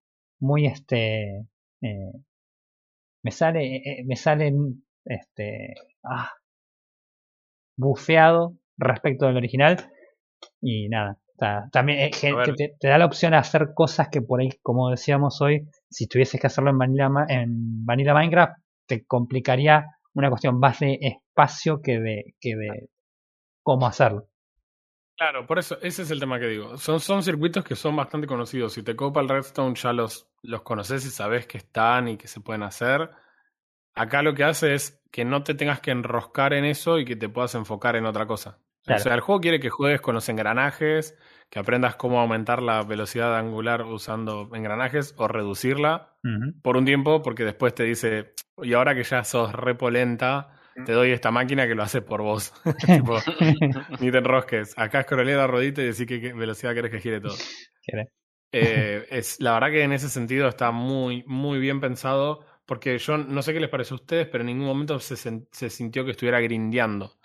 muy 0.40 0.66
este... 0.66 1.46
eh, 1.82 2.12
me 3.22 3.30
sale, 3.30 3.76
eh, 3.76 4.04
me 4.06 4.16
salen 4.16 4.84
este... 5.04 5.74
Ah, 6.02 6.30
bufeado 7.76 8.54
respecto 8.78 9.26
del 9.26 9.36
original 9.36 9.90
y 10.60 10.88
nada. 10.88 11.18
está- 11.32 11.68
también 11.72 12.00
eh, 12.00 12.10
ver. 12.34 12.54
te, 12.56 12.74
te 12.80 12.88
da 12.88 12.98
la 12.98 13.06
opción 13.06 13.34
a 13.34 13.40
hacer 13.40 13.70
cosas 13.74 14.08
que 14.10 14.22
por 14.22 14.40
ahí, 14.40 14.50
como 14.62 14.90
decíamos 14.90 15.40
hoy, 15.42 15.68
si 15.90 16.06
tuvieses 16.08 16.40
que 16.40 16.46
hacerlo 16.48 16.70
en 16.70 16.78
Vanilla, 16.78 17.10
en 17.28 17.84
Vanilla 17.86 18.14
Minecraft, 18.14 18.58
te 18.86 19.04
complicaría 19.06 19.86
una 20.14 20.30
cuestión 20.30 20.58
más 20.58 20.80
de 20.80 20.98
espacio 21.02 21.82
que 21.82 22.00
de, 22.00 22.34
que 22.40 22.56
de 22.56 22.90
cómo 23.62 23.86
hacerlo. 23.86 24.28
Claro, 25.16 25.46
por 25.46 25.58
eso, 25.58 25.78
ese 25.80 26.02
es 26.02 26.10
el 26.10 26.20
tema 26.20 26.38
que 26.38 26.46
digo. 26.46 26.76
Son, 26.76 27.00
son 27.00 27.22
circuitos 27.22 27.64
que 27.64 27.74
son 27.74 27.96
bastante 27.96 28.26
conocidos. 28.26 28.74
Si 28.74 28.82
te 28.82 28.94
copa 28.94 29.20
el 29.20 29.28
Redstone, 29.28 29.74
ya 29.74 29.92
los, 29.92 30.28
los 30.42 30.62
conoces 30.62 31.06
y 31.06 31.10
sabes 31.10 31.46
que 31.46 31.58
están 31.58 32.08
y 32.08 32.16
que 32.18 32.28
se 32.28 32.40
pueden 32.40 32.62
hacer. 32.62 33.10
Acá 33.94 34.22
lo 34.22 34.34
que 34.34 34.44
hace 34.44 34.74
es 34.74 35.02
que 35.10 35.24
no 35.24 35.42
te 35.42 35.54
tengas 35.54 35.80
que 35.80 35.90
enroscar 35.90 36.52
en 36.52 36.66
eso 36.66 36.98
y 36.98 37.06
que 37.06 37.16
te 37.16 37.30
puedas 37.30 37.54
enfocar 37.54 37.96
en 37.96 38.04
otra 38.04 38.26
cosa. 38.26 38.58
Claro. 38.84 39.00
O 39.00 39.02
sea, 39.02 39.14
el 39.14 39.20
juego 39.20 39.40
quiere 39.40 39.58
que 39.58 39.70
juegues 39.70 40.02
con 40.02 40.14
los 40.14 40.28
engranajes, 40.28 41.18
que 41.50 41.58
aprendas 41.58 41.96
cómo 41.96 42.20
aumentar 42.20 42.60
la 42.60 42.82
velocidad 42.82 43.36
angular 43.36 43.82
usando 43.82 44.50
engranajes 44.54 45.14
o 45.16 45.28
reducirla 45.28 46.14
por 46.62 46.76
un 46.76 46.84
tiempo, 46.84 47.22
porque 47.22 47.44
después 47.44 47.74
te 47.74 47.84
dice, 47.84 48.34
y 48.62 48.74
ahora 48.74 48.94
que 48.94 49.04
ya 49.04 49.24
sos 49.24 49.52
repolenta, 49.52 50.55
te 50.84 50.92
doy 50.92 51.10
esta 51.10 51.30
máquina 51.30 51.66
que 51.66 51.74
lo 51.74 51.82
hace 51.82 52.02
por 52.02 52.22
vos. 52.22 52.52
Tipo, 52.86 53.18
ni 54.00 54.10
te 54.10 54.18
enrosques. 54.18 54.74
Acá 54.76 55.00
escrolea 55.00 55.36
la 55.36 55.46
rodita 55.46 55.82
y 55.82 55.86
decir 55.86 56.06
qué, 56.06 56.32
velocidad 56.32 56.74
querés 56.74 56.90
que 56.90 57.00
gire 57.00 57.20
todo. 57.20 57.36
Eh, 58.52 59.06
es, 59.10 59.40
la 59.40 59.54
verdad 59.54 59.70
que 59.70 59.82
en 59.82 59.92
ese 59.92 60.08
sentido 60.08 60.48
está 60.48 60.70
muy, 60.70 61.24
muy 61.26 61.58
bien 61.58 61.80
pensado, 61.80 62.44
porque 62.64 62.98
yo 62.98 63.18
no 63.18 63.42
sé 63.42 63.52
qué 63.52 63.60
les 63.60 63.70
parece 63.70 63.94
a 63.94 63.96
ustedes, 63.96 64.28
pero 64.28 64.42
en 64.42 64.48
ningún 64.48 64.66
momento 64.66 64.98
se 65.00 65.70
sintió 65.70 66.04
que 66.04 66.12
estuviera 66.12 66.40
grindeando. 66.40 67.18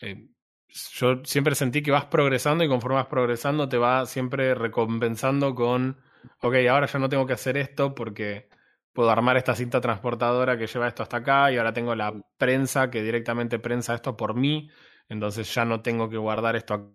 Eh, 0.00 0.28
yo 0.68 1.22
siempre 1.24 1.54
sentí 1.54 1.82
que 1.82 1.90
vas 1.90 2.06
progresando 2.06 2.64
y 2.64 2.68
conforme 2.68 2.96
vas 2.96 3.06
progresando 3.06 3.68
te 3.68 3.76
va 3.76 4.06
siempre 4.06 4.54
recompensando 4.54 5.54
con, 5.54 5.98
ok, 6.40 6.54
ahora 6.70 6.86
ya 6.86 6.98
no 6.98 7.08
tengo 7.08 7.26
que 7.26 7.34
hacer 7.34 7.56
esto 7.56 7.94
porque 7.94 8.48
puedo 8.92 9.10
armar 9.10 9.36
esta 9.36 9.54
cinta 9.54 9.80
transportadora 9.80 10.56
que 10.58 10.66
lleva 10.66 10.88
esto 10.88 11.02
hasta 11.02 11.18
acá 11.18 11.52
y 11.52 11.58
ahora 11.58 11.72
tengo 11.72 11.94
la 11.94 12.14
prensa 12.36 12.90
que 12.90 13.02
directamente 13.02 13.58
prensa 13.58 13.94
esto 13.94 14.16
por 14.16 14.34
mí, 14.34 14.70
entonces 15.08 15.52
ya 15.54 15.64
no 15.64 15.82
tengo 15.82 16.08
que 16.08 16.16
guardar 16.16 16.56
esto 16.56 16.74
acá. 16.74 16.88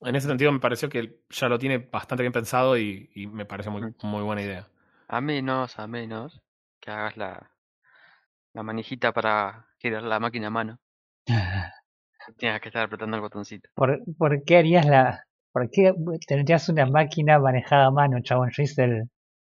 En 0.00 0.16
ese 0.16 0.26
sentido 0.26 0.50
me 0.50 0.58
pareció 0.58 0.88
que 0.88 1.20
ya 1.30 1.48
lo 1.48 1.58
tiene 1.58 1.78
bastante 1.78 2.22
bien 2.22 2.32
pensado 2.32 2.76
y, 2.76 3.10
y 3.14 3.26
me 3.28 3.46
parece 3.46 3.70
muy, 3.70 3.94
muy 4.02 4.22
buena 4.22 4.42
idea. 4.42 4.68
A 5.08 5.20
menos, 5.20 5.78
a 5.78 5.86
menos 5.86 6.40
que 6.80 6.90
hagas 6.90 7.16
la, 7.16 7.52
la 8.52 8.62
manijita 8.62 9.12
para 9.12 9.66
girar 9.78 10.02
la 10.02 10.18
máquina 10.18 10.48
a 10.48 10.50
mano. 10.50 10.78
Tienes 12.36 12.60
que 12.60 12.68
estar 12.68 12.84
apretando 12.84 13.16
el 13.16 13.22
botoncito. 13.22 13.68
¿Por, 13.74 14.00
¿Por 14.16 14.44
qué 14.44 14.58
harías 14.58 14.86
la... 14.86 15.24
¿Por 15.52 15.68
qué 15.70 15.92
tendrías 16.26 16.68
una 16.68 16.86
máquina 16.86 17.38
manejada 17.38 17.86
a 17.86 17.90
mano, 17.90 18.18
chabón? 18.22 18.50
Yo 18.52 18.62
hice 18.62 18.84
el... 18.84 19.02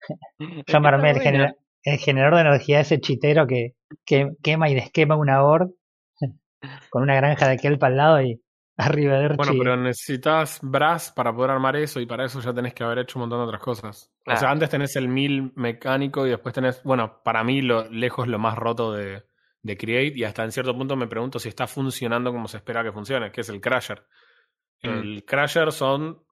Yo 0.67 0.81
me 0.81 0.89
armé 0.89 1.11
el, 1.11 1.21
genera- 1.21 1.55
el 1.83 1.99
generador 1.99 2.35
de 2.37 2.41
energía, 2.43 2.81
ese 2.81 3.01
chitero 3.01 3.47
que, 3.47 3.75
que 4.05 4.31
quema 4.43 4.69
y 4.69 4.75
desquema 4.75 5.17
una 5.17 5.43
ord 5.45 5.71
con 6.91 7.03
una 7.03 7.15
granja 7.15 7.49
de 7.49 7.59
kelp 7.59 7.83
al 7.85 7.97
lado 7.97 8.23
y 8.23 8.41
arriba 8.77 9.19
de 9.19 9.29
Bueno, 9.35 9.53
pero 9.59 9.77
necesitas 9.77 10.59
brass 10.63 11.11
para 11.11 11.35
poder 11.35 11.53
armar 11.53 11.77
eso 11.77 11.99
y 12.01 12.07
para 12.07 12.27
eso 12.27 12.41
ya 12.41 12.53
tenés 12.53 12.75
que 12.75 12.85
haber 12.85 12.99
hecho 12.99 13.19
un 13.19 13.23
montón 13.23 13.39
de 13.41 13.45
otras 13.47 13.63
cosas. 13.63 14.13
O 14.27 14.37
sea, 14.37 14.51
antes 14.51 14.69
tenés 14.69 14.95
el 14.97 15.09
mil 15.09 15.53
mecánico 15.55 16.27
y 16.27 16.31
después 16.31 16.55
tenés, 16.55 16.83
bueno, 16.83 17.23
para 17.23 17.43
mí 17.43 17.63
lo 17.63 17.89
lejos 17.91 18.29
lo 18.29 18.39
más 18.39 18.57
roto 18.57 18.93
de, 18.93 19.23
de 19.63 19.77
Create 19.79 20.13
y 20.19 20.25
hasta 20.25 20.45
en 20.45 20.53
cierto 20.53 20.77
punto 20.77 20.95
me 20.95 21.07
pregunto 21.07 21.39
si 21.39 21.49
está 21.49 21.67
funcionando 21.67 22.33
como 22.33 22.49
se 22.49 22.59
espera 22.59 22.85
que 22.85 22.93
funcione, 22.93 23.33
que 23.33 23.41
es 23.41 23.49
el 23.49 23.63
Crusher. 23.63 24.05
Mm. 24.83 24.89
El 24.89 25.25
Crusher 25.25 25.73
son 25.73 26.26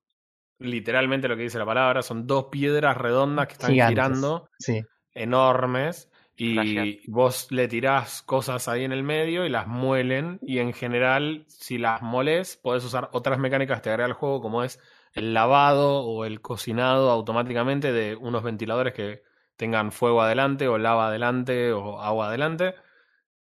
literalmente 0.65 1.29
lo 1.29 1.37
que 1.37 1.43
dice 1.43 1.59
la 1.59 1.67
palabra, 1.67 2.03
son 2.03 2.27
dos 2.27 2.47
piedras 2.47 2.97
redondas 2.97 3.47
que 3.47 3.53
están 3.55 3.73
Gigantes. 3.73 3.95
girando 3.95 4.49
Sí, 4.59 4.83
enormes 5.15 6.11
y 6.37 7.09
vos 7.09 7.51
le 7.53 7.69
tirás 7.69 8.23
cosas 8.23 8.67
ahí 8.67 8.85
en 8.85 8.93
el 8.93 9.05
medio 9.05 9.47
y 9.47 9.49
las 9.49 9.69
muelen 9.69 10.41
y 10.43 10.59
en 10.59 10.73
general 10.73 11.45
si 11.47 11.79
las 11.79 12.03
moles 12.03 12.57
podés 12.57 12.85
usar 12.85 13.09
otras 13.13 13.39
mecánicas 13.39 13.79
que 13.79 13.85
te 13.85 13.91
agrega 13.91 14.09
el 14.09 14.15
juego 14.15 14.41
como 14.41 14.65
es 14.65 14.81
el 15.13 15.33
lavado 15.33 16.01
o 16.01 16.25
el 16.25 16.41
cocinado 16.41 17.11
automáticamente 17.11 17.93
de 17.93 18.17
unos 18.17 18.43
ventiladores 18.43 18.95
que 18.95 19.23
tengan 19.57 19.93
fuego 19.93 20.23
adelante 20.23 20.67
o 20.67 20.77
lava 20.77 21.07
adelante 21.07 21.73
o 21.73 22.01
agua 22.01 22.27
adelante 22.27 22.75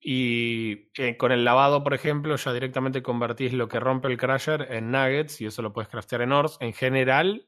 y 0.01 0.91
eh, 0.97 1.17
con 1.19 1.31
el 1.31 1.45
lavado 1.45 1.85
por 1.85 1.93
ejemplo 1.93 2.35
ya 2.37 2.53
directamente 2.55 3.03
convertís 3.03 3.53
lo 3.53 3.69
que 3.69 3.79
rompe 3.79 4.09
el 4.09 4.17
crusher 4.17 4.67
en 4.71 4.91
nuggets 4.91 5.41
y 5.43 5.47
eso 5.47 5.61
lo 5.61 5.75
puedes 5.75 5.91
craftear 5.91 6.23
en 6.23 6.33
ores 6.33 6.57
en 6.61 6.73
general 6.73 7.47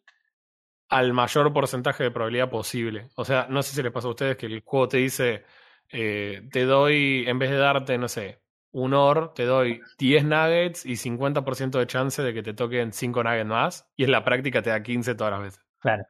al 0.93 1.15
mayor 1.15 1.51
porcentaje 1.55 2.05
de 2.05 2.11
probabilidad 2.11 2.51
posible. 2.51 3.09
O 3.17 3.25
sea, 3.25 3.47
no 3.49 3.63
sé 3.63 3.75
si 3.75 3.83
les 3.83 3.91
pasa 3.91 4.09
a 4.09 4.11
ustedes 4.11 4.37
que 4.37 4.45
el 4.45 4.61
juego 4.61 4.89
te 4.89 4.99
dice, 4.99 5.43
eh, 5.91 6.47
te 6.53 6.67
doy, 6.67 7.25
en 7.27 7.39
vez 7.39 7.49
de 7.49 7.57
darte, 7.57 7.97
no 7.97 8.09
sé, 8.09 8.43
un 8.73 8.93
OR, 8.93 9.33
te 9.33 9.47
doy 9.47 9.81
10 9.99 10.25
nuggets 10.25 10.85
y 10.85 10.97
50% 10.97 11.79
de 11.79 11.87
chance 11.87 12.21
de 12.21 12.35
que 12.35 12.43
te 12.43 12.53
toquen 12.53 12.93
5 12.93 13.25
nuggets 13.25 13.47
más, 13.47 13.91
y 13.97 14.05
en 14.05 14.11
la 14.11 14.23
práctica 14.23 14.61
te 14.61 14.69
da 14.69 14.83
15 14.83 15.15
todas 15.15 15.33
las 15.33 15.43
veces. 15.43 15.65
claro. 15.81 16.05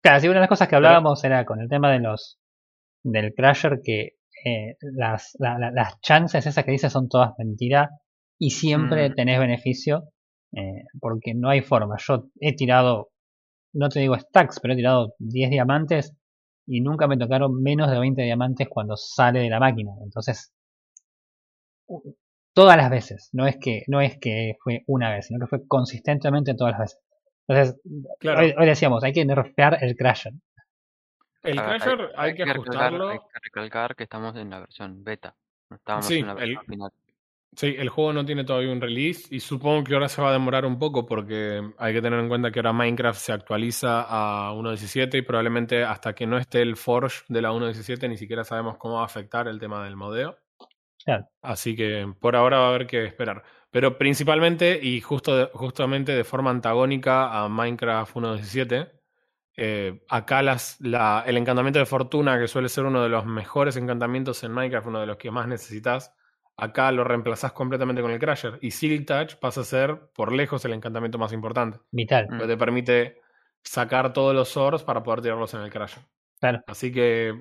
Claro, 0.00 0.18
sí, 0.18 0.26
una 0.26 0.36
de 0.36 0.40
las 0.40 0.48
cosas 0.48 0.66
que 0.66 0.74
hablábamos 0.74 1.22
era 1.22 1.44
con 1.44 1.60
el 1.60 1.68
tema 1.68 1.92
de 1.92 2.00
los 2.00 2.40
del 3.04 3.32
Crasher 3.34 3.80
que 3.84 4.16
eh, 4.44 4.76
las, 4.80 5.36
la- 5.38 5.58
la- 5.58 5.70
las 5.70 6.00
chances 6.00 6.46
esas 6.46 6.64
que 6.64 6.72
dices 6.72 6.92
son 6.92 7.08
todas 7.08 7.32
mentiras 7.38 7.90
y 8.38 8.50
siempre 8.50 9.10
Mm. 9.10 9.14
tenés 9.14 9.38
beneficio 9.38 10.04
eh, 10.54 10.84
porque 11.00 11.34
no 11.34 11.48
hay 11.48 11.60
forma. 11.62 11.96
Yo 11.98 12.28
he 12.40 12.54
tirado, 12.54 13.10
no 13.74 13.88
te 13.88 14.00
digo 14.00 14.16
stacks, 14.18 14.60
pero 14.60 14.74
he 14.74 14.76
tirado 14.76 15.14
10 15.18 15.50
diamantes 15.50 16.14
y 16.66 16.80
nunca 16.80 17.06
me 17.08 17.16
tocaron 17.16 17.62
menos 17.62 17.90
de 17.90 17.98
20 17.98 18.22
diamantes 18.22 18.68
cuando 18.68 18.96
sale 18.96 19.40
de 19.40 19.50
la 19.50 19.60
máquina. 19.60 19.92
Entonces, 20.04 20.52
todas 22.54 22.76
las 22.76 22.90
veces, 22.90 23.28
no 23.32 23.46
es 23.46 23.56
que 23.58 23.82
no 23.88 24.00
es 24.00 24.18
que 24.18 24.56
fue 24.62 24.82
una 24.86 25.10
vez, 25.12 25.26
sino 25.26 25.40
que 25.40 25.46
fue 25.48 25.66
consistentemente 25.66 26.54
todas 26.54 26.72
las 26.72 26.80
veces. 26.80 26.98
Entonces, 27.48 27.80
Claro. 28.20 28.40
hoy, 28.40 28.54
hoy 28.58 28.66
decíamos, 28.66 29.02
hay 29.04 29.12
que 29.12 29.24
nerfear 29.24 29.78
el 29.82 29.96
Crasher. 29.96 30.32
El 31.42 31.58
A 31.58 31.66
ver, 31.66 31.80
Crasher 31.80 32.12
hay, 32.16 32.34
que 32.34 32.44
recalcar- 32.44 32.56
ajustarlo. 32.56 33.08
hay 33.08 33.18
que 33.18 33.38
recalcar 33.42 33.96
que 33.96 34.02
estamos 34.04 34.36
en 34.36 34.50
la 34.50 34.60
versión 34.60 35.02
beta. 35.02 35.34
No 35.70 35.76
estábamos 35.76 36.06
Sí, 36.06 36.18
en 36.18 36.26
la 36.26 36.32
el- 36.32 36.38
versión 36.38 36.64
final. 36.66 36.90
Sí, 37.54 37.74
el 37.78 37.90
juego 37.90 38.14
no 38.14 38.24
tiene 38.24 38.44
todavía 38.44 38.72
un 38.72 38.80
release 38.80 39.26
y 39.34 39.40
supongo 39.40 39.84
que 39.84 39.92
ahora 39.92 40.08
se 40.08 40.22
va 40.22 40.30
a 40.30 40.32
demorar 40.32 40.64
un 40.64 40.78
poco 40.78 41.04
porque 41.04 41.60
hay 41.76 41.92
que 41.92 42.00
tener 42.00 42.18
en 42.18 42.28
cuenta 42.28 42.50
que 42.50 42.60
ahora 42.60 42.72
Minecraft 42.72 43.20
se 43.20 43.30
actualiza 43.32 44.06
a 44.08 44.52
1.17 44.54 45.18
y 45.18 45.22
probablemente 45.22 45.84
hasta 45.84 46.14
que 46.14 46.26
no 46.26 46.38
esté 46.38 46.62
el 46.62 46.76
Forge 46.76 47.24
de 47.28 47.42
la 47.42 47.52
1.17 47.52 48.08
ni 48.08 48.16
siquiera 48.16 48.42
sabemos 48.44 48.78
cómo 48.78 48.94
va 48.94 49.02
a 49.02 49.04
afectar 49.04 49.48
el 49.48 49.58
tema 49.60 49.84
del 49.84 49.96
modeo. 49.96 50.38
Claro. 51.04 51.26
Así 51.42 51.76
que 51.76 52.10
por 52.18 52.36
ahora 52.36 52.58
va 52.58 52.66
a 52.66 52.68
haber 52.70 52.86
que 52.86 53.04
esperar. 53.04 53.42
Pero 53.70 53.98
principalmente 53.98 54.78
y 54.82 55.02
justo 55.02 55.50
justamente 55.52 56.12
de 56.12 56.24
forma 56.24 56.50
antagónica 56.50 57.38
a 57.38 57.50
Minecraft 57.50 58.14
1.17, 58.16 58.90
eh, 59.56 60.02
acá 60.08 60.42
las, 60.42 60.80
la- 60.80 61.24
el 61.26 61.36
encantamiento 61.36 61.78
de 61.78 61.86
fortuna, 61.86 62.38
que 62.38 62.48
suele 62.48 62.68
ser 62.68 62.84
uno 62.84 63.02
de 63.02 63.08
los 63.08 63.26
mejores 63.26 63.76
encantamientos 63.76 64.42
en 64.44 64.52
Minecraft, 64.52 64.86
uno 64.88 65.00
de 65.00 65.06
los 65.06 65.16
que 65.16 65.30
más 65.30 65.46
necesitas, 65.48 66.14
acá 66.56 66.90
lo 66.92 67.04
reemplazás 67.04 67.52
completamente 67.52 68.02
con 68.02 68.10
el 68.10 68.18
Crasher. 68.18 68.58
Y 68.62 68.70
Silk 68.70 69.06
Touch 69.06 69.36
pasa 69.36 69.62
a 69.62 69.64
ser 69.64 69.98
por 70.14 70.32
lejos 70.32 70.64
el 70.64 70.72
encantamiento 70.72 71.18
más 71.18 71.32
importante. 71.32 71.78
Vital. 71.90 72.28
Que 72.38 72.46
te 72.46 72.56
permite 72.56 73.20
sacar 73.62 74.12
todos 74.12 74.34
los 74.34 74.48
swords 74.48 74.82
para 74.84 75.02
poder 75.02 75.20
tirarlos 75.22 75.52
en 75.54 75.60
el 75.62 75.70
Crasher. 75.70 76.02
Claro. 76.40 76.60
Así 76.66 76.90
que 76.92 77.34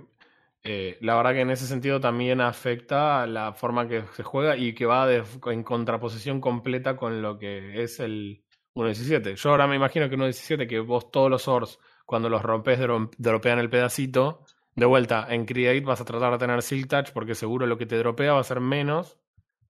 eh, 0.64 0.97
la 1.01 1.16
verdad 1.16 1.32
que 1.34 1.41
en 1.41 1.49
ese 1.49 1.66
sentido 1.66 1.99
también 1.99 2.39
afecta 2.39 3.26
la 3.26 3.53
forma 3.53 3.88
que 3.88 4.03
se 4.14 4.22
juega 4.24 4.55
y 4.57 4.74
que 4.74 4.86
va 4.86 5.07
de- 5.07 5.24
en 5.47 5.64
contraposición 5.64 6.39
completa 6.39 6.95
con 6.95 7.22
lo 7.22 7.39
que 7.39 7.82
es 7.82 7.99
el 7.99 8.43
1.17. 8.76 9.36
Yo 9.36 9.49
ahora 9.49 9.66
me 9.68 9.76
imagino 9.76 10.07
que 10.09 10.16
1.17 10.18 10.68
que 10.68 10.80
vos 10.80 11.09
todos 11.12 11.30
los 11.32 11.41
swords 11.41 11.80
cuando 12.12 12.28
los 12.30 12.43
rompes 12.43 12.78
dro- 12.78 13.09
dropean 13.18 13.57
el 13.57 13.70
pedacito, 13.70 14.43
de 14.76 14.86
vuelta 14.86 15.26
en 15.30 15.45
Create 15.45 15.80
vas 15.82 16.01
a 16.01 16.05
tratar 16.05 16.32
de 16.34 16.38
tener 16.38 16.62
Silk 16.62 16.88
Touch 16.89 17.12
porque 17.14 17.34
seguro 17.36 17.66
lo 17.66 17.78
que 17.78 17.86
te 17.86 17.97
dropea 17.97 18.34
va 18.34 18.41
a 18.41 18.43
ser 18.43 18.59
menos 18.59 19.18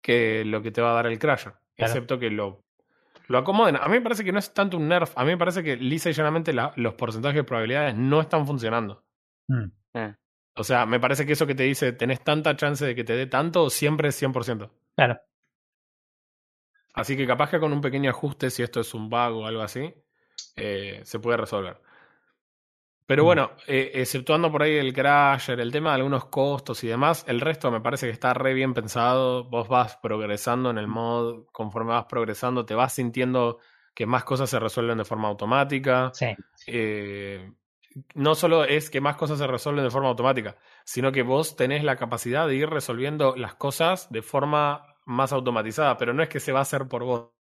que 0.02 0.46
lo 0.46 0.62
que 0.62 0.72
te 0.72 0.82
va 0.82 0.92
a 0.92 0.94
dar 0.96 1.08
el 1.08 1.20
Crasher. 1.20 1.54
Claro. 1.76 1.92
Excepto 1.92 2.18
que 2.18 2.30
lo, 2.30 2.64
lo 3.28 3.38
acomoden. 3.40 3.76
A 3.76 3.86
mí 3.88 3.92
me 3.96 4.02
parece 4.02 4.24
que 4.24 4.32
no 4.32 4.40
es 4.40 4.54
tanto 4.54 4.78
un 4.78 4.88
nerf. 4.88 5.12
A 5.18 5.24
mí 5.26 5.32
me 5.32 5.38
parece 5.38 5.62
que 5.64 5.76
lisa 5.76 6.10
y 6.10 6.14
llanamente 6.14 6.54
la- 6.54 6.72
los 6.78 6.94
porcentajes 6.94 7.36
de 7.36 7.44
probabilidades 7.44 7.96
no 7.96 8.22
están 8.22 8.48
funcionando. 8.48 9.04
Mm. 9.50 9.66
Eh, 9.96 10.16
O 10.56 10.64
sea, 10.64 10.86
me 10.86 11.00
parece 11.00 11.26
que 11.26 11.34
eso 11.34 11.46
que 11.46 11.56
te 11.56 11.64
dice, 11.64 11.92
tenés 11.92 12.24
tanta 12.24 12.56
chance 12.56 12.86
de 12.86 12.96
que 12.96 13.04
te 13.04 13.14
dé 13.18 13.28
tanto, 13.28 13.70
siempre 13.70 14.10
es 14.10 14.16
100%. 14.16 14.72
Claro. 14.96 15.20
Así 16.94 17.16
que 17.16 17.28
capaz 17.28 17.50
que 17.52 17.60
con 17.60 17.72
un 17.72 17.82
pequeño 17.82 18.10
ajuste, 18.10 18.50
si 18.50 18.64
esto 18.64 18.80
es 18.82 18.94
un 18.94 19.10
bug 19.10 19.36
o 19.38 19.46
algo 19.46 19.62
así, 19.62 19.94
eh, 20.56 21.02
se 21.04 21.20
puede 21.20 21.38
resolver. 21.38 21.80
Pero 23.10 23.24
bueno, 23.24 23.54
eh, 23.66 23.90
exceptuando 23.96 24.52
por 24.52 24.62
ahí 24.62 24.76
el 24.76 24.94
crasher, 24.94 25.60
el 25.60 25.72
tema 25.72 25.90
de 25.90 25.96
algunos 25.96 26.26
costos 26.26 26.84
y 26.84 26.88
demás, 26.90 27.26
el 27.28 27.42
resto 27.42 27.72
me 27.72 27.82
parece 27.82 28.06
que 28.06 28.12
está 28.12 28.36
re 28.36 28.54
bien 28.54 28.76
pensado. 28.76 29.46
Vos 29.46 29.68
vas 29.68 29.98
progresando 29.98 30.70
en 30.70 30.78
el 30.78 30.86
mod, 30.86 31.48
conforme 31.52 31.94
vas 31.94 32.06
progresando, 32.06 32.68
te 32.68 32.76
vas 32.76 32.94
sintiendo 32.94 33.58
que 33.96 34.06
más 34.06 34.24
cosas 34.26 34.52
se 34.52 34.60
resuelven 34.60 35.00
de 35.00 35.06
forma 35.06 35.28
automática. 35.28 36.12
Sí. 36.14 36.28
Eh, 36.68 37.52
no 38.14 38.36
solo 38.36 38.64
es 38.64 38.92
que 38.92 39.02
más 39.02 39.16
cosas 39.16 39.40
se 39.40 39.48
resuelven 39.48 39.86
de 39.86 39.90
forma 39.90 40.10
automática, 40.10 40.58
sino 40.86 41.12
que 41.12 41.24
vos 41.24 41.56
tenés 41.56 41.84
la 41.84 41.96
capacidad 41.96 42.48
de 42.48 42.58
ir 42.58 42.70
resolviendo 42.70 43.36
las 43.36 43.56
cosas 43.56 44.08
de 44.12 44.22
forma 44.22 44.86
más 45.06 45.34
automatizada, 45.34 45.98
pero 45.98 46.14
no 46.14 46.22
es 46.22 46.30
que 46.30 46.40
se 46.40 46.52
va 46.52 46.60
a 46.60 46.62
hacer 46.62 46.88
por 46.88 47.04
vos. 47.04 47.39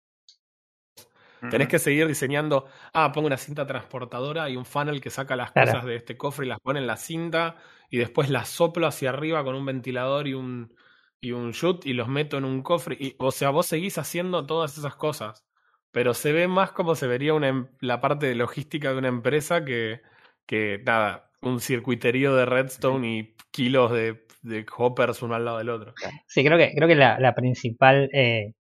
Tenés 1.49 1.68
que 1.68 1.78
seguir 1.78 2.07
diseñando, 2.09 2.66
ah, 2.95 3.12
pongo 3.12 3.26
una 3.26 3.36
cinta 3.36 3.66
transportadora 3.66 4.49
y 4.49 4.57
un 4.57 4.64
funnel 4.64 5.01
que 5.01 5.11
saca 5.11 5.36
las 5.36 5.53
Claro. 5.53 5.72
cosas 5.72 5.84
de 5.84 5.97
este 5.97 6.16
cofre 6.16 6.47
y 6.47 6.49
las 6.49 6.61
pone 6.61 6.80
en 6.80 6.86
la 6.86 6.97
cinta 6.97 7.57
y 7.90 7.99
después 7.99 8.30
las 8.30 8.49
soplo 8.49 8.86
hacia 8.86 9.11
arriba 9.11 9.45
con 9.45 9.55
un 9.55 9.66
ventilador 9.66 10.26
y 10.28 10.34
un, 10.34 10.74
y 11.20 11.32
un 11.32 11.53
shoot 11.53 11.84
y 11.86 11.93
los 11.93 12.09
meto 12.09 12.38
en 12.38 12.45
un 12.45 12.62
cofre. 12.62 12.97
Y, 12.99 13.16
o 13.18 13.30
sea, 13.32 13.51
vos 13.51 13.66
seguís 13.66 13.99
haciendo 13.99 14.47
todas 14.47 14.78
esas 14.78 14.97
cosas, 14.97 15.45
pero 15.90 16.14
se 16.14 16.32
ve 16.32 16.49
más 16.49 16.72
como 16.72 16.95
se 16.95 17.07
vería 17.07 17.34
una, 17.34 17.49
em- 17.49 17.68
la 17.80 18.01
parte 18.01 18.26
de 18.26 18.34
logística 18.34 18.93
de 18.93 18.99
una 18.99 19.09
empresa 19.09 19.64
que, 19.64 20.01
que 20.47 20.80
nada, 20.86 21.30
un 21.43 21.61
circuiterío 21.61 22.34
de 22.34 22.47
redstone 22.47 23.07
y 23.18 23.36
kilos 23.51 23.93
de, 23.93 24.26
de 24.43 24.64
hoppers 24.76 25.22
uno 25.22 25.34
al 25.34 25.45
lado 25.45 25.59
del 25.59 25.68
otro. 25.70 25.95
Sí, 26.26 26.45
creo 26.45 26.59
que, 26.59 26.72
creo 26.74 26.88
que 26.88 26.95
la, 26.95 27.18
la 27.18 27.34
principal 27.34 28.09
eh, 28.12 28.53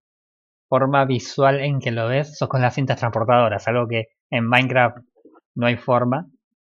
forma 0.72 1.04
visual 1.06 1.60
en 1.60 1.80
que 1.80 1.90
lo 1.92 2.08
ves 2.08 2.36
sos 2.38 2.48
con 2.48 2.62
las 2.62 2.74
cintas 2.74 2.98
transportadoras, 2.98 3.66
algo 3.68 3.86
que 3.88 4.08
en 4.30 4.48
Minecraft 4.48 4.98
no 5.54 5.66
hay 5.66 5.76
forma. 5.76 6.26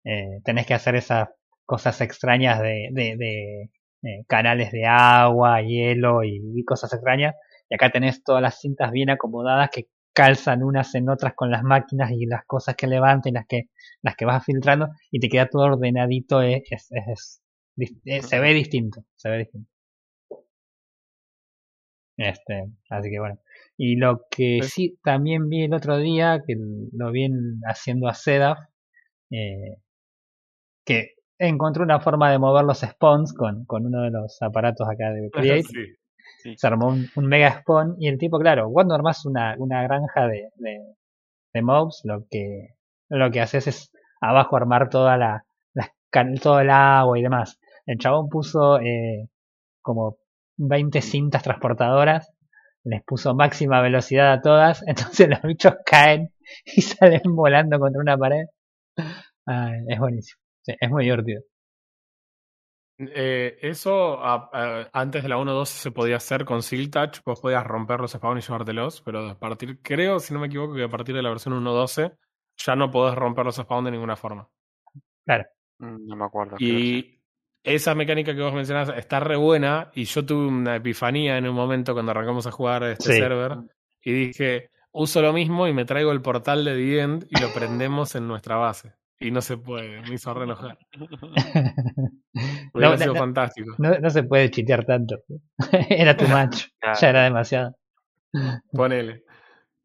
Eh, 0.05 0.39
tenés 0.43 0.65
que 0.67 0.73
hacer 0.73 0.95
esas 0.95 1.29
cosas 1.65 1.99
extrañas 2.01 2.59
de, 2.61 2.89
de, 2.91 3.15
de, 3.17 3.63
eh, 4.03 4.23
canales 4.27 4.71
de 4.71 4.85
agua, 4.85 5.61
hielo 5.61 6.23
y, 6.23 6.41
y 6.55 6.63
cosas 6.65 6.93
extrañas. 6.93 7.35
Y 7.69 7.75
acá 7.75 7.91
tenés 7.91 8.23
todas 8.23 8.41
las 8.41 8.59
cintas 8.59 8.91
bien 8.91 9.09
acomodadas 9.09 9.69
que 9.71 9.87
calzan 10.13 10.63
unas 10.63 10.93
en 10.95 11.09
otras 11.09 11.33
con 11.35 11.49
las 11.51 11.63
máquinas 11.63 12.11
y 12.11 12.25
las 12.25 12.45
cosas 12.45 12.75
que 12.75 12.87
levanten, 12.87 13.33
las 13.35 13.45
que, 13.47 13.63
las 14.01 14.15
que 14.15 14.25
vas 14.25 14.43
filtrando 14.45 14.89
y 15.11 15.19
te 15.19 15.29
queda 15.29 15.47
todo 15.49 15.63
ordenadito. 15.63 16.41
Es, 16.41 16.63
es, 16.71 16.91
es- 16.91 17.41
es- 17.77 17.93
eh, 18.05 18.21
se 18.21 18.39
ve 18.39 18.53
distinto, 18.53 19.03
se 19.15 19.29
ve 19.29 19.37
distinto. 19.39 19.69
Este, 22.17 22.71
así 22.89 23.09
que 23.11 23.19
bueno. 23.19 23.37
Y 23.77 23.95
lo 23.95 24.21
que 24.29 24.57
Pues- 24.59 24.71
sí 24.73 24.97
también 25.03 25.49
vi 25.49 25.63
el 25.63 25.73
otro 25.73 25.97
día, 25.97 26.41
que 26.45 26.55
lo 26.91 27.11
vi 27.11 27.25
en- 27.25 27.59
haciendo 27.67 28.07
a 28.07 28.13
Sedaf, 28.13 28.59
eh, 29.31 29.77
que 30.85 31.11
encontró 31.39 31.83
una 31.83 31.99
forma 31.99 32.31
de 32.31 32.39
mover 32.39 32.63
los 32.65 32.79
spawns 32.81 33.33
con, 33.33 33.65
con 33.65 33.85
uno 33.85 34.01
de 34.03 34.11
los 34.11 34.41
aparatos 34.41 34.87
acá 34.87 35.11
de 35.11 35.29
Create. 35.31 35.63
Sí. 35.63 36.55
Se 36.57 36.67
armó 36.67 36.87
un, 36.89 37.07
un 37.15 37.25
mega 37.25 37.59
spawn 37.61 37.95
y 37.99 38.07
el 38.09 38.17
tipo, 38.17 38.37
claro, 38.39 38.69
cuando 38.71 38.93
armas 38.95 39.25
una, 39.25 39.55
una 39.57 39.81
granja 39.83 40.27
de, 40.27 40.49
de, 40.55 40.79
de 41.53 41.61
mobs, 41.61 42.01
lo 42.03 42.25
que, 42.29 42.75
lo 43.09 43.31
que 43.31 43.41
haces 43.41 43.67
es 43.67 43.91
abajo 44.21 44.55
armar 44.55 44.89
toda 44.89 45.17
la, 45.17 45.45
can- 46.09 46.35
todo 46.35 46.59
el 46.59 46.69
agua 46.69 47.17
y 47.17 47.23
demás. 47.23 47.59
El 47.85 47.97
chabón 47.97 48.29
puso 48.29 48.79
eh, 48.79 49.29
como 49.81 50.17
20 50.57 51.01
cintas 51.01 51.43
transportadoras, 51.43 52.32
les 52.85 53.03
puso 53.03 53.35
máxima 53.35 53.81
velocidad 53.81 54.33
a 54.33 54.41
todas, 54.41 54.83
entonces 54.87 55.29
los 55.29 55.41
bichos 55.43 55.75
caen 55.85 56.33
y 56.65 56.81
salen 56.81 57.21
volando 57.35 57.79
contra 57.79 58.01
una 58.01 58.17
pared. 58.17 58.45
Ay, 59.45 59.81
es 59.87 59.99
buenísimo, 59.99 60.39
Sí, 60.63 60.73
es 60.79 60.89
muy 60.89 61.03
divertido. 61.05 61.41
Eh, 62.97 63.57
eso 63.61 64.19
a- 64.23 64.49
a- 64.53 64.89
antes 64.93 65.23
de 65.23 65.29
la 65.29 65.37
1.12 65.37 65.73
se 65.81 65.91
podía 65.91 66.17
hacer 66.17 66.45
con 66.45 66.61
Silk 66.61 66.91
Touch, 66.91 67.19
vos 67.25 67.39
podías 67.41 67.65
romper 67.65 67.99
los 67.99 68.11
spawns 68.11 68.43
y 68.43 68.47
llevártelos, 68.47 69.01
pero 69.01 69.29
a 69.29 69.39
partir, 69.39 69.81
creo, 69.81 70.19
si 70.19 70.33
no 70.33 70.39
me 70.39 70.47
equivoco, 70.47 70.75
que 70.75 70.83
a 70.83 70.89
partir 70.89 71.15
de 71.15 71.23
la 71.23 71.29
versión 71.29 71.53
1.12 71.55 72.13
ya 72.57 72.75
no 72.75 72.91
podés 72.91 73.15
romper 73.15 73.45
los 73.45 73.55
spawns 73.55 73.85
de 73.85 73.91
ninguna 73.91 74.15
forma. 74.15 74.47
mm, 75.79 76.07
No 76.07 76.15
me 76.15 76.25
acuerdo. 76.25 76.57
Y 76.57 77.12
esa 77.63 77.95
mecánica 77.95 78.35
que 78.35 78.41
vos 78.41 78.53
mencionás 78.53 78.89
está 78.97 79.19
re 79.19 79.35
buena 79.37 79.89
y 79.95 80.03
yo 80.05 80.25
tuve 80.25 80.47
una 80.47 80.75
epifanía 80.75 81.37
en 81.37 81.47
un 81.47 81.55
momento 81.55 81.93
cuando 81.93 82.11
arrancamos 82.11 82.45
a 82.47 82.51
jugar 82.51 82.83
a 82.83 82.91
este 82.91 83.13
Sí. 83.13 83.19
server 83.19 83.57
y 84.01 84.11
dije, 84.11 84.69
uso 84.91 85.21
lo 85.21 85.31
mismo 85.33 85.67
y 85.67 85.73
me 85.73 85.85
traigo 85.85 86.11
el 86.11 86.21
portal 86.21 86.65
de 86.65 86.75
The 86.75 86.99
End 87.01 87.25
y 87.29 87.39
lo 87.41 87.53
prendemos 87.53 88.15
en 88.15 88.27
nuestra 88.27 88.57
base. 88.57 88.93
Y 89.19 89.31
no 89.31 89.41
se 89.41 89.55
puede, 89.57 90.01
me 90.01 90.15
hizo 90.15 90.33
re 90.33 90.43
enojar. 90.43 90.77
Hubiera 92.73 92.91
No, 92.91 92.97
sido 92.97 93.13
no, 93.13 93.19
fantástico. 93.19 93.75
no, 93.77 93.97
no 93.99 94.09
se 94.09 94.23
puede 94.23 94.49
chitear 94.51 94.83
tanto. 94.85 95.19
Era 95.89 96.17
too 96.17 96.27
much, 96.27 96.65
Claro. 96.79 96.99
ya 96.99 97.09
era 97.09 97.23
demasiado. 97.23 97.75
Ponele. 98.71 99.23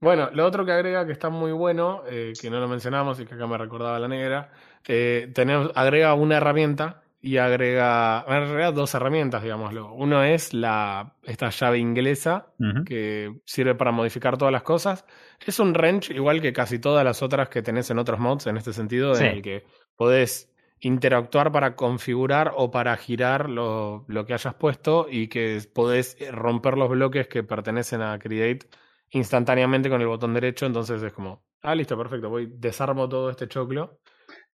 Bueno, 0.00 0.30
lo 0.32 0.46
otro 0.46 0.64
que 0.64 0.72
agrega 0.72 1.04
que 1.06 1.12
está 1.12 1.28
muy 1.28 1.52
bueno, 1.52 2.02
eh, 2.08 2.32
que 2.40 2.50
no 2.50 2.60
lo 2.60 2.68
mencionamos 2.68 3.20
y 3.20 3.26
que 3.26 3.34
acá 3.34 3.46
me 3.46 3.58
recordaba 3.58 3.98
la 3.98 4.08
negra, 4.08 4.50
eh, 4.86 5.30
tenemos, 5.34 5.70
agrega 5.74 6.14
una 6.14 6.36
herramienta 6.36 7.02
y 7.20 7.38
agrega, 7.38 8.24
en 8.28 8.48
realidad 8.48 8.72
dos 8.72 8.94
herramientas, 8.94 9.42
digámoslo. 9.42 9.92
Uno 9.92 10.22
es 10.22 10.54
la, 10.54 11.14
esta 11.24 11.50
llave 11.50 11.78
inglesa 11.78 12.52
que 12.86 13.40
sirve 13.44 13.74
para 13.74 13.90
modificar 13.90 14.38
todas 14.38 14.52
las 14.52 14.62
cosas. 14.62 15.04
Es 15.44 15.58
un 15.58 15.72
wrench 15.72 16.10
igual 16.10 16.40
que 16.40 16.52
casi 16.52 16.78
todas 16.78 17.04
las 17.04 17.22
otras 17.22 17.48
que 17.48 17.62
tenés 17.62 17.90
en 17.90 17.98
otros 17.98 18.20
mods 18.20 18.46
en 18.46 18.56
este 18.56 18.72
sentido, 18.72 19.14
Sí. 19.14 19.24
en 19.24 19.30
el 19.32 19.42
que 19.42 19.64
podés 19.96 20.52
interactuar 20.80 21.50
para 21.50 21.74
configurar 21.74 22.52
o 22.56 22.70
para 22.70 22.96
girar 22.96 23.50
lo, 23.50 24.04
lo, 24.06 24.24
que 24.24 24.34
hayas 24.34 24.54
puesto 24.54 25.08
y 25.10 25.26
que 25.26 25.60
podés 25.74 26.16
romper 26.30 26.78
los 26.78 26.88
bloques 26.88 27.26
que 27.26 27.42
pertenecen 27.42 28.00
a 28.00 28.16
Create 28.20 28.68
instantáneamente 29.10 29.90
con 29.90 30.00
el 30.00 30.06
botón 30.06 30.34
derecho. 30.34 30.66
Entonces 30.66 31.02
es 31.02 31.12
como, 31.12 31.42
ah, 31.62 31.74
listo, 31.74 31.98
perfecto, 31.98 32.30
voy, 32.30 32.48
desarmo 32.54 33.08
todo 33.08 33.28
este 33.30 33.48
choclo. 33.48 33.98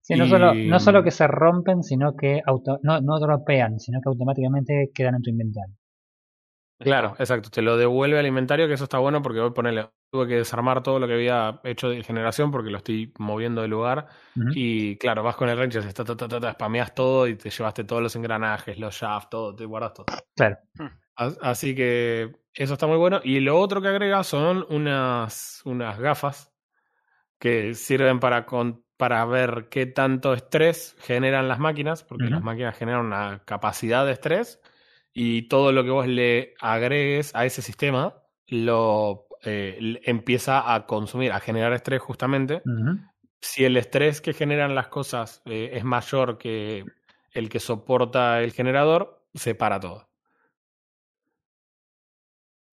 Sí, 0.05 0.17
no, 0.17 0.27
solo, 0.27 0.53
no 0.53 0.79
solo 0.81 1.03
que 1.03 1.11
se 1.11 1.27
rompen, 1.27 1.83
sino 1.83 2.15
que 2.15 2.43
auto, 2.45 2.79
no, 2.83 3.01
no 3.01 3.19
dropean, 3.19 3.81
sino 3.81 4.01
que 4.03 4.11
automáticamente 4.11 4.91
quedan 4.95 5.15
en 5.15 5.23
tu 5.23 5.31
inventario. 5.31 5.75
Claro, 6.79 7.17
exacto. 7.19 7.49
Te 7.49 7.63
lo 7.63 7.79
devuelve 7.79 8.19
al 8.19 8.27
inventario, 8.27 8.69
que 8.69 8.75
eso 8.75 8.85
está 8.85 8.99
bueno 8.99 9.23
porque 9.23 9.41
voy 9.41 9.49
a 9.49 9.55
ponerle, 9.55 9.89
tuve 10.13 10.29
que 10.29 10.37
desarmar 10.37 10.83
todo 10.83 10.99
lo 10.99 11.07
que 11.07 11.15
había 11.15 11.59
hecho 11.65 11.89
de 11.89 12.03
generación 12.03 12.51
porque 12.51 12.71
lo 12.71 12.77
estoy 12.77 13.15
moviendo 13.19 13.63
de 13.63 13.69
lugar. 13.69 14.09
Y 14.55 14.99
claro, 14.99 15.23
vas 15.23 15.37
con 15.37 15.49
el 15.49 15.57
Ranger, 15.57 15.91
ta, 15.95 16.05
ta, 16.05 16.17
ta, 16.17 16.53
spameas 16.53 16.95
todo 16.95 17.27
y 17.27 17.37
te 17.37 17.49
llevaste 17.49 17.85
todos 17.85 18.03
los 18.03 18.15
engranajes, 18.15 18.79
los 18.79 18.95
shafts, 18.95 19.31
todo, 19.31 19.57
te 19.57 19.65
guardas 19.65 19.95
todo. 19.95 20.07
Claro. 20.37 20.59
Así 21.17 21.75
que 21.75 22.31
eso 22.53 22.75
está 22.75 22.87
muy 22.87 22.99
bueno. 22.99 23.23
Y 23.25 23.41
lo 23.41 23.59
otro 23.59 23.81
que 23.81 23.89
agrega 23.89 24.23
son 24.23 24.67
unas, 24.69 25.63
unas 25.65 25.99
gafas 25.99 26.53
que 27.39 27.73
sirven 27.73 28.21
para, 28.21 28.45
para 28.97 29.25
ver 29.25 29.69
qué 29.71 29.87
tanto 29.87 30.35
estrés 30.35 30.97
generan 31.01 31.49
las 31.49 31.59
máquinas, 31.59 32.05
porque 32.05 32.27
las 32.27 32.43
máquinas 32.43 32.77
generan 32.77 33.07
una 33.07 33.43
capacidad 33.45 34.07
de 34.07 34.13
estrés 34.13 34.61
y 35.13 35.49
todo 35.49 35.73
lo 35.73 35.85
que 35.85 35.91
vos 35.91 36.07
le 36.07 36.55
agregues 36.61 37.35
a 37.35 37.45
ese 37.45 37.63
sistema 37.63 38.23
lo 38.47 39.27
eh, 39.43 40.01
empieza 40.05 40.75
a 40.75 40.87
consumir, 40.87 41.33
a 41.33 41.41
generar 41.41 41.73
estrés 41.73 42.01
justamente. 42.01 42.63
Si 43.41 43.65
el 43.65 43.77
estrés 43.77 44.21
que 44.21 44.33
generan 44.33 44.75
las 44.75 44.89
cosas 44.89 45.43
eh, 45.45 45.71
es 45.73 45.85
mayor 45.85 46.39
que 46.39 46.85
el 47.33 47.49
que 47.49 47.61
soporta 47.61 48.43
el 48.43 48.53
generador, 48.53 49.27
se 49.35 49.55
para 49.55 49.81
todo. 49.81 50.09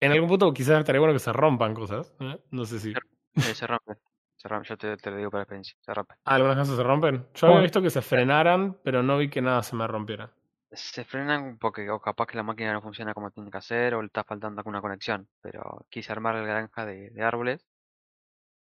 En 0.00 0.12
algún 0.12 0.28
punto 0.28 0.52
quizás 0.52 0.78
estaría 0.80 1.00
bueno 1.00 1.14
que 1.14 1.20
se 1.20 1.32
rompan 1.32 1.74
cosas. 1.74 2.14
¿eh? 2.20 2.38
No 2.50 2.64
sé 2.64 2.80
si. 2.80 2.92
se 3.36 3.66
rompen. 3.66 3.96
Se. 4.42 4.68
Yo 4.68 4.76
te, 4.76 4.96
te, 4.96 5.10
lo 5.10 5.16
digo 5.16 5.30
por 5.30 5.40
experiencia. 5.40 5.76
Se 5.80 5.94
rompen. 5.94 6.16
Ah, 6.24 6.34
algunas 6.34 6.56
cosas 6.56 6.76
se 6.76 6.82
rompen. 6.82 7.26
Yo 7.34 7.46
había 7.48 7.60
visto 7.60 7.82
que 7.82 7.90
se 7.90 8.02
frenaran, 8.02 8.78
pero 8.82 9.02
no 9.02 9.18
vi 9.18 9.28
que 9.30 9.42
nada 9.42 9.62
se 9.62 9.76
me 9.76 9.86
rompiera 9.86 10.32
se 10.74 11.04
frenan 11.04 11.58
porque 11.58 11.90
o 11.90 12.00
capaz 12.00 12.26
que 12.26 12.36
la 12.36 12.42
máquina 12.42 12.72
no 12.72 12.80
funciona 12.82 13.14
como 13.14 13.30
tiene 13.30 13.50
que 13.50 13.58
hacer 13.58 13.94
o 13.94 14.00
le 14.00 14.06
está 14.06 14.24
faltando 14.24 14.60
alguna 14.60 14.80
conexión. 14.80 15.28
Pero 15.40 15.86
quise 15.90 16.12
armar 16.12 16.34
la 16.34 16.42
granja 16.42 16.86
de, 16.86 17.12
árboles 17.22 17.66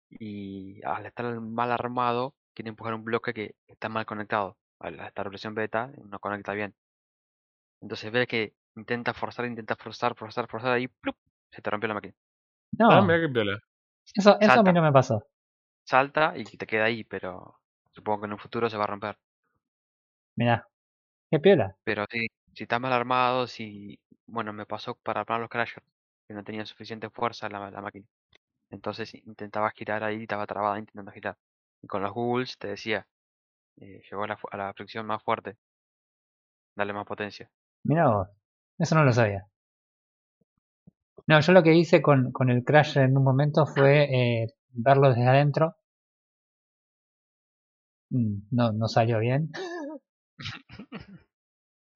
y 0.09 0.83
al 0.85 1.07
estar 1.07 1.41
mal 1.41 1.71
armado 1.73 2.35
quiere 2.55 2.71
empujar 2.71 2.95
un 2.95 3.05
bloque 3.05 3.35
que 3.35 3.55
está 3.67 3.89
mal 3.89 4.07
conectado. 4.07 4.57
Al 4.79 4.99
estar 5.01 5.29
versión 5.29 5.55
beta 5.55 5.93
no 6.05 6.19
conecta 6.19 6.53
bien. 6.55 6.75
Entonces 7.83 8.11
ve 8.11 8.27
que 8.27 8.55
intenta 8.77 9.15
forzar, 9.15 9.47
intenta 9.47 9.77
forzar, 9.77 10.15
forzar, 10.15 10.49
forzar 10.49 10.81
y 10.81 10.89
¡plup! 10.89 11.17
se 11.51 11.61
te 11.63 11.71
rompió 11.71 11.89
la 11.89 11.95
máquina. 11.95 12.15
No. 12.79 12.91
Ah, 12.91 13.03
mira 13.03 13.21
qué 13.21 13.29
piola. 13.29 13.59
Eso, 14.15 14.39
eso 14.41 14.61
a 14.61 14.63
mí 14.63 14.73
no 14.73 14.83
me 14.83 14.93
pasó. 14.93 15.27
Salta 15.91 16.35
y 16.37 16.45
te 16.45 16.67
queda 16.69 16.85
ahí, 16.85 17.03
pero 17.03 17.61
supongo 17.91 18.21
que 18.21 18.27
en 18.27 18.33
un 18.35 18.39
futuro 18.39 18.71
se 18.71 18.77
va 18.77 18.85
a 18.85 18.87
romper. 18.87 19.19
Mira, 20.37 20.69
Qué 21.31 21.41
piola. 21.41 21.77
Pero 21.85 22.05
si, 22.11 22.29
si 22.55 22.63
está 22.65 22.79
mal 22.79 22.93
armado, 22.93 23.47
si. 23.47 23.99
Bueno, 24.27 24.53
me 24.53 24.67
pasó 24.67 24.95
para 24.95 25.21
armar 25.23 25.41
los 25.41 25.49
crashers, 25.49 25.87
que 26.29 26.35
no 26.35 26.45
tenía 26.45 26.65
suficiente 26.65 27.11
fuerza 27.11 27.49
la, 27.49 27.71
la 27.71 27.81
máquina. 27.81 28.07
Entonces 28.71 29.15
intentaba 29.15 29.71
girar 29.73 30.05
ahí, 30.05 30.23
estaba 30.23 30.47
trabada 30.47 30.79
intentando 30.79 31.13
girar. 31.13 31.37
Y 31.83 31.89
con 31.89 32.03
los 32.03 32.13
Googles 32.13 32.59
te 32.59 32.69
decía, 32.69 33.07
eh, 33.81 34.03
llegó 34.11 34.25
a 34.25 34.29
la, 34.29 34.39
a 34.53 34.57
la 34.57 34.75
fricción 34.75 35.07
más 35.07 35.23
fuerte. 35.23 35.57
Dale 36.77 36.93
más 36.93 37.07
potencia. 37.07 37.51
Mira 37.85 38.09
vos, 38.09 38.29
eso 38.79 38.95
no 38.95 39.05
lo 39.05 39.13
sabía. 39.13 39.47
No, 41.27 41.41
yo 41.41 41.53
lo 41.53 41.63
que 41.63 41.75
hice 41.75 42.03
con, 42.03 42.33
con 42.33 42.51
el 42.51 42.65
crash 42.65 42.99
en 42.99 43.17
un 43.17 43.25
momento 43.25 43.67
fue 43.67 44.05
eh, 44.05 44.47
verlo 44.73 45.09
desde 45.09 45.27
adentro. 45.27 45.77
Mm, 48.11 48.43
no, 48.51 48.73
no 48.73 48.89
salió 48.89 49.19
bien. 49.19 49.51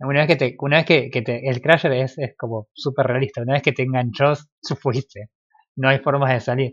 Una 0.01 0.21
vez 0.21 0.29
que 0.29 0.37
te, 0.37 0.57
una 0.59 0.77
vez 0.79 0.87
que, 0.87 1.11
que 1.11 1.23
te, 1.23 1.49
el 1.49 1.61
crasher 1.61 1.93
es, 1.93 2.19
es 2.19 2.37
como 2.37 2.69
súper 2.73 3.07
realista, 3.07 3.43
una 3.43 3.55
vez 3.55 3.63
que 3.63 3.73
te 3.73 3.83
enganchó, 3.83 4.35
fuiste. 4.81 5.31
No 5.77 5.89
hay 5.89 5.99
formas 5.99 6.33
de 6.33 6.41
salir. 6.41 6.73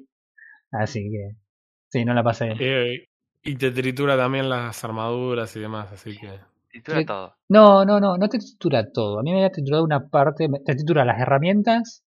Así 0.72 1.10
que, 1.12 1.38
sí, 1.90 2.06
no 2.06 2.14
la 2.14 2.24
pasé 2.24 2.54
bien. 2.54 3.02
y 3.44 3.56
te 3.56 3.72
tritura 3.72 4.18
también 4.18 4.50
las 4.50 4.84
armaduras 4.84 5.56
y 5.56 5.60
demás, 5.60 5.92
así 5.92 6.18
que. 6.18 6.40
Tritura 6.70 7.06
todo. 7.06 7.36
No, 7.50 7.84
no, 7.86 8.00
no, 8.00 8.18
no 8.18 8.30
te 8.30 8.40
tritura 8.40 8.92
todo. 8.92 9.20
A 9.20 9.24
mí 9.24 9.32
me 9.32 9.38
había 9.38 9.52
triturado 9.52 9.84
una 9.84 10.08
parte, 10.08 10.48
te 10.66 10.76
tritura 10.76 11.04
las 11.04 11.20
herramientas 11.20 12.04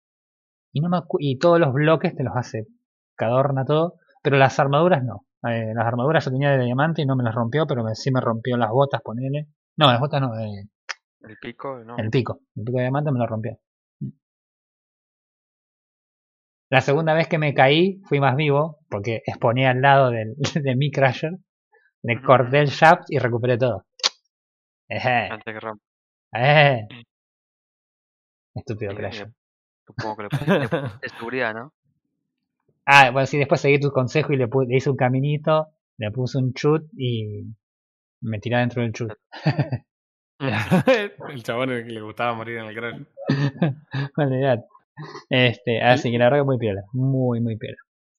y 0.72 0.80
no 0.80 0.88
me 0.88 0.98
y 1.18 1.38
todos 1.38 1.60
los 1.60 1.72
bloques 1.72 2.16
te 2.16 2.24
los 2.24 2.34
hace, 2.34 2.66
cadorna 3.14 3.64
todo, 3.64 3.96
pero 4.22 4.38
las 4.38 4.58
armaduras 4.58 5.04
no. 5.04 5.26
Eh, 5.48 5.72
las 5.74 5.86
armaduras 5.86 6.24
yo 6.24 6.30
tenía 6.30 6.50
de 6.50 6.64
diamante 6.64 7.02
y 7.02 7.06
no 7.06 7.16
me 7.16 7.24
las 7.24 7.34
rompió, 7.34 7.66
pero 7.66 7.84
sí 7.94 8.10
me 8.10 8.20
rompió 8.20 8.56
las 8.56 8.70
botas, 8.70 9.02
ponele. 9.02 9.48
No, 9.76 9.86
las 9.86 10.00
botas 10.00 10.20
no, 10.20 10.38
eh, 10.38 10.68
el 11.20 11.36
pico, 11.38 11.78
no. 11.84 11.96
El 11.98 12.10
pico. 12.10 12.40
El 12.56 12.64
pico 12.64 12.78
de 12.78 12.84
diamante 12.84 13.12
me 13.12 13.18
lo 13.18 13.26
rompió. 13.26 13.58
La 16.70 16.80
segunda 16.80 17.14
vez 17.14 17.28
que 17.28 17.38
me 17.38 17.54
caí 17.54 18.00
fui 18.04 18.20
más 18.20 18.36
vivo 18.36 18.78
porque 18.88 19.22
exponé 19.26 19.66
al 19.66 19.80
lado 19.80 20.10
del, 20.10 20.34
de 20.54 20.76
mi 20.76 20.90
crasher. 20.90 21.32
Le 22.02 22.20
corté 22.22 22.60
el 22.60 22.68
shaft 22.68 23.04
y 23.08 23.18
recuperé 23.18 23.56
todo. 23.56 23.86
Antes 24.88 25.54
que 25.54 25.60
rompa. 25.60 25.82
Eh. 26.34 26.86
Estúpido 28.54 28.94
crasher. 28.94 29.32
Supongo 29.86 30.16
que 30.16 30.22
le 30.22 30.28
puse 30.68 31.08
seguridad, 31.16 31.54
¿no? 31.54 31.72
Ah, 32.86 33.10
bueno, 33.10 33.26
sí, 33.26 33.38
después 33.38 33.60
seguí 33.60 33.80
tu 33.80 33.90
consejo 33.90 34.32
y 34.32 34.36
le, 34.36 34.46
le 34.46 34.76
hice 34.76 34.90
un 34.90 34.96
caminito, 34.96 35.68
le 35.98 36.10
puse 36.10 36.38
un 36.38 36.52
chut 36.52 36.84
y 36.96 37.44
me 38.20 38.38
tiré 38.40 38.58
dentro 38.58 38.82
del 38.82 38.92
chut. 38.92 39.12
el 40.38 41.42
chabón 41.42 41.68
que 41.68 41.92
le 41.92 42.00
gustaba 42.00 42.34
morir 42.34 42.58
en 42.58 42.66
el 42.66 42.74
cráneo. 42.74 43.06
Este, 45.28 45.82
así 45.82 46.12
que 46.12 46.18
la 46.18 46.26
verdad 46.26 46.38
que 46.38 46.44
muy 46.44 46.56
piola, 46.56 46.82
muy, 46.92 47.40
muy 47.40 47.56
piola. 47.56 47.76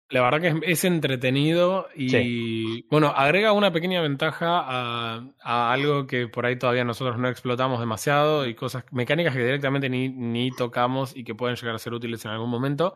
La 0.10 0.22
verdad 0.22 0.42
que 0.42 0.72
es, 0.72 0.84
entretenido 0.84 1.88
y 1.96 2.86
bueno, 2.90 3.14
agrega 3.16 3.54
una 3.54 3.72
pequeña 3.72 4.02
ventaja 4.02 4.60
a, 4.60 5.26
a, 5.42 5.72
algo 5.72 6.06
que 6.06 6.28
por 6.28 6.46
ahí 6.46 6.60
todavía 6.60 6.84
nosotros 6.84 7.18
no 7.18 7.30
explotamos 7.30 7.80
demasiado 7.80 8.46
y 8.46 8.56
cosas 8.56 8.84
mecánicas 8.92 9.34
que 9.34 9.44
directamente 9.44 9.90
ni, 9.90 10.10
ni 10.10 10.52
tocamos 10.52 11.16
y 11.16 11.24
que 11.24 11.34
pueden 11.34 11.56
llegar 11.56 11.76
a 11.76 11.80
ser 11.80 11.94
útiles 11.94 12.24
en 12.26 12.32
algún 12.32 12.50
momento. 12.50 12.96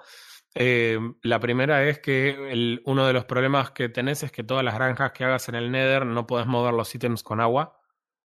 Eh, 0.55 0.99
la 1.21 1.39
primera 1.39 1.87
es 1.87 1.99
que 1.99 2.51
el, 2.51 2.81
uno 2.85 3.05
de 3.05 3.13
los 3.13 3.25
problemas 3.25 3.71
que 3.71 3.87
tenés 3.87 4.23
es 4.23 4.31
que 4.31 4.43
todas 4.43 4.63
las 4.63 4.75
granjas 4.75 5.11
que 5.11 5.23
hagas 5.23 5.47
en 5.47 5.55
el 5.55 5.71
Nether 5.71 6.05
no 6.05 6.25
podés 6.25 6.47
mover 6.47 6.73
los 6.73 6.93
ítems 6.93 7.23
con 7.23 7.39
agua 7.39 7.79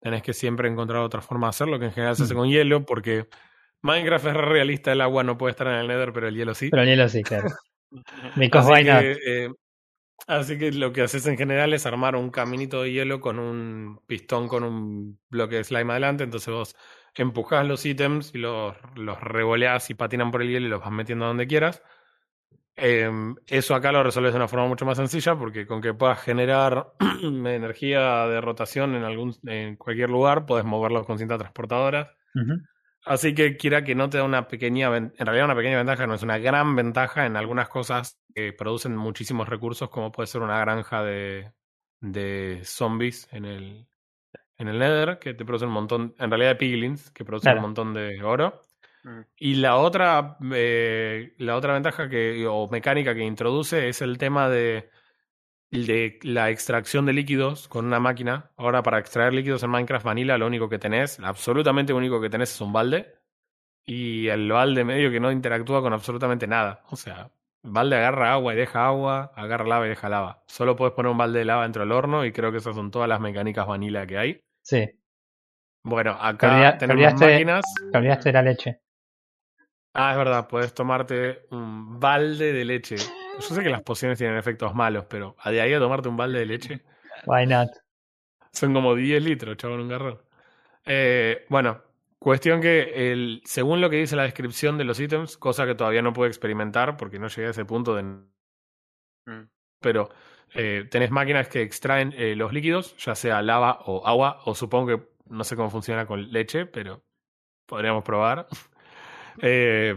tenés 0.01 0.23
que 0.23 0.33
siempre 0.33 0.69
encontrar 0.69 1.03
otra 1.03 1.21
forma 1.21 1.49
de 1.49 1.51
hacerlo, 1.51 1.79
que 1.79 1.87
en 1.87 1.93
general 1.93 2.17
se 2.17 2.25
hace 2.25 2.35
mm. 2.35 2.37
con 2.37 2.49
hielo, 2.49 2.85
porque 2.85 3.29
Minecraft 3.83 4.27
es 4.27 4.35
realista, 4.35 4.93
el 4.93 5.01
agua 5.01 5.25
no 5.25 5.39
puede 5.39 5.53
estar 5.53 5.67
en 5.67 5.75
el 5.75 5.89
Nether, 5.89 6.13
pero 6.13 6.29
el 6.29 6.37
hielo 6.37 6.55
sí. 6.55 6.71
Pero 6.71 6.83
el 6.83 6.89
hielo 6.89 7.09
sí, 7.09 7.23
claro. 7.23 7.49
así, 8.53 8.85
que, 8.85 9.19
eh, 9.27 9.51
así 10.27 10.59
que 10.59 10.73
lo 10.73 10.93
que 10.93 11.03
haces 11.03 11.27
en 11.27 11.37
general 11.37 11.73
es 11.73 11.87
armar 11.87 12.17
un 12.17 12.31
caminito 12.31 12.83
de 12.83 12.93
hielo 12.93 13.21
con 13.21 13.39
un 13.39 14.01
pistón 14.07 14.47
con 14.47 14.63
un 14.63 15.19
bloque 15.31 15.57
de 15.57 15.65
slime 15.65 15.93
adelante, 15.93 16.25
entonces 16.25 16.53
vos 16.53 16.77
empujás 17.15 17.67
los 17.67 17.85
ítems 17.85 18.35
y 18.35 18.39
los, 18.39 18.77
los 18.95 19.21
revoleás 19.21 19.91
y 19.91 19.95
patinan 19.95 20.31
por 20.31 20.43
el 20.43 20.51
hielo 20.51 20.67
y 20.67 20.71
los 20.71 20.81
vas 20.81 20.93
metiendo 20.93 21.27
donde 21.27 21.47
quieras. 21.47 21.83
Em, 22.81 23.35
eso 23.49 23.75
acá 23.75 23.91
lo 23.91 24.05
resuelves 24.05 24.33
de 24.33 24.37
una 24.37 24.47
forma 24.47 24.69
mucho 24.69 24.87
más 24.87 24.99
sencilla 24.99 25.35
porque 25.37 25.67
con 25.67 25.81
que 25.81 25.95
puedas 25.95 26.23
generar 26.23 26.93
energía 27.23 28.29
de 28.29 28.41
rotación 28.41 28.95
en 28.95 29.03
algún 29.03 29.35
en 29.47 29.75
cualquier 29.75 30.11
lugar, 30.11 30.47
puedes 30.47 30.65
moverlo 30.65 31.05
con 31.05 31.19
cinta 31.19 31.37
transportadora. 31.37 32.15
Así 33.05 33.35
que 33.35 33.57
quiera 33.57 33.83
que 33.83 33.97
no 33.97 34.09
te 34.09 34.19
da 34.19 34.25
una 34.25 34.47
pequeña, 34.47 34.97
en 34.97 35.13
realidad 35.19 35.47
una 35.47 35.57
pequeña 35.57 35.79
ventaja, 35.79 36.07
no 36.07 36.15
es 36.15 36.23
una 36.23 36.39
gran 36.39 36.77
ventaja 36.77 37.27
en 37.27 37.37
algunas 37.37 37.69
cosas 37.69 38.21
que 38.33 38.53
producen 38.53 38.97
muchísimos 38.97 39.49
recursos, 39.49 39.91
como 39.91 40.13
puede 40.13 40.29
ser 40.29 40.43
una 40.43 40.61
granja 40.61 41.03
de, 41.03 41.53
de 42.01 42.61
zombies 42.63 43.27
en 43.33 43.45
el, 43.45 43.89
en 44.57 44.69
el 44.69 44.79
Nether, 44.79 45.19
que 45.19 45.35
te 45.35 45.45
produce 45.45 45.67
un 45.67 45.73
montón, 45.73 46.15
en 46.17 46.31
realidad 46.31 46.51
de 46.51 46.57
piglins, 46.57 47.11
que 47.11 47.25
producen 47.25 47.57
un 47.57 47.63
montón 47.63 47.93
de 47.93 48.23
oro. 48.23 48.68
Y 49.37 49.55
la 49.55 49.77
otra, 49.77 50.37
eh, 50.55 51.35
la 51.39 51.57
otra 51.57 51.73
ventaja 51.75 52.09
que, 52.09 52.47
o 52.47 52.69
mecánica 52.69 53.15
que 53.15 53.23
introduce 53.25 53.89
es 53.89 54.03
el 54.03 54.19
tema 54.19 54.49
de, 54.49 54.91
de 55.71 56.19
la 56.23 56.51
extracción 56.51 57.07
de 57.07 57.13
líquidos 57.13 57.69
con 57.69 57.87
una 57.87 58.01
máquina. 58.01 58.51
Ahora, 58.57 58.83
para 58.83 58.99
extraer 58.99 59.33
líquidos 59.33 59.63
en 59.63 59.71
Minecraft 59.71 60.05
Vanilla, 60.05 60.37
lo 60.39 60.47
único 60.47 60.69
que 60.69 60.79
tenés, 60.79 61.19
absolutamente 61.21 61.93
lo 61.93 61.99
único 61.99 62.21
que 62.21 62.31
tenés 62.31 62.53
es 62.53 62.61
un 62.61 62.73
balde. 62.73 63.15
Y 63.87 64.29
el 64.29 64.51
balde 64.53 64.85
medio 64.85 65.11
que 65.11 65.21
no 65.21 65.33
interactúa 65.33 65.81
con 65.81 65.95
absolutamente 65.95 66.47
nada. 66.47 66.83
O 66.91 66.97
sea, 66.97 67.31
balde 67.63 67.97
agarra 67.97 68.33
agua 68.35 68.53
y 68.53 68.57
deja 68.59 68.87
agua, 68.87 69.33
agarra 69.35 69.65
lava 69.67 69.87
y 69.87 69.89
deja 69.91 70.11
lava. 70.11 70.43
Solo 70.47 70.77
puedes 70.77 70.93
poner 70.95 71.11
un 71.11 71.17
balde 71.17 71.39
de 71.39 71.45
lava 71.47 71.63
dentro 71.63 71.83
del 71.83 71.93
horno 71.93 72.27
y 72.27 72.33
creo 72.33 72.53
que 72.53 72.59
esas 72.59 72.75
son 72.77 72.91
todas 72.91 73.09
las 73.09 73.21
mecánicas 73.21 73.67
vanilla 73.67 74.07
que 74.07 74.19
hay. 74.19 74.43
Sí, 74.63 74.91
Bueno, 75.85 76.19
acá 76.21 76.77
tenemos 76.77 77.03
olvidaste- 77.15 77.33
máquinas. 77.33 77.65
te 77.91 77.97
olvidaste 77.99 78.29
de 78.29 78.33
la 78.35 78.43
leche. 78.43 78.81
Ah, 79.95 80.13
es 80.13 80.19
verdad, 80.19 80.47
puedes 80.49 80.75
tomarte 80.75 81.47
un 81.51 81.99
balde 81.99 82.53
de 82.53 82.65
leche. 82.65 82.97
Yo 82.97 83.41
sé 83.41 83.63
que 83.63 83.71
las 83.71 83.83
pociones 83.83 84.19
tienen 84.19 84.37
efectos 84.37 84.75
malos, 84.75 85.07
pero 85.07 85.37
a 85.39 85.51
de 85.51 85.61
ahí 85.61 85.73
a 85.73 85.79
tomarte 85.79 86.09
un 86.09 86.17
balde 86.17 86.41
de 86.41 86.47
leche 86.47 86.85
Why 87.27 87.47
not? 87.47 87.69
son 88.53 88.75
como 88.75 88.95
10 88.95 89.23
litros, 89.23 89.57
chaval, 89.57 89.81
un 89.81 89.89
garrón. 89.89 90.21
Eh, 90.85 91.47
bueno, 91.49 91.83
cuestión 92.19 92.61
que 92.61 93.13
el, 93.13 93.43
según 93.45 93.81
lo 93.81 93.91
que 93.91 93.97
dice 93.97 94.17
la 94.17 94.23
descripción 94.25 94.79
de 94.79 94.85
los 94.85 94.99
ítems, 95.01 95.37
cosa 95.37 95.67
que 95.67 95.75
todavía 95.75 96.03
no 96.03 96.13
puedo 96.13 96.29
experimentar 96.29 96.97
porque 96.97 97.19
no 97.19 97.29
llegué 97.29 97.49
a 97.49 97.51
ese 97.51 97.65
punto 97.65 97.95
de 97.95 98.05
Mm. 99.29 99.49
pero 99.81 100.09
eh, 100.55 100.87
tenés 100.91 101.11
máquinas 101.11 101.49
que 101.49 101.61
extraen 101.61 102.15
eh, 102.17 102.35
los 102.35 102.53
líquidos, 102.53 102.97
ya 102.97 103.15
sea 103.15 103.43
lava 103.43 103.81
o 103.85 104.07
agua, 104.07 104.41
o 104.47 104.55
supongo 104.55 104.87
que 104.87 105.09
no 105.27 105.45
sé 105.45 105.57
cómo 105.57 105.71
funciona 105.71 106.07
con 106.07 106.33
leche, 106.33 106.65
pero 106.67 107.05
podríamos 107.67 108.03
probar. 108.03 108.47
Eh, 109.43 109.95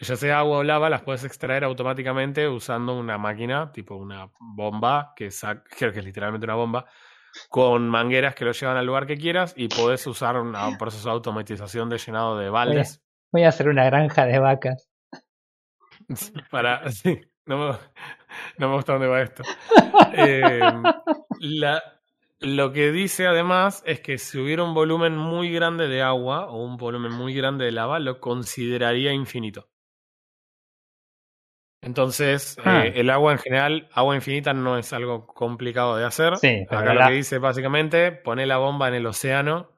ya 0.00 0.16
sea 0.16 0.38
agua 0.38 0.58
o 0.58 0.62
lava, 0.62 0.88
las 0.88 1.02
puedes 1.02 1.24
extraer 1.24 1.64
automáticamente 1.64 2.48
usando 2.48 2.98
una 2.98 3.18
máquina, 3.18 3.70
tipo 3.72 3.96
una 3.96 4.30
bomba, 4.38 5.12
que 5.14 5.28
creo 5.76 5.92
que 5.92 5.98
es 5.98 6.04
literalmente 6.04 6.46
una 6.46 6.54
bomba, 6.54 6.86
con 7.48 7.88
mangueras 7.88 8.34
que 8.34 8.44
lo 8.44 8.52
llevan 8.52 8.76
al 8.78 8.86
lugar 8.86 9.06
que 9.06 9.16
quieras 9.18 9.52
y 9.56 9.68
podés 9.68 10.06
usar 10.06 10.36
una- 10.36 10.68
un 10.68 10.78
proceso 10.78 11.08
de 11.08 11.12
automatización 11.14 11.88
de 11.90 11.98
llenado 11.98 12.38
de 12.38 12.48
baldes. 12.50 13.02
Voy 13.32 13.44
a 13.44 13.48
hacer 13.50 13.68
una 13.68 13.84
granja 13.84 14.24
de 14.26 14.38
vacas. 14.38 14.88
Para. 16.50 16.90
Sí, 16.90 17.20
no 17.46 17.58
me, 17.58 17.76
no 18.58 18.68
me 18.68 18.74
gusta 18.74 18.92
dónde 18.92 19.08
va 19.08 19.22
esto. 19.22 19.42
Eh, 20.12 20.60
la, 21.40 21.80
lo 22.40 22.72
que 22.72 22.90
dice 22.92 23.26
además 23.26 23.82
es 23.86 24.00
que 24.00 24.18
si 24.18 24.38
hubiera 24.38 24.64
un 24.64 24.74
volumen 24.74 25.16
muy 25.16 25.50
grande 25.52 25.88
de 25.88 26.02
agua 26.02 26.46
o 26.50 26.62
un 26.64 26.76
volumen 26.76 27.12
muy 27.12 27.34
grande 27.34 27.64
de 27.66 27.72
lava, 27.72 27.98
lo 27.98 28.20
consideraría 28.20 29.12
infinito. 29.12 29.68
Entonces, 31.82 32.58
Ah. 32.64 32.84
eh, 32.86 32.92
el 32.96 33.08
agua 33.10 33.32
en 33.32 33.38
general, 33.38 33.88
agua 33.92 34.14
infinita 34.14 34.52
no 34.52 34.76
es 34.78 34.92
algo 34.92 35.26
complicado 35.26 35.96
de 35.96 36.04
hacer. 36.04 36.34
Sí, 36.34 36.66
Acá 36.68 36.92
la- 36.94 36.94
lo 36.94 37.02
que 37.02 37.10
dice 37.12 37.38
básicamente, 37.38 38.12
pone 38.12 38.46
la 38.46 38.58
bomba 38.58 38.88
en 38.88 38.94
el 38.94 39.06
océano 39.06 39.70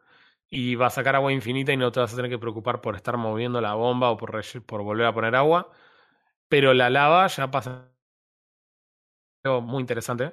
y 0.51 0.75
va 0.75 0.87
a 0.89 0.91
sacar 0.91 1.15
agua 1.17 1.33
infinita 1.33 1.73
y 1.73 1.77
no 1.77 1.93
te 1.93 2.01
vas 2.01 2.13
a 2.13 2.17
tener 2.17 2.31
que 2.31 2.39
preocupar 2.39 2.81
por 2.81 2.97
estar 2.97 3.17
moviendo 3.17 3.61
la 3.61 3.75
bomba 3.75 4.11
o 4.11 4.17
por 4.17 4.83
volver 4.83 5.07
a 5.07 5.15
poner 5.15 5.35
agua. 5.37 5.71
Pero 6.49 6.75
la 6.75 6.91
lava 6.91 7.27
ya 7.29 7.51
pasa 7.51 7.91
algo 9.45 9.61
muy 9.61 9.81
interesante 9.81 10.33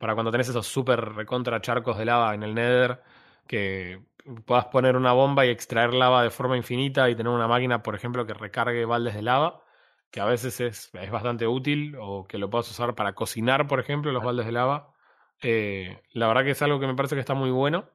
para 0.00 0.14
cuando 0.14 0.32
tenés 0.32 0.48
esos 0.48 0.66
súper 0.66 1.12
recontra 1.12 1.60
charcos 1.60 1.98
de 1.98 2.06
lava 2.06 2.34
en 2.34 2.42
el 2.42 2.54
Nether 2.54 3.02
que 3.46 4.00
puedas 4.46 4.64
poner 4.66 4.96
una 4.96 5.12
bomba 5.12 5.44
y 5.44 5.50
extraer 5.50 5.92
lava 5.92 6.22
de 6.22 6.30
forma 6.30 6.56
infinita 6.56 7.10
y 7.10 7.14
tener 7.14 7.30
una 7.30 7.46
máquina, 7.46 7.82
por 7.82 7.94
ejemplo, 7.94 8.24
que 8.24 8.32
recargue 8.32 8.86
baldes 8.86 9.14
de 9.14 9.20
lava, 9.20 9.62
que 10.10 10.20
a 10.20 10.24
veces 10.24 10.58
es, 10.60 10.90
es 10.94 11.10
bastante 11.10 11.46
útil 11.46 11.96
o 12.00 12.26
que 12.26 12.38
lo 12.38 12.48
puedas 12.48 12.70
usar 12.70 12.94
para 12.94 13.14
cocinar, 13.14 13.66
por 13.66 13.78
ejemplo, 13.78 14.10
los 14.10 14.24
baldes 14.24 14.46
de 14.46 14.52
lava. 14.52 14.94
Eh, 15.42 16.00
la 16.14 16.28
verdad 16.28 16.44
que 16.44 16.52
es 16.52 16.62
algo 16.62 16.80
que 16.80 16.86
me 16.86 16.94
parece 16.94 17.14
que 17.14 17.20
está 17.20 17.34
muy 17.34 17.50
bueno. 17.50 17.90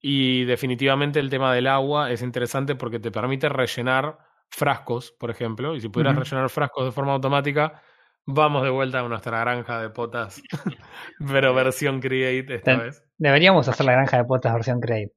Y 0.00 0.44
definitivamente 0.46 1.20
el 1.20 1.28
tema 1.28 1.52
del 1.52 1.66
agua 1.66 2.10
es 2.12 2.22
interesante 2.22 2.76
porque 2.76 2.98
te 2.98 3.10
permite 3.10 3.50
rellenar 3.50 4.18
frascos, 4.48 5.12
por 5.12 5.30
ejemplo. 5.30 5.76
Y 5.76 5.82
si 5.82 5.90
pudieras 5.90 6.16
rellenar 6.16 6.48
frascos 6.48 6.86
de 6.86 6.92
forma 6.92 7.12
automática, 7.12 7.82
vamos 8.26 8.62
de 8.64 8.70
vuelta 8.70 9.00
a 9.00 9.08
nuestra 9.08 9.40
granja 9.40 9.80
de 9.80 9.90
potas, 9.90 10.42
pero 11.30 11.54
versión 11.54 12.00
Create 12.00 12.56
esta 12.56 12.72
Ten- 12.72 12.80
vez. 12.80 13.02
Deberíamos 13.18 13.66
hacer 13.68 13.86
la 13.86 13.92
granja 13.92 14.18
de 14.18 14.24
potas 14.24 14.52
versión 14.52 14.80
Create. 14.80 15.12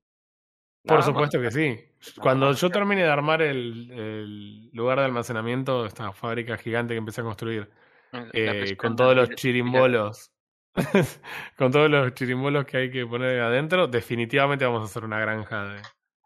Por 0.86 1.04
supuesto 1.04 1.42
que 1.42 1.52
sí. 1.52 1.78
Cuando 2.22 2.54
yo 2.54 2.70
termine 2.70 3.04
de 3.04 3.10
armar 3.10 3.42
el, 3.42 3.92
el 3.92 4.70
lugar 4.72 5.00
de 5.00 5.06
almacenamiento, 5.06 5.86
esta 5.86 6.14
fábrica 6.14 6.58
gigante 6.58 6.94
que 6.94 7.00
empecé 7.00 7.22
a 7.22 7.26
construir, 7.26 7.70
La 8.12 8.30
eh, 8.32 8.78
con 8.78 8.96
todos 8.96 9.16
los 9.16 9.30
chirimbolos, 9.32 10.32
con 11.58 11.72
todos 11.72 11.90
los 11.92 12.14
chirimbolos 12.14 12.66
que 12.66 12.78
hay 12.78 12.92
que 12.92 13.06
poner 13.06 13.42
adentro, 13.42 13.88
definitivamente 13.88 14.64
vamos 14.66 14.84
a 14.84 14.86
hacer 14.86 15.04
una 15.04 15.20
granja 15.20 15.66
de, 15.66 15.82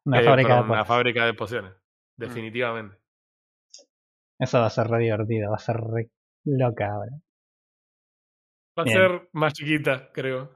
Una 0.05 0.21
eh, 0.21 0.23
fábrica 0.23 0.49
perdón, 0.49 0.67
de 0.67 0.73
una 0.73 0.85
fábrica 0.85 1.25
de 1.25 1.33
pociones. 1.33 1.73
Definitivamente. 2.15 2.97
Eso 4.39 4.59
va 4.59 4.67
a 4.67 4.69
ser 4.69 4.87
re 4.87 4.99
divertido, 4.99 5.49
va 5.49 5.55
a 5.55 5.59
ser 5.59 5.77
re 5.77 6.09
loca 6.45 6.85
ahora. 6.91 7.11
Va 8.77 8.81
a 8.81 8.85
Bien. 8.85 8.97
ser 8.97 9.29
más 9.33 9.53
chiquita, 9.53 10.09
creo. 10.13 10.51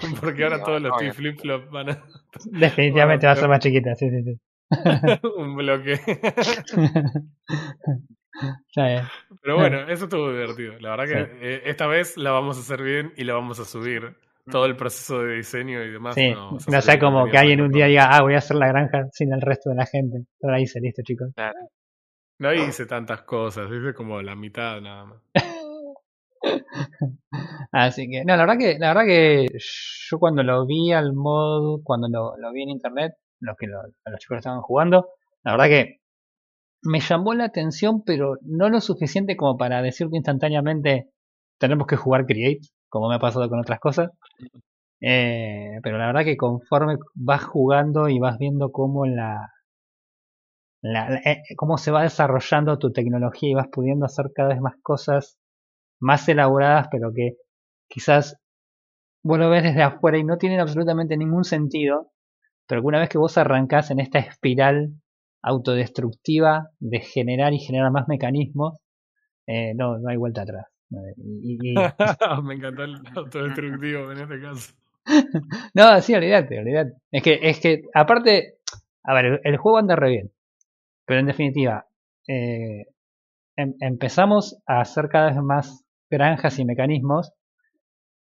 Porque 0.20 0.44
ahora 0.44 0.62
todos 0.62 0.80
los 0.80 0.92
obvio. 0.92 1.12
flip 1.12 1.38
flop 1.40 1.70
van 1.70 1.90
a 1.90 2.04
Definitivamente 2.50 3.26
va 3.26 3.32
a 3.32 3.36
ser 3.36 3.48
más 3.48 3.58
chiquita, 3.60 3.94
sí, 3.94 4.08
sí, 4.10 4.22
sí. 4.22 4.40
un 5.36 5.56
bloque. 5.56 5.92
Está 8.68 8.86
bien. 8.86 9.02
Pero 9.42 9.56
bueno, 9.56 9.80
eso 9.88 10.04
estuvo 10.04 10.30
divertido. 10.30 10.78
La 10.78 10.90
verdad 10.96 11.04
que 11.04 11.24
Sí. 11.24 11.30
eh, 11.42 11.62
esta 11.66 11.86
vez 11.86 12.16
la 12.16 12.30
vamos 12.30 12.56
a 12.56 12.60
hacer 12.60 12.82
bien 12.82 13.12
y 13.16 13.24
la 13.24 13.34
vamos 13.34 13.58
a 13.60 13.64
subir. 13.64 14.14
Todo 14.50 14.64
el 14.66 14.74
proceso 14.74 15.20
de 15.22 15.36
diseño 15.36 15.82
y 15.84 15.90
demás. 15.92 16.14
Sí, 16.14 16.30
no 16.32 16.56
hacer 16.56 16.82
sea 16.82 16.98
como 16.98 17.26
que 17.30 17.36
alguien 17.38 17.60
un 17.60 17.70
día 17.70 17.86
diga, 17.86 18.08
ah, 18.10 18.22
voy 18.22 18.34
a 18.34 18.38
hacer 18.38 18.56
la 18.56 18.66
granja 18.68 19.04
sin 19.12 19.32
el 19.32 19.40
resto 19.40 19.70
de 19.70 19.76
la 19.76 19.86
gente. 19.86 20.24
Pero 20.40 20.52
la 20.52 20.60
hice, 20.60 20.80
listo, 20.80 21.02
chicos. 21.04 21.28
Claro. 21.34 21.58
No 22.40 22.52
hice 22.52 22.86
tantas 22.86 23.22
cosas, 23.22 23.70
hice 23.70 23.94
como 23.94 24.20
la 24.20 24.34
mitad 24.34 24.80
nada 24.80 25.04
más. 25.04 25.22
Así 27.72 28.08
que, 28.10 28.24
no, 28.24 28.36
la 28.36 28.42
verdad 28.46 28.58
que, 28.58 28.78
la 28.78 28.88
verdad 28.88 29.06
que 29.06 29.48
yo 30.10 30.18
cuando 30.18 30.42
lo 30.42 30.66
vi 30.66 30.92
al 30.92 31.12
mod, 31.14 31.80
cuando 31.84 32.08
lo, 32.08 32.36
lo 32.36 32.52
vi 32.52 32.62
en 32.62 32.70
internet, 32.70 33.12
los 33.40 33.56
que 33.56 33.66
lo- 33.66 33.82
los 33.82 34.20
chicos 34.20 34.36
lo 34.36 34.38
estaban 34.38 34.60
jugando, 34.62 35.08
la 35.44 35.52
verdad 35.52 35.66
que 35.68 36.00
me 36.82 37.00
llamó 37.00 37.34
la 37.34 37.44
atención, 37.46 38.02
pero 38.04 38.36
no 38.42 38.68
lo 38.70 38.80
suficiente 38.80 39.36
como 39.36 39.56
para 39.58 39.82
decirte 39.82 40.16
instantáneamente 40.16 41.10
tenemos 41.58 41.86
que 41.88 41.96
jugar 41.96 42.26
Create, 42.26 42.60
como 42.88 43.08
me 43.10 43.16
ha 43.16 43.20
pasado 43.20 43.48
con 43.50 43.60
otras 43.60 43.80
cosas. 43.80 44.10
Eh, 45.00 45.78
pero 45.82 45.98
la 45.98 46.06
verdad 46.06 46.24
que 46.24 46.36
conforme 46.36 46.96
vas 47.14 47.44
jugando 47.44 48.08
y 48.08 48.18
vas 48.18 48.38
viendo 48.38 48.70
cómo 48.72 49.06
la, 49.06 49.50
la- 50.82 51.10
la- 51.10 51.18
eh, 51.24 51.42
cómo 51.56 51.78
se 51.78 51.90
va 51.90 52.02
desarrollando 52.02 52.78
tu 52.78 52.92
tecnología 52.92 53.50
y 53.50 53.54
vas 53.54 53.68
pudiendo 53.72 54.06
hacer 54.06 54.26
cada 54.34 54.50
vez 54.50 54.60
más 54.60 54.74
cosas 54.82 55.38
más 56.00 56.28
elaboradas, 56.28 56.88
pero 56.90 57.12
que 57.14 57.36
quizás 57.88 58.38
vos 59.22 59.38
lo 59.38 59.50
ves 59.50 59.62
desde 59.64 59.82
afuera 59.82 60.18
y 60.18 60.24
no 60.24 60.38
tienen 60.38 60.60
absolutamente 60.60 61.16
ningún 61.16 61.44
sentido, 61.44 62.12
pero 62.66 62.82
que 62.82 62.86
una 62.88 63.00
vez 63.00 63.08
que 63.08 63.18
vos 63.18 63.38
arrancás 63.38 63.90
en 63.90 64.00
esta 64.00 64.18
espiral 64.20 64.94
autodestructiva 65.42 66.70
de 66.80 67.00
generar 67.00 67.52
y 67.54 67.58
generar 67.60 67.90
más 67.92 68.08
mecanismos, 68.08 68.78
eh, 69.46 69.74
no, 69.74 69.98
no 69.98 70.08
hay 70.10 70.16
vuelta 70.16 70.42
atrás. 70.42 70.66
Y, 71.16 71.54
y- 71.54 71.80
y- 71.80 71.94
Me 72.44 72.54
encantó 72.54 72.84
el 72.84 72.96
autodestructivo 73.14 74.12
en 74.12 74.18
este 74.18 74.40
caso. 74.40 74.72
no, 75.74 76.00
sí, 76.00 76.14
olvídate, 76.14 76.58
olvídate. 76.58 76.92
Es 77.10 77.22
que, 77.22 77.38
es 77.42 77.60
que, 77.60 77.82
aparte, 77.94 78.54
a 79.04 79.14
ver, 79.14 79.24
el, 79.26 79.40
el 79.44 79.56
juego 79.56 79.78
anda 79.78 79.96
re 79.96 80.10
bien, 80.10 80.30
pero 81.10 81.18
en 81.22 81.26
definitiva, 81.26 81.86
eh, 82.28 82.84
em- 83.56 83.74
empezamos 83.80 84.56
a 84.66 84.80
hacer 84.80 85.08
cada 85.08 85.30
vez 85.30 85.42
más 85.42 85.84
granjas 86.08 86.58
y 86.60 86.64
mecanismos 86.64 87.32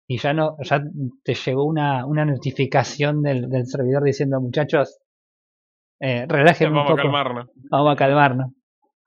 y 0.07 0.17
ya 0.17 0.33
no, 0.33 0.57
ya 0.63 0.81
te 1.23 1.35
llegó 1.35 1.65
una, 1.65 2.05
una 2.07 2.25
notificación 2.25 3.21
del, 3.21 3.47
del 3.47 3.67
servidor 3.67 4.03
diciendo 4.03 4.41
muchachos, 4.41 4.97
eh, 5.99 6.25
relájenme 6.27 6.79
un 6.79 6.85
Vamos 6.85 6.93
a 6.93 6.95
poco, 6.95 7.03
calmarnos. 7.03 7.47
vamos 7.69 7.93
a 7.93 7.95
calmarnos. 7.95 8.51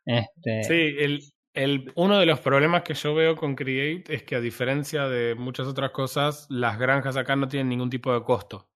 Este, 0.07 0.61
Sí, 0.63 0.75
el, 0.99 1.21
el, 1.55 1.93
uno 1.97 2.19
de 2.21 2.27
los 2.27 2.41
problemas 2.41 2.83
que 2.83 2.95
yo 2.95 3.15
veo 3.15 3.37
con 3.37 3.57
Create 3.57 4.15
es 4.15 4.23
que 4.23 4.37
a 4.37 4.41
diferencia 4.41 5.09
de 5.09 5.35
muchas 5.35 5.67
otras 5.67 5.91
cosas, 5.91 6.47
las 6.51 6.79
granjas 6.79 7.17
acá 7.17 7.35
no 7.37 7.49
tienen 7.49 7.69
ningún 7.69 7.91
tipo 7.91 8.13
de 8.15 8.23
costo. 8.23 8.69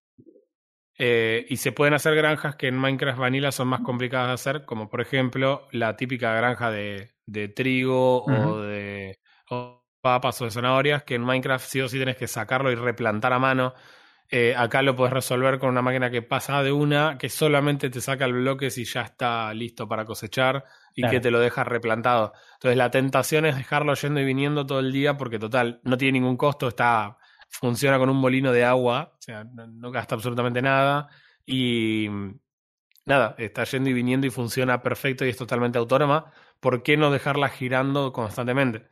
Eh, 0.99 1.45
y 1.49 1.57
se 1.57 1.71
pueden 1.71 1.93
hacer 1.93 2.15
granjas 2.15 2.55
que 2.55 2.67
en 2.67 2.77
Minecraft 2.77 3.19
Vanilla 3.19 3.51
son 3.51 3.67
más 3.67 3.81
complicadas 3.81 4.27
de 4.29 4.33
hacer, 4.33 4.65
como 4.65 4.89
por 4.89 5.01
ejemplo 5.01 5.67
la 5.71 5.95
típica 5.95 6.33
granja 6.33 6.71
de, 6.71 7.11
de 7.25 7.47
trigo 7.49 8.25
o 8.25 8.61
de 8.61 9.19
o 9.49 9.85
papas 10.01 10.41
o 10.41 10.45
de 10.45 10.51
zanahorias, 10.51 11.03
que 11.03 11.15
en 11.15 11.21
Minecraft 11.23 11.65
sí 11.67 11.81
o 11.81 11.87
sí 11.89 11.97
tienes 11.97 12.17
que 12.17 12.27
sacarlo 12.27 12.71
y 12.71 12.75
replantar 12.75 13.31
a 13.33 13.39
mano. 13.39 13.73
Eh, 14.29 14.53
acá 14.57 14.81
lo 14.81 14.95
puedes 14.95 15.13
resolver 15.13 15.57
con 15.59 15.69
una 15.69 15.81
máquina 15.81 16.09
que 16.11 16.21
pasa 16.21 16.61
de 16.61 16.71
una, 16.73 17.17
que 17.17 17.29
solamente 17.29 17.89
te 17.89 18.01
saca 18.01 18.25
el 18.25 18.33
bloque 18.33 18.69
si 18.71 18.83
ya 18.83 19.01
está 19.03 19.53
listo 19.53 19.87
para 19.87 20.03
cosechar 20.05 20.65
y 20.95 21.01
Claro. 21.01 21.13
que 21.13 21.19
te 21.21 21.31
lo 21.31 21.39
deja 21.39 21.63
replantado. 21.63 22.33
Entonces 22.55 22.77
la 22.77 22.91
tentación 22.91 23.45
es 23.45 23.55
dejarlo 23.55 23.93
yendo 23.95 24.19
y 24.19 24.25
viniendo 24.25 24.65
todo 24.65 24.79
el 24.79 24.91
día 24.91 25.15
porque 25.17 25.39
total, 25.39 25.79
no 25.83 25.97
tiene 25.97 26.19
ningún 26.19 26.35
costo, 26.37 26.67
está 26.67 27.17
funciona 27.49 27.97
con 27.99 28.09
un 28.09 28.17
molino 28.17 28.51
de 28.51 28.63
agua, 28.65 29.13
o 29.17 29.21
sea, 29.21 29.43
no, 29.45 29.67
no 29.67 29.91
gasta 29.91 30.15
absolutamente 30.15 30.61
nada 30.61 31.09
y 31.45 32.07
nada, 33.05 33.35
está 33.39 33.63
yendo 33.65 33.89
y 33.89 33.93
viniendo 33.93 34.27
y 34.27 34.29
funciona 34.31 34.81
perfecto 34.83 35.25
y 35.25 35.29
es 35.29 35.37
totalmente 35.37 35.77
autónoma. 35.79 36.31
¿Por 36.59 36.83
qué 36.83 36.97
no 36.97 37.11
dejarla 37.11 37.49
girando 37.49 38.11
constantemente? 38.13 38.87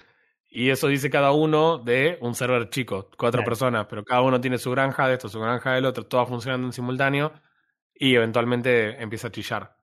Y 0.49 0.69
eso 0.69 0.87
dice 0.87 1.09
cada 1.09 1.31
uno 1.33 1.79
de 1.79 2.17
un 2.21 2.35
server 2.35 2.69
chico, 2.69 3.09
cuatro 3.17 3.43
Claro. 3.43 3.45
personas, 3.45 3.87
pero 3.89 4.03
cada 4.05 4.21
uno 4.21 4.39
tiene 4.41 4.57
su 4.57 4.71
granja 4.71 5.07
de 5.07 5.15
esto, 5.15 5.29
su 5.29 5.39
granja 5.41 5.73
del 5.73 5.85
otro, 5.85 6.05
todas 6.07 6.29
funcionando 6.29 6.67
en 6.67 6.73
simultáneo 6.73 7.33
y 7.93 8.15
eventualmente 8.15 9.01
empieza 9.01 9.27
a 9.29 9.31
chillar. 9.31 9.77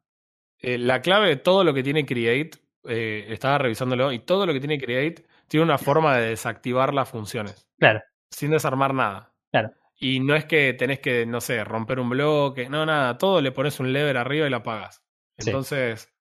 Eh, 0.60 0.78
la 0.78 1.02
clave 1.02 1.28
de 1.28 1.36
todo 1.36 1.64
lo 1.64 1.74
que 1.74 1.82
tiene 1.82 2.06
Create, 2.06 2.52
eh, 2.84 3.26
estaba 3.30 3.58
revisándolo, 3.58 4.12
y 4.12 4.20
todo 4.20 4.46
lo 4.46 4.52
que 4.54 4.60
tiene 4.60 4.78
Create 4.80 5.26
tiene 5.48 5.64
una 5.64 5.78
forma 5.78 6.16
de 6.18 6.28
desactivar 6.30 6.94
las 6.94 7.08
funciones, 7.10 7.68
Claro, 7.78 8.00
sin 8.32 8.50
desarmar 8.50 8.94
nada. 8.94 9.34
claro. 9.50 9.70
Y 9.98 10.18
no 10.18 10.34
es 10.34 10.46
que 10.46 10.74
tenés 10.74 10.98
que, 10.98 11.26
no 11.26 11.40
sé, 11.40 11.62
romper 11.62 12.00
un 12.00 12.10
bloque, 12.10 12.68
no, 12.68 12.84
nada, 12.84 13.18
todo 13.18 13.40
le 13.40 13.52
pones 13.52 13.78
un 13.78 13.92
lever 13.92 14.16
arriba 14.16 14.48
y 14.48 14.50
lo 14.50 14.56
apagas. 14.56 15.04
Sí. 15.38 15.50
Entonces, 15.50 16.12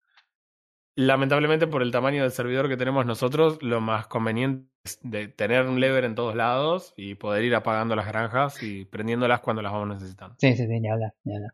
lamentablemente 0.96 1.66
por 1.66 1.82
el 1.82 1.92
tamaño 1.92 2.22
del 2.22 2.32
servidor 2.32 2.70
que 2.70 2.78
tenemos 2.78 3.08
nosotros, 3.08 3.62
lo 3.64 3.82
más 3.82 4.06
conveniente 4.06 4.70
es 4.84 5.00
de 5.02 5.30
tener 5.30 5.66
un 5.66 5.80
lever 5.80 6.04
en 6.06 6.14
todos 6.14 6.36
lados 6.36 6.94
y 6.96 7.16
poder 7.16 7.44
ir 7.44 7.56
apagando 7.56 7.96
las 7.96 8.06
granjas 8.06 8.62
y 8.62 8.86
prendiéndolas 8.86 9.40
cuando 9.40 9.64
las 9.64 9.72
vamos 9.72 9.88
necesitando. 9.88 10.36
Sí, 10.38 10.56
sí, 10.56 10.68
sí, 10.68 10.80
ni 10.80 10.90
hablar, 10.90 11.14
ni 11.24 11.36
hablar. 11.36 11.52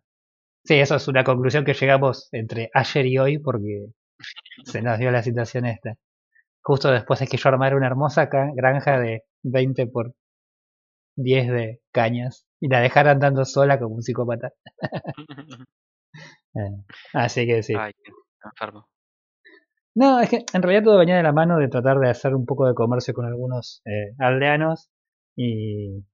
Sí, 0.65 0.75
eso 0.75 0.95
es 0.95 1.07
una 1.07 1.23
conclusión 1.23 1.63
que 1.63 1.73
llegamos 1.73 2.27
entre 2.33 2.69
ayer 2.73 3.05
y 3.05 3.17
hoy 3.19 3.37
porque 3.37 3.87
se 4.65 4.81
nos 4.81 4.99
dio 4.99 5.11
la 5.11 5.23
situación 5.23 5.65
esta. 5.65 5.95
Justo 6.61 6.91
después 6.91 7.21
es 7.21 7.29
que 7.29 7.37
yo 7.37 7.47
armara 7.47 7.77
una 7.77 7.87
hermosa 7.87 8.27
granja 8.53 8.99
de 8.99 9.23
20 9.43 9.87
por 9.87 10.13
10 11.17 11.49
de 11.49 11.81
cañas 11.91 12.45
y 12.59 12.69
la 12.69 12.79
dejara 12.81 13.11
andando 13.11 13.45
sola 13.45 13.79
como 13.79 13.95
un 13.95 14.03
psicópata. 14.03 14.51
Eh, 16.55 16.83
así 17.13 17.45
que 17.45 17.61
sí. 17.61 17.75
Ay, 17.77 17.91
enfermo. 18.43 18.87
No, 19.95 20.19
es 20.19 20.29
que 20.29 20.45
en 20.53 20.61
realidad 20.61 20.83
todo 20.83 20.97
venía 20.99 21.17
de 21.17 21.23
la 21.23 21.31
mano 21.33 21.57
de 21.57 21.67
tratar 21.67 21.99
de 21.99 22.09
hacer 22.09 22.35
un 22.35 22.45
poco 22.45 22.67
de 22.67 22.75
comercio 22.75 23.13
con 23.13 23.25
algunos 23.25 23.81
eh, 23.85 24.13
aldeanos 24.19 24.89
y 25.35 26.05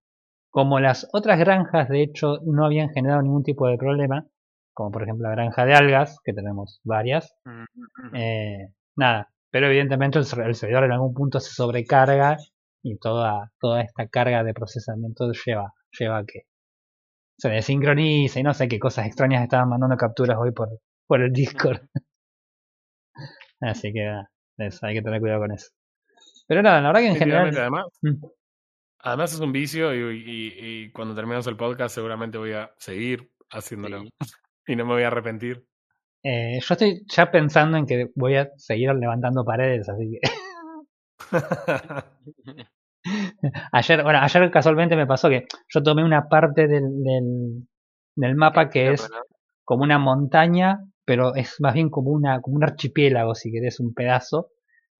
como 0.52 0.80
las 0.80 1.10
otras 1.14 1.40
granjas 1.40 1.90
de 1.90 2.04
hecho 2.04 2.40
no 2.46 2.66
habían 2.66 2.90
generado 2.92 3.22
ningún 3.22 3.44
tipo 3.44 3.68
de 3.68 3.78
problema, 3.78 4.26
como 4.74 4.92
por 4.92 5.04
ejemplo 5.04 5.28
la 5.30 5.36
granja 5.36 5.66
de 5.66 5.76
algas, 5.76 6.20
que 6.24 6.34
tenemos 6.34 6.82
varias, 6.84 7.36
Mm, 7.46 7.64
mm, 8.12 8.16
eh, 8.16 8.74
nada, 8.96 9.30
pero 9.52 9.68
evidentemente 9.68 10.20
el 10.20 10.26
servidor 10.26 10.86
en 10.86 10.94
algún 10.94 11.14
punto 11.14 11.40
se 11.40 11.54
sobrecarga 11.54 12.38
y 12.84 12.98
toda, 12.98 13.52
toda 13.60 13.82
esta 13.82 14.08
carga 14.08 14.44
de 14.44 14.54
procesamiento 14.54 15.32
lleva, 15.46 15.74
lleva 15.98 16.18
a 16.20 16.26
que 16.26 16.42
se 17.38 17.50
desincronice 17.50 18.40
y 18.40 18.44
no 18.44 18.54
sé 18.54 18.68
qué 18.68 18.78
cosas 18.80 19.08
extrañas 19.08 19.44
estaban 19.44 19.70
mandando 19.70 19.98
capturas 19.98 20.38
hoy 20.40 20.52
por, 20.52 20.70
por 21.08 21.22
el 21.22 21.32
Discord. 21.32 21.82
Así 23.62 23.94
que 23.94 24.22
eso, 24.58 24.86
hay 24.86 24.96
que 24.96 25.02
tener 25.02 25.20
cuidado 25.22 25.42
con 25.42 25.52
eso. 25.52 25.70
Pero 26.48 26.62
nada, 26.62 26.82
la 26.82 26.88
verdad 26.90 27.02
que 27.02 27.08
en 27.08 27.14
Sí, 27.14 27.20
general... 27.20 27.58
además, 27.58 27.86
Mm. 28.02 28.26
además 29.00 29.34
es 29.34 29.40
un 29.40 29.52
vicio 29.52 29.94
y, 29.94 30.18
y- 30.22 30.54
y 30.86 30.92
cuando 30.92 31.16
terminemos 31.16 31.48
el 31.48 31.58
podcast 31.58 31.96
seguramente 31.96 32.38
voy 32.38 32.52
a 32.54 32.72
seguir 32.78 33.32
haciéndolo 33.52 34.02
Sí. 34.04 34.10
y 34.68 34.76
no 34.76 34.86
me 34.86 34.94
voy 34.94 35.04
a 35.04 35.08
arrepentir. 35.08 35.66
Eh, 36.26 36.60
yo 36.62 36.74
estoy 36.74 37.04
ya 37.08 37.32
pensando 37.32 37.78
en 37.78 37.86
que 37.86 38.10
voy 38.16 38.36
a 38.36 38.50
seguir 38.58 38.94
levantando 38.94 39.44
paredes, 39.44 39.90
así 39.90 40.10
que 40.12 40.20
ayer, 43.72 44.04
bueno, 44.04 44.20
ayer 44.20 44.52
casualmente 44.52 44.96
me 44.96 45.08
pasó 45.08 45.30
que 45.30 45.46
yo 45.68 45.84
tomé 45.84 46.04
una 46.04 46.28
parte 46.28 46.68
del, 46.68 47.04
del, 47.04 47.68
del 48.16 48.36
mapa 48.36 48.70
que 48.70 48.92
es 48.92 49.10
como 49.64 49.84
una 49.84 50.00
montaña, 50.00 50.80
pero 51.06 51.36
es 51.36 51.56
más 51.60 51.74
bien 51.74 51.90
como 51.90 52.12
una, 52.12 52.42
como 52.42 52.58
un 52.58 52.64
archipiélago, 52.64 53.36
si 53.36 53.52
querés, 53.52 53.80
un 53.80 53.94
pedazo, 53.94 54.50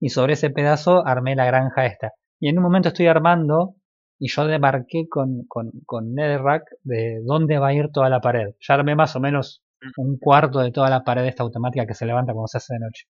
y 0.00 0.10
sobre 0.10 0.34
ese 0.34 0.50
pedazo 0.50 1.06
armé 1.06 1.36
la 1.36 1.46
granja 1.46 1.86
esta. 1.86 2.12
Y 2.40 2.48
en 2.48 2.58
un 2.58 2.64
momento 2.64 2.88
estoy 2.88 3.06
armando 3.06 3.76
y 4.18 4.28
yo 4.28 4.46
demarqué 4.46 5.08
con, 5.08 5.44
con, 5.48 5.70
con 5.86 6.14
Netherrack 6.14 6.64
de 6.82 7.20
dónde 7.24 7.58
va 7.58 7.68
a 7.68 7.74
ir 7.74 7.90
toda 7.92 8.08
la 8.08 8.20
pared. 8.20 8.54
Ya 8.60 8.74
armé 8.74 8.94
más 8.94 9.16
o 9.16 9.20
menos 9.20 9.62
un 9.96 10.18
cuarto 10.18 10.60
de 10.60 10.72
toda 10.72 10.90
la 10.90 11.04
pared 11.04 11.24
esta 11.26 11.42
automática 11.42 11.86
que 11.86 11.94
se 11.94 12.06
levanta 12.06 12.32
cuando 12.32 12.48
se 12.48 12.58
hace 12.58 12.74
de 12.74 12.80
noche. 12.80 13.06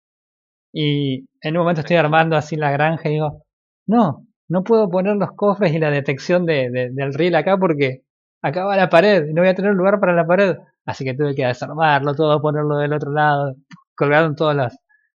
Y 0.72 1.26
en 1.42 1.56
un 1.56 1.62
momento 1.62 1.80
estoy 1.82 1.96
armando 1.96 2.36
así 2.36 2.56
la 2.56 2.70
granja 2.70 3.08
y 3.08 3.12
digo, 3.14 3.44
no, 3.86 4.26
no 4.48 4.62
puedo 4.64 4.88
poner 4.90 5.16
los 5.16 5.32
cofres 5.32 5.72
y 5.74 5.78
la 5.78 5.90
detección 5.90 6.46
de, 6.46 6.70
de- 6.70 6.90
del 6.92 7.14
riel 7.14 7.34
acá 7.36 7.56
porque 7.58 8.02
acá 8.42 8.64
va 8.64 8.76
la 8.76 8.88
pared 8.90 9.26
y 9.28 9.34
no 9.34 9.42
voy 9.42 9.50
a 9.50 9.54
tener 9.54 9.74
lugar 9.74 10.00
para 10.00 10.14
la 10.14 10.26
pared. 10.26 10.56
Así 10.86 11.04
que 11.04 11.14
tuve 11.14 11.34
que 11.34 11.46
desarmarlo 11.46 12.14
todo, 12.14 12.40
ponerlo 12.40 12.76
del 12.78 12.92
otro 12.92 13.12
lado. 13.12 13.54
Colgaron 13.96 14.34
todas 14.36 14.56
las, 14.56 14.78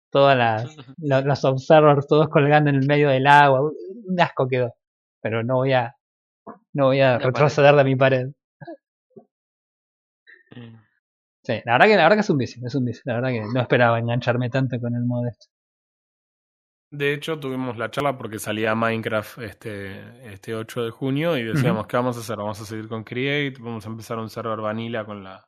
todas 0.10 0.38
las, 0.38 0.76
lo- 1.00 1.22
los 1.22 1.46
observers 1.46 2.08
todos 2.08 2.30
colgando 2.30 2.70
en 2.70 2.78
el 2.78 2.88
medio 2.88 3.10
del 3.10 3.28
agua. 3.28 3.62
Un 3.62 4.20
asco 4.22 4.48
quedó. 4.48 4.74
Pero 5.22 5.44
no 5.44 5.56
voy 5.58 5.74
a, 5.74 5.96
no 6.74 6.88
voy 6.88 7.02
a 7.02 7.14
La 7.14 7.18
pared. 7.20 7.28
retroceder 7.28 7.76
de 7.76 7.84
mi 7.86 7.96
pared. 7.96 8.28
Sí, 11.44 11.54
la 11.66 11.74
verdad 11.74 11.88
que, 11.88 11.96
la 11.96 12.04
verdad 12.04 12.18
que 12.18 12.22
es 12.22 12.30
un 12.30 12.38
vicio, 12.38 12.66
es 12.66 12.76
un 12.76 12.86
vicio. 12.86 13.02
La 13.06 13.16
verdad 13.16 13.30
que 13.30 13.42
no 13.42 13.62
esperaba 13.62 14.00
engancharme 14.00 14.50
tanto 14.50 14.80
con 14.80 14.96
el 14.96 15.04
modo 15.06 15.28
este. 15.28 15.48
De 16.92 17.14
hecho, 17.14 17.40
tuvimos 17.40 17.78
la 17.78 17.90
charla 17.90 18.18
porque 18.18 18.38
salía 18.38 18.76
Minecraft 18.76 19.40
este, 19.40 20.34
este 20.34 20.54
8 20.54 20.84
de 20.84 20.92
junio 20.92 21.38
y 21.38 21.44
decíamos, 21.44 21.88
¿qué 21.88 21.96
vamos 21.96 22.18
a 22.18 22.20
hacer? 22.20 22.36
Vamos 22.38 22.60
a 22.60 22.66
seguir 22.66 22.90
con 22.90 23.06
Create, 23.06 23.56
vamos 23.60 23.86
a 23.86 23.90
empezar 23.90 24.20
un 24.20 24.30
server 24.30 24.60
vanilla 24.60 25.06
con 25.06 25.24
la, 25.24 25.48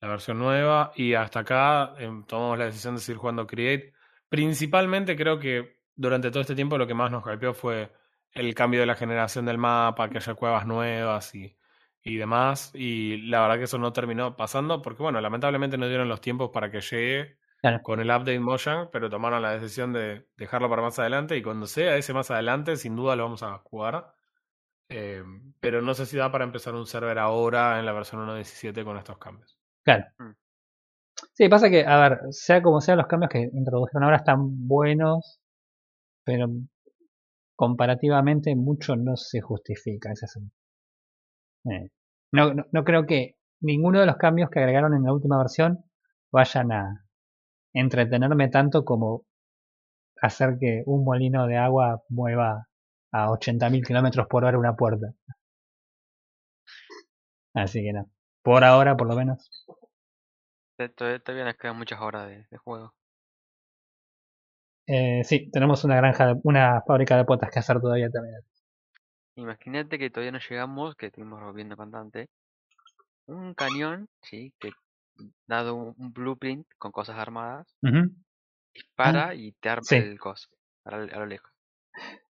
la 0.00 0.08
versión 0.08 0.38
nueva 0.38 0.92
y 0.96 1.14
hasta 1.14 1.40
acá 1.40 1.94
em, 1.98 2.24
tomamos 2.24 2.58
la 2.58 2.64
decisión 2.64 2.96
de 2.96 3.00
seguir 3.00 3.18
jugando 3.18 3.46
Create. 3.46 3.92
Principalmente 4.28 5.16
creo 5.16 5.38
que 5.38 5.78
durante 5.94 6.30
todo 6.30 6.40
este 6.40 6.56
tiempo 6.56 6.76
lo 6.76 6.86
que 6.86 6.94
más 6.94 7.12
nos 7.12 7.22
hypeó 7.24 7.54
fue 7.54 7.92
el 8.32 8.52
cambio 8.54 8.80
de 8.80 8.86
la 8.86 8.96
generación 8.96 9.46
del 9.46 9.58
mapa, 9.58 10.10
que 10.10 10.18
haya 10.18 10.34
cuevas 10.34 10.66
nuevas 10.66 11.32
y, 11.36 11.56
y 12.02 12.16
demás. 12.16 12.70
Y 12.74 13.18
la 13.28 13.40
verdad 13.42 13.58
que 13.58 13.64
eso 13.64 13.78
no 13.78 13.92
terminó 13.92 14.36
pasando 14.36 14.82
porque, 14.82 15.02
bueno, 15.02 15.20
lamentablemente 15.20 15.78
no 15.78 15.88
dieron 15.88 16.08
los 16.08 16.20
tiempos 16.20 16.50
para 16.52 16.70
que 16.70 16.80
llegue 16.80 17.36
Claro. 17.60 17.80
con 17.82 18.00
el 18.00 18.08
update 18.08 18.40
Mojang, 18.40 18.88
pero 18.90 19.08
tomaron 19.08 19.40
la 19.42 19.52
decisión 19.52 19.92
de 19.92 20.26
dejarlo 20.36 20.68
para 20.68 20.82
más 20.82 20.98
adelante 20.98 21.36
y 21.36 21.42
cuando 21.42 21.66
sea 21.66 21.96
ese 21.96 22.12
más 22.12 22.30
adelante, 22.30 22.76
sin 22.76 22.96
duda 22.96 23.14
lo 23.16 23.22
vamos 23.24 23.42
a 23.44 23.58
jugar. 23.58 24.14
Eh, 24.88 25.22
pero 25.60 25.80
no 25.80 25.94
sé 25.94 26.04
si 26.06 26.16
da 26.16 26.30
para 26.32 26.44
empezar 26.44 26.74
un 26.74 26.86
server 26.86 27.18
ahora 27.18 27.78
en 27.78 27.86
la 27.86 27.92
versión 27.92 28.20
1.17 28.20 28.84
con 28.84 28.98
estos 28.98 29.16
cambios. 29.18 29.56
Claro. 29.84 30.04
Mm. 30.18 30.32
Sí, 31.34 31.48
pasa 31.48 31.70
que, 31.70 31.86
a 31.86 31.96
ver, 32.08 32.18
sea 32.30 32.62
como 32.62 32.80
sea, 32.80 32.96
los 32.96 33.06
cambios 33.06 33.30
que 33.30 33.48
introdujeron 33.52 34.02
ahora 34.04 34.16
están 34.16 34.66
buenos, 34.66 35.40
pero 36.24 36.48
comparativamente 37.56 38.54
mucho 38.56 38.96
no 38.96 39.16
se 39.16 39.40
justifica. 39.40 40.10
Ese 40.12 40.26
es 40.26 40.36
el- 40.36 40.50
eh, 41.64 41.90
no, 42.32 42.54
no, 42.54 42.64
no 42.70 42.84
creo 42.84 43.06
que 43.06 43.36
ninguno 43.60 44.00
de 44.00 44.06
los 44.06 44.16
cambios 44.16 44.50
que 44.50 44.60
agregaron 44.60 44.94
en 44.94 45.04
la 45.04 45.12
última 45.12 45.38
versión 45.38 45.84
vayan 46.32 46.72
a 46.72 47.06
entretenerme 47.74 48.48
tanto 48.48 48.84
como 48.84 49.24
hacer 50.20 50.56
que 50.58 50.82
un 50.86 51.04
molino 51.04 51.46
de 51.46 51.56
agua 51.56 52.02
mueva 52.08 52.68
a 53.12 53.28
80.000 53.28 53.84
kilómetros 53.86 54.26
por 54.28 54.44
hora 54.44 54.58
una 54.58 54.76
puerta. 54.76 55.14
Así 57.54 57.82
que 57.82 57.92
no. 57.92 58.10
Por 58.42 58.64
ahora, 58.64 58.96
por 58.96 59.08
lo 59.08 59.16
menos. 59.16 59.50
Todavía, 60.96 61.44
nos 61.44 61.56
quedan 61.56 61.76
muchas 61.76 62.00
horas 62.00 62.28
de, 62.28 62.46
de 62.50 62.56
juego. 62.58 62.92
Eh, 64.86 65.22
sí, 65.24 65.50
tenemos 65.50 65.84
una 65.84 65.96
granja, 65.96 66.34
una 66.42 66.82
fábrica 66.82 67.16
de 67.16 67.24
potas 67.24 67.50
que 67.50 67.58
hacer 67.60 67.80
todavía 67.80 68.10
también. 68.10 68.36
Imagínate 69.36 69.98
que 69.98 70.10
todavía 70.10 70.32
no 70.32 70.38
llegamos, 70.38 70.94
que 70.96 71.06
estuvimos 71.06 71.54
viendo 71.54 71.76
bastante. 71.76 72.28
Un 73.26 73.54
cañón, 73.54 74.08
sí, 74.22 74.52
que 74.58 74.70
dado 75.46 75.74
un, 75.74 75.94
un 75.96 76.12
blueprint 76.12 76.66
con 76.78 76.92
cosas 76.92 77.16
armadas, 77.16 77.66
Ujú. 77.82 78.10
dispara 78.74 79.34
y 79.34 79.52
te 79.52 79.68
arma 79.68 79.82
sí. 79.84 79.96
el 79.96 80.18
coso 80.18 80.48
a 80.84 80.96
lo, 80.96 81.02
a 81.14 81.18
lo 81.20 81.26
lejos. 81.26 81.50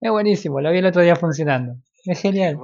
Es 0.02 0.12
buenísimo, 0.12 0.62
lo 0.62 0.72
vi 0.72 0.78
el 0.80 0.86
otro 0.86 1.02
día 1.02 1.16
funcionando. 1.16 1.76
Es 2.06 2.22
genial. 2.22 2.58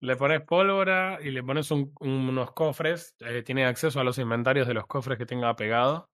Le 0.00 0.16
pones 0.16 0.42
pólvora 0.42 1.18
y 1.20 1.30
le 1.30 1.42
pones 1.42 1.70
un- 1.70 1.92
unos 2.00 2.52
cofres. 2.52 3.14
eh, 3.20 3.42
tiene 3.42 3.64
acceso 3.66 3.98
a 4.00 4.04
los 4.04 4.18
inventarios 4.18 4.66
de 4.68 4.74
los 4.74 4.86
cofres 4.86 5.18
que 5.18 5.26
tenga 5.26 5.54
pegado. 5.56 6.08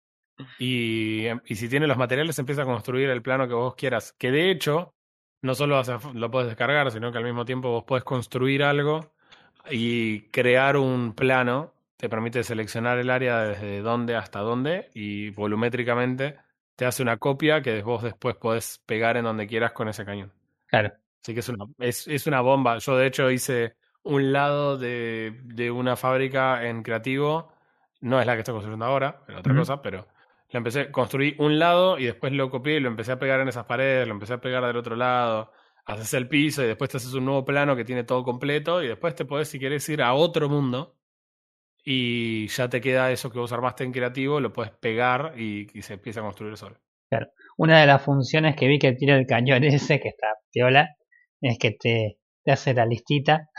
Y, 0.59 1.25
em, 1.25 1.41
y 1.45 1.55
si 1.55 1.69
tiene 1.69 1.87
los 1.87 1.97
materiales, 1.97 2.39
empieza 2.39 2.63
a 2.63 2.65
construir 2.65 3.09
el 3.09 3.21
plano 3.21 3.47
que 3.47 3.53
vos 3.53 3.75
quieras. 3.75 4.13
Que 4.17 4.31
de 4.31 4.51
hecho, 4.51 4.93
no 5.43 5.53
solo 5.53 5.77
hace- 5.77 5.97
lo 6.15 6.31
puedes 6.31 6.47
descargar, 6.49 6.91
sino 6.91 7.11
que 7.11 7.19
al 7.19 7.23
mismo 7.23 7.45
tiempo 7.45 7.69
vos 7.69 7.83
podés 7.83 8.03
construir 8.03 8.63
algo 8.63 9.11
y 9.69 10.23
crear 10.29 10.77
un 10.77 11.13
plano. 11.13 11.71
Te 11.97 12.09
permite 12.09 12.43
seleccionar 12.43 12.97
el 12.97 13.09
área 13.09 13.43
desde 13.43 13.81
dónde 13.81 14.15
hasta 14.15 14.39
dónde 14.39 14.89
y 14.95 15.29
volumétricamente 15.29 16.37
te 16.75 16.85
hace 16.85 17.03
una 17.03 17.17
copia 17.17 17.61
que 17.61 17.81
vos 17.83 18.03
después 18.03 18.35
podés 18.35 18.81
pegar 18.85 19.15
en 19.17 19.25
donde 19.25 19.47
quieras 19.47 19.71
con 19.73 19.87
ese 19.87 20.03
cañón. 20.03 20.33
Claro. 20.67 20.91
Así 21.21 21.33
que 21.33 21.39
es 21.41 21.49
una, 21.49 21.65
es, 21.79 22.07
es 22.07 22.27
una 22.27 22.41
bomba. 22.41 22.79
Yo 22.79 22.97
de 22.97 23.07
hecho 23.07 23.29
hice 23.31 23.75
un 24.03 24.33
lado 24.33 24.77
de, 24.77 25.39
de 25.43 25.71
una 25.71 25.95
fábrica 25.95 26.67
en 26.67 26.83
creativo. 26.83 27.53
No 28.01 28.19
es 28.19 28.25
la 28.27 28.33
que 28.33 28.39
estoy 28.39 28.53
construyendo 28.53 28.83
ahora, 28.85 29.21
era 29.29 29.39
otra 29.39 29.55
cosa, 29.55 29.81
pero 29.81 30.07
lo 30.53 30.59
empecé, 30.59 30.91
construí 30.91 31.35
un 31.39 31.57
lado 31.57 31.97
y 31.97 32.05
después 32.05 32.31
lo 32.31 32.51
copié 32.51 32.75
y 32.75 32.79
lo 32.79 32.87
empecé 32.87 33.11
a 33.11 33.19
pegar 33.19 33.39
en 33.39 33.47
esas 33.47 33.65
paredes, 33.65 34.07
lo 34.07 34.13
empecé 34.13 34.33
a 34.33 34.41
pegar 34.41 34.63
del 34.63 34.77
otro 34.77 34.95
lado, 34.95 35.51
haces 35.83 36.13
el 36.13 36.27
piso 36.27 36.63
y 36.63 36.67
después 36.67 36.91
te 36.91 36.97
haces 36.97 37.13
un 37.15 37.25
nuevo 37.25 37.43
plano 37.43 37.75
que 37.75 37.83
tiene 37.83 38.03
todo 38.03 38.23
completo 38.23 38.83
y 38.83 38.87
después 38.87 39.15
te 39.15 39.25
podés, 39.25 39.47
si 39.47 39.59
querés, 39.59 39.89
ir 39.89 40.03
a 40.03 40.13
otro 40.13 40.49
mundo 40.49 40.95
y 41.83 42.47
ya 42.49 42.69
te 42.69 42.81
queda 42.81 43.11
eso 43.11 43.31
que 43.31 43.39
vos 43.39 43.51
armaste 43.51 43.83
en 43.83 43.91
creativo, 43.91 44.39
lo 44.39 44.53
puedes 44.53 44.71
pegar 44.73 45.33
y, 45.39 45.67
se 45.81 45.95
empieza 45.95 46.19
a 46.19 46.23
construir 46.23 46.55
solo. 46.55 46.77
Una 47.57 47.81
de 47.81 47.87
las 47.87 48.03
funciones 48.03 48.55
que 48.55 48.67
vi 48.67 48.77
que 48.77 48.93
tiene 48.93 49.17
el 49.17 49.25
cañón 49.25 49.63
ese, 49.63 49.99
que 49.99 50.09
está 50.09 50.27
piola, 50.51 50.95
es 51.41 51.57
que 51.57 51.71
te, 51.71 52.19
te 52.43 52.51
hace 52.51 52.75
la 52.75 52.85
listita. 52.85 53.49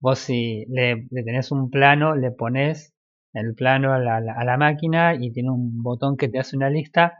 Vos 0.00 0.18
si 0.18 0.64
le, 0.68 1.06
le 1.10 1.22
tenés 1.22 1.52
un 1.52 1.70
plano, 1.70 2.16
le 2.16 2.32
pones 2.32 2.97
el 3.32 3.54
plano 3.54 3.92
a 3.92 3.98
la, 3.98 4.16
a 4.16 4.44
la 4.44 4.56
máquina 4.56 5.14
y 5.14 5.32
tiene 5.32 5.50
un 5.50 5.82
botón 5.82 6.16
que 6.16 6.28
te 6.28 6.38
hace 6.38 6.56
una 6.56 6.70
lista 6.70 7.18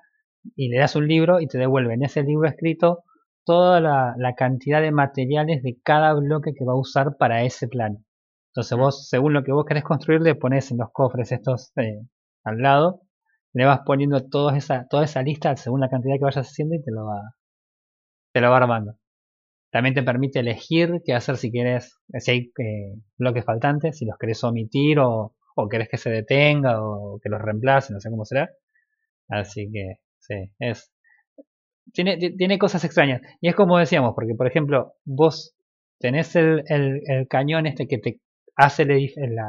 y 0.57 0.69
le 0.69 0.79
das 0.79 0.97
un 0.97 1.07
libro 1.07 1.41
y 1.41 1.47
te 1.47 1.59
devuelve 1.59 1.95
en 1.95 2.05
ese 2.05 2.23
libro 2.23 2.49
escrito 2.49 3.05
toda 3.45 3.81
la, 3.81 4.15
la 4.19 4.35
cantidad 4.35 4.81
de 4.81 4.93
materiales 4.93 5.63
de 5.63 5.79
cada 5.83 6.15
bloque 6.15 6.53
que 6.55 6.65
va 6.65 6.73
a 6.73 6.79
usar 6.79 7.17
para 7.19 7.43
ese 7.45 7.69
plano. 7.69 8.05
Entonces 8.51 8.79
vos, 8.79 9.09
según 9.09 9.33
lo 9.33 9.45
que 9.45 9.53
vos 9.53 9.65
querés 9.67 9.85
construir, 9.85 10.21
le 10.21 10.35
pones 10.35 10.71
en 10.71 10.79
los 10.79 10.91
cofres 10.93 11.33
estos 11.33 11.73
eh, 11.77 12.03
al 12.45 12.59
lado, 12.59 13.03
le 13.53 13.65
vas 13.65 13.81
poniendo 13.85 14.29
toda 14.29 14.57
esa, 14.57 14.87
toda 14.89 15.05
esa 15.05 15.23
lista 15.23 15.57
según 15.57 15.81
la 15.81 15.89
cantidad 15.89 16.15
que 16.15 16.25
vayas 16.25 16.47
haciendo 16.47 16.75
y 16.75 16.83
te 16.83 16.91
lo 16.91 17.07
va, 17.07 17.35
te 18.33 18.41
lo 18.41 18.51
va 18.51 18.57
armando. 18.59 18.95
También 19.71 19.95
te 19.95 20.03
permite 20.03 20.41
elegir 20.41 21.03
qué 21.05 21.15
hacer 21.15 21.37
si 21.37 21.51
quieres, 21.51 21.99
si 22.19 22.31
hay 22.31 22.39
eh, 22.59 23.01
bloques 23.19 23.45
faltantes, 23.45 23.99
si 23.99 24.07
los 24.07 24.17
querés 24.19 24.43
omitir 24.45 24.99
o, 24.99 25.35
o 25.63 25.69
querés 25.69 25.89
que 25.89 25.99
se 25.99 26.11
detenga 26.11 26.83
o 26.83 27.19
que 27.23 27.29
los 27.29 27.41
reemplace, 27.41 27.93
no 27.93 28.01
sé 28.01 28.11
cómo 28.11 28.25
será. 28.25 28.51
Así 29.29 29.71
que, 29.73 29.97
sí, 30.19 30.51
es. 30.59 30.93
Tiene, 31.93 32.17
tiene 32.19 32.59
cosas 32.59 32.85
extrañas. 32.85 33.23
Y 33.41 33.49
es 33.49 33.55
como 33.55 33.79
decíamos, 33.79 34.15
porque 34.15 34.35
por 34.35 34.47
ejemplo, 34.47 34.95
vos 35.05 35.55
tenés 35.99 36.37
el, 36.37 36.65
cañón 37.29 37.67
este 37.67 37.89
que 37.89 37.99
te 37.99 38.21
hace 38.57 38.85
la, 38.85 38.97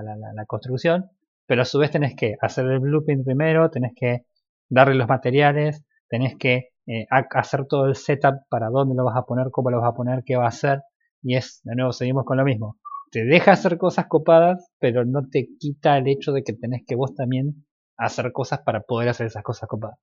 la, 0.02 0.16
la, 0.16 0.34
la, 0.34 0.46
construcción, 0.46 1.10
pero 1.46 1.64
a 1.64 1.66
su 1.66 1.80
vez 1.80 1.92
tenés 1.92 2.16
que 2.16 2.36
hacer 2.42 2.66
el 2.66 2.80
blueprint 2.80 3.26
primero, 3.26 3.70
tenés 3.70 3.94
que 3.96 4.26
darle 4.70 4.96
los 4.96 5.08
materiales, 5.08 5.84
tenés 6.08 6.36
que 6.38 6.70
eh, 6.88 7.06
hacer 7.10 7.66
todo 7.66 7.86
el 7.88 7.96
setup 7.96 8.36
para 8.50 8.70
dónde 8.70 8.96
lo 8.96 9.06
vas 9.06 9.18
a 9.18 9.24
poner, 9.24 9.48
cómo 9.52 9.70
lo 9.70 9.80
vas 9.80 9.90
a 9.90 9.96
poner, 9.96 10.24
qué 10.26 10.36
va 10.38 10.46
a 10.46 10.50
hacer. 10.50 10.82
Y 11.22 11.36
es, 11.36 11.62
de 11.64 11.76
nuevo, 11.76 11.92
seguimos 11.92 12.26
con 12.26 12.38
lo 12.38 12.44
mismo. 12.44 12.78
Te 13.12 13.26
deja 13.26 13.54
hacer 13.54 13.78
cosas 13.78 14.08
copadas, 14.08 14.72
pero 14.80 15.06
no 15.06 15.28
te 15.30 15.50
quita 15.60 15.98
el 15.98 16.08
hecho 16.08 16.32
de 16.32 16.44
que 16.44 16.54
tenés 16.54 16.84
que 16.88 16.96
vos 16.96 17.16
también 17.16 17.66
hacer 17.98 18.32
cosas 18.32 18.60
para 18.66 18.82
poder 18.82 19.10
hacer 19.10 19.28
esas 19.28 19.44
cosas 19.44 19.68
copadas. 19.68 20.00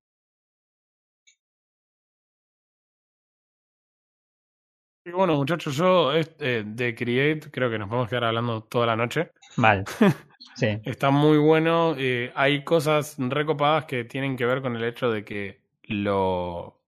Y 5.04 5.12
bueno, 5.12 5.36
muchachos, 5.36 5.76
yo 5.76 6.12
este, 6.12 6.64
de 6.64 6.94
Create 6.96 7.48
creo 7.52 7.70
que 7.70 7.78
nos 7.78 7.88
podemos 7.88 8.09
quedar 8.09 8.24
hablando 8.24 8.64
toda 8.64 8.86
la 8.86 8.96
noche. 8.96 9.30
Mal. 9.57 9.84
Sí. 10.54 10.68
Está 10.84 11.11
muy 11.11 11.36
bueno. 11.36 11.94
Eh, 11.98 12.32
hay 12.34 12.64
cosas 12.64 13.16
recopadas 13.18 13.84
que 13.84 14.04
tienen 14.04 14.36
que 14.38 14.46
ver 14.46 14.62
con 14.62 14.74
el 14.74 14.84
hecho 14.84 15.11
de 15.11 15.22
que 15.22 15.61
lo, 15.82 16.80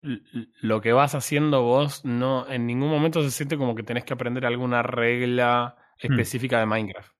lo 0.00 0.80
que 0.80 0.92
vas 0.92 1.14
haciendo 1.14 1.62
vos 1.62 2.04
no 2.04 2.48
en 2.48 2.66
ningún 2.66 2.88
momento 2.88 3.22
se 3.22 3.30
siente 3.30 3.56
como 3.58 3.74
que 3.74 3.82
tenés 3.82 4.04
que 4.04 4.14
aprender 4.14 4.46
alguna 4.46 4.82
regla 4.82 5.76
específica 5.98 6.60
de 6.60 6.66
Minecraft. 6.66 7.12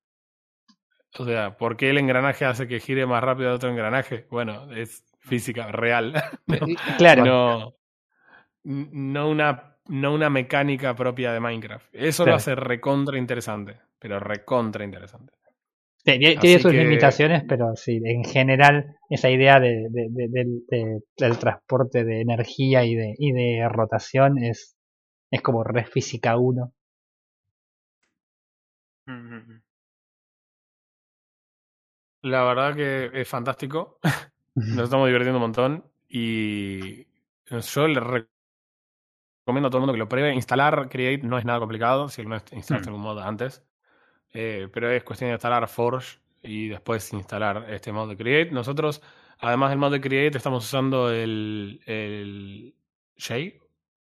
O 1.18 1.24
sea, 1.24 1.56
¿por 1.56 1.76
qué 1.76 1.90
el 1.90 1.98
engranaje 1.98 2.44
hace 2.44 2.68
que 2.68 2.80
gire 2.80 3.06
más 3.06 3.22
rápido 3.22 3.48
de 3.50 3.56
otro 3.56 3.70
engranaje? 3.70 4.26
Bueno, 4.30 4.70
es 4.72 5.04
física 5.18 5.72
real. 5.72 6.12
no, 6.46 6.58
claro. 6.98 7.24
No, 7.24 7.74
no 8.64 9.28
una 9.28 9.76
no 9.86 10.12
una 10.12 10.28
mecánica 10.28 10.94
propia 10.94 11.32
de 11.32 11.40
Minecraft. 11.40 11.88
Eso 11.92 12.24
Claro. 12.24 12.34
lo 12.34 12.36
hace 12.36 12.54
recontra 12.54 13.16
interesante, 13.16 13.80
pero 13.98 14.20
recontra 14.20 14.84
interesante. 14.84 15.32
Tiene 16.16 16.58
sus 16.58 16.72
que- 16.72 16.78
limitaciones, 16.78 17.44
pero 17.48 17.76
sí, 17.76 18.00
en 18.04 18.24
general, 18.24 18.96
esa 19.10 19.30
idea 19.30 19.60
de, 19.60 19.88
de- 19.90 20.08
de- 20.10 20.28
del- 20.28 20.62
de- 20.68 21.00
del 21.18 21.38
transporte 21.38 22.04
de 22.04 22.20
energía 22.20 22.84
y 22.84 22.94
de, 22.94 23.14
y 23.18 23.32
de 23.32 23.68
rotación 23.68 24.38
es, 24.38 24.76
es 25.30 25.42
como 25.42 25.64
re 25.64 25.84
física 25.84 26.36
1. 26.38 26.72
Mm, 29.06 29.12
mm, 29.12 29.34
mm. 29.36 29.62
La 32.22 32.42
verdad 32.44 32.74
que 32.74 33.10
es 33.20 33.28
fantástico. 33.28 33.98
Nos 34.54 34.84
estamos 34.84 35.06
divirtiendo 35.06 35.38
un 35.38 35.42
montón 35.42 35.84
y 36.08 37.04
yo 37.46 37.86
le 37.86 38.00
re- 38.00 38.26
recomiendo 39.46 39.68
a 39.68 39.70
todo 39.70 39.78
el 39.78 39.80
mundo 39.82 39.92
que 39.92 39.98
lo 39.98 40.08
pruebe. 40.08 40.34
Instalar 40.34 40.88
Create 40.88 41.22
no 41.26 41.38
es 41.38 41.44
nada 41.44 41.60
complicado, 41.60 42.08
si 42.08 42.24
vez 42.24 42.42
instalaste 42.52 42.88
algún 42.88 43.02
mod 43.02 43.18
antes. 43.20 43.64
Eh, 44.32 44.68
pero 44.72 44.90
es 44.90 45.02
cuestión 45.04 45.28
de 45.28 45.34
instalar 45.34 45.66
Forge 45.68 46.18
y 46.42 46.68
después 46.68 47.12
instalar 47.12 47.66
este 47.70 47.92
mod 47.92 48.08
de 48.08 48.16
Create. 48.16 48.50
Nosotros, 48.52 49.02
además 49.38 49.70
del 49.70 49.78
mod 49.78 49.92
de 49.92 50.00
Create, 50.00 50.36
estamos 50.36 50.64
usando 50.64 51.10
el, 51.10 51.80
el 51.86 52.74
Jay, 53.16 53.58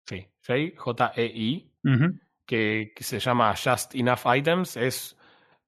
sí, 0.05 0.27
Jay, 0.43 0.75
J-E-I, 0.77 1.71
Ujú. 1.85 2.19
que, 2.45 2.93
que 2.95 3.05
se 3.05 3.19
llama 3.19 3.55
Just 3.57 3.95
Enough 3.95 4.35
Items. 4.35 4.77
Es 4.77 5.17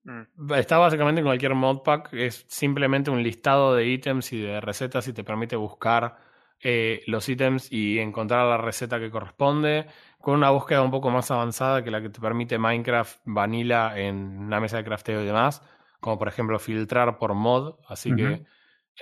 Mm. 0.09 0.53
Está 0.55 0.78
básicamente 0.78 1.20
en 1.20 1.26
cualquier 1.26 1.55
modpack, 1.55 2.14
es 2.14 2.46
simplemente 2.49 3.11
un 3.11 3.22
listado 3.22 3.74
de 3.74 3.86
ítems 3.86 4.32
y 4.32 4.40
de 4.40 4.61
recetas 4.61 5.07
y 5.07 5.12
te 5.12 5.22
permite 5.22 5.55
buscar 5.55 6.16
eh, 6.61 7.03
los 7.07 7.28
ítems 7.28 7.70
y 7.70 7.99
encontrar 7.99 8.46
la 8.46 8.57
receta 8.57 8.99
que 8.99 9.11
corresponde, 9.11 9.86
con 10.21 10.35
una 10.35 10.51
búsqueda 10.51 10.83
un 10.83 10.91
poco 10.91 11.11
más 11.11 11.31
avanzada 11.31 11.83
que 11.83 11.91
la 11.91 12.03
que 12.03 12.11
te 12.11 12.21
permite 12.21 12.59
Minecraft 12.59 13.21
Vanilla 13.25 13.99
en 13.99 14.16
una 14.39 14.61
mesa 14.61 14.77
de 14.79 14.85
crafteo 14.85 15.23
y 15.23 15.27
demás, 15.27 15.62
como 16.01 16.19
por 16.19 16.29
ejemplo 16.29 16.59
filtrar 16.59 17.19
por 17.19 17.35
mod, 17.35 17.77
así 17.89 18.14
que 18.14 18.45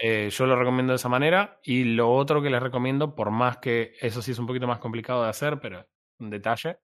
eh, 0.01 0.29
yo 0.31 0.47
lo 0.47 0.57
recomiendo 0.57 0.93
de 0.93 0.97
esa 0.97 1.09
manera. 1.09 1.59
Y 1.63 1.85
lo 1.85 2.13
otro 2.13 2.43
que 2.43 2.51
les 2.51 2.63
recomiendo, 2.63 3.15
por 3.15 3.31
más 3.31 3.59
que 3.59 3.95
eso 4.01 4.23
sí 4.23 4.33
es 4.33 4.39
un 4.39 4.47
poquito 4.47 4.67
más 4.67 4.79
complicado 4.79 5.23
de 5.23 5.31
hacer, 5.31 5.59
pero 5.61 5.87
un 6.19 6.31
detalle, 6.31 6.79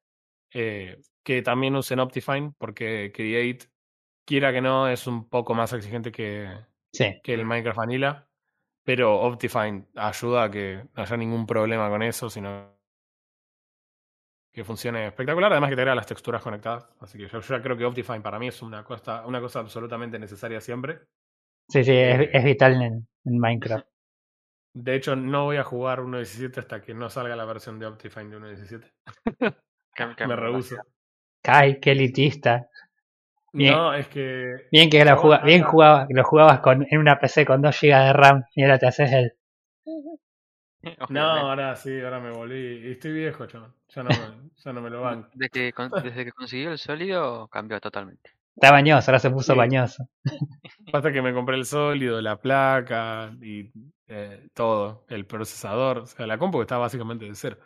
eh, 0.52 1.00
que 1.22 1.42
también 1.42 1.76
usen 1.76 2.00
Optifine, 2.00 2.52
porque 2.58 3.12
Create, 3.14 3.66
quiera 4.24 4.52
que 4.52 4.60
no, 4.60 4.88
es 4.88 5.06
un 5.06 5.28
poco 5.28 5.54
más 5.54 5.72
exigente 5.72 6.10
que, 6.10 6.48
Sí, 6.92 7.20
que 7.22 7.34
el 7.34 7.44
Minecraft 7.44 7.78
Vanilla. 7.78 8.28
Pero 8.84 9.20
Optifine 9.20 9.86
ayuda 9.94 10.44
a 10.44 10.50
que 10.50 10.84
no 10.94 11.02
haya 11.02 11.16
ningún 11.16 11.46
problema 11.46 11.88
con 11.88 12.02
eso, 12.02 12.28
sino 12.28 12.76
que 14.52 14.64
funcione 14.64 15.06
espectacular. 15.06 15.52
Además 15.52 15.70
que 15.70 15.76
te 15.76 15.84
las 15.84 16.06
texturas 16.06 16.42
conectadas. 16.42 16.86
Así 17.00 17.18
que 17.18 17.26
yo, 17.28 17.40
yo 17.40 17.56
ya 17.56 17.62
creo 17.62 17.76
que 17.76 17.84
Optifine 17.84 18.20
para 18.20 18.38
mí 18.38 18.48
es 18.48 18.62
una 18.62 18.84
cosa, 18.84 19.26
una 19.26 19.40
cosa 19.40 19.60
absolutamente 19.60 20.18
necesaria 20.18 20.60
siempre. 20.60 21.00
sí, 21.68 21.84
sí, 21.84 21.92
es, 21.92 22.28
es 22.32 22.44
vital 22.44 22.74
en, 22.82 23.08
en 23.24 23.38
Minecraft. 23.38 23.86
De 24.74 24.94
hecho, 24.94 25.16
no 25.16 25.44
voy 25.44 25.56
a 25.58 25.64
jugar 25.64 26.00
1.17 26.00 26.58
hasta 26.58 26.80
que 26.80 26.94
no 26.94 27.10
salga 27.10 27.36
la 27.36 27.44
versión 27.44 27.78
de 27.78 27.86
Optifine 27.86 28.30
de 28.30 28.36
1.17. 28.38 28.90
Cam- 29.94 30.26
Me 30.26 30.36
rehuso. 30.36 30.76
Ay, 31.44 31.78
qué 31.80 31.92
elitista. 31.92 32.68
Bien. 33.52 33.74
No, 33.74 33.92
es 33.94 34.08
que. 34.08 34.54
Bien 34.70 34.88
que 34.88 34.98
lo, 35.04 35.04
Chabón, 35.10 35.22
juga- 35.22 35.42
bien 35.44 35.62
jugaba, 35.62 36.06
lo 36.08 36.24
jugabas 36.24 36.60
con, 36.60 36.86
en 36.90 36.98
una 36.98 37.18
PC 37.18 37.44
con 37.44 37.60
2 37.60 37.78
GB 37.80 38.06
de 38.06 38.12
RAM 38.14 38.44
y 38.54 38.62
ahora 38.62 38.78
te 38.78 38.86
haces 38.86 39.12
el... 39.12 39.32
No, 41.10 41.20
ahora 41.22 41.76
sí, 41.76 42.00
ahora 42.00 42.20
me 42.20 42.30
volví. 42.30 42.86
Y 42.88 42.92
estoy 42.92 43.12
viejo, 43.12 43.46
chaval. 43.46 43.72
Ya 43.94 44.02
no 44.02 44.08
me, 44.10 44.14
ya 44.64 44.72
no 44.72 44.80
me 44.80 44.90
lo 44.90 45.02
banco. 45.02 45.28
Desde 45.34 45.50
que, 45.50 45.72
con- 45.72 45.90
desde 46.02 46.24
que 46.24 46.32
consiguió 46.32 46.72
el 46.72 46.78
sólido, 46.78 47.48
cambió 47.48 47.80
totalmente. 47.80 48.30
Está 48.54 48.70
bañoso, 48.70 49.10
ahora 49.10 49.18
se 49.18 49.30
puso 49.30 49.52
Sí. 49.52 49.58
bañoso. 49.58 50.08
Pasa 50.90 51.10
que 51.12 51.22
me 51.22 51.32
compré 51.32 51.56
el 51.56 51.64
sólido, 51.64 52.20
la 52.20 52.36
placa 52.40 53.34
y 53.40 53.70
eh, 54.08 54.48
todo, 54.54 55.04
el 55.08 55.26
procesador. 55.26 55.98
O 55.98 56.06
sea, 56.06 56.26
la 56.26 56.38
compu 56.38 56.60
está 56.60 56.76
básicamente 56.78 57.24
de 57.24 57.34
cero. 57.34 57.58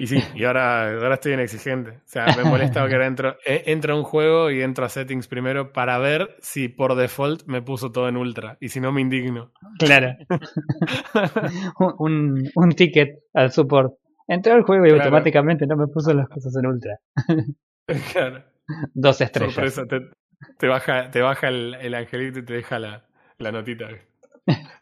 Y 0.00 0.06
sí, 0.06 0.22
y 0.34 0.44
ahora, 0.44 0.92
ahora 0.92 1.14
estoy 1.14 1.32
en 1.32 1.40
exigente. 1.40 1.90
O 1.90 2.00
sea, 2.04 2.26
me 2.36 2.44
molesta 2.44 2.86
que 2.86 2.94
ahora 2.94 3.06
entro, 3.08 3.36
eh, 3.44 3.64
entro 3.66 3.94
a 3.94 3.96
un 3.96 4.04
juego 4.04 4.48
y 4.50 4.62
entro 4.62 4.84
a 4.84 4.88
settings 4.88 5.26
primero 5.26 5.72
para 5.72 5.98
ver 5.98 6.36
si 6.40 6.68
por 6.68 6.94
default 6.94 7.42
me 7.46 7.62
puso 7.62 7.90
todo 7.90 8.08
en 8.08 8.16
ultra. 8.16 8.56
Y 8.60 8.68
si 8.68 8.78
no, 8.80 8.92
me 8.92 9.00
indigno. 9.00 9.52
Claro. 9.78 10.14
un, 11.80 11.94
un, 11.98 12.50
un 12.54 12.72
ticket 12.72 13.24
al 13.34 13.50
support. 13.50 13.94
Entré 14.28 14.52
al 14.52 14.62
juego 14.62 14.86
y 14.86 14.90
Claro. 14.90 15.04
automáticamente 15.04 15.66
no 15.66 15.76
me 15.76 15.86
puso 15.88 16.12
las 16.14 16.28
cosas 16.28 16.54
en 16.56 16.66
ultra. 16.66 16.98
Claro. 18.12 18.44
Dos 18.92 19.18
estrellas. 19.22 19.54
Sorpresa, 19.54 19.86
te, 19.86 20.00
te 20.58 20.68
baja, 20.68 21.10
te 21.10 21.22
baja 21.22 21.48
el, 21.48 21.74
el 21.80 21.94
angelito 21.94 22.40
y 22.40 22.44
te 22.44 22.52
deja 22.52 22.78
la, 22.78 23.06
la 23.38 23.50
notita. 23.50 23.88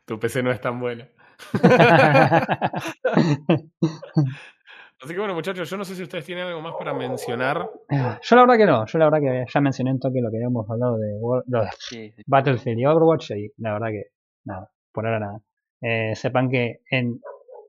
Tu 0.04 0.18
PC 0.18 0.42
no 0.42 0.50
es 0.50 0.60
tan 0.60 0.80
buena. 0.80 1.06
Así 5.00 5.12
que 5.12 5.18
bueno, 5.18 5.34
muchachos, 5.34 5.68
yo 5.68 5.76
no 5.76 5.84
sé 5.84 5.94
si 5.94 6.02
ustedes 6.02 6.24
tienen 6.24 6.46
algo 6.46 6.60
más 6.60 6.74
para 6.74 6.92
mencionar. 6.94 7.70
Yo 7.90 8.36
la 8.36 8.42
verdad 8.42 8.56
que 8.56 8.66
no, 8.66 8.86
yo 8.86 8.98
la 8.98 9.04
verdad 9.10 9.20
que 9.20 9.44
ya 9.52 9.60
mencioné 9.60 9.90
en 9.90 10.00
toque 10.00 10.20
lo 10.20 10.30
que 10.30 10.36
habíamos 10.38 10.68
hablado 10.68 10.96
de, 10.98 11.12
War- 11.20 11.44
lo 11.46 11.62
de 11.62 11.68
Sí, 11.78 12.12
sí. 12.16 12.22
Battlefield 12.26 12.78
y 12.80 12.86
Overwatch 12.86 13.30
y 13.32 13.52
la 13.58 13.74
verdad 13.74 13.88
que 13.88 14.04
nada, 14.44 14.70
por 14.92 15.06
ahora 15.06 15.20
nada. 15.20 15.40
Eh, 15.82 16.14
sepan 16.16 16.50
que 16.50 16.80
en 16.90 17.20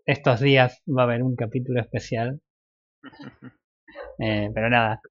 estos 0.05 0.39
días 0.39 0.81
va 0.87 1.01
a 1.01 1.05
haber 1.05 1.21
un 1.23 1.35
capítulo 1.35 1.79
especial. 1.81 2.39
Eh, 4.19 4.49
pero 4.53 4.69
nada, 4.69 5.01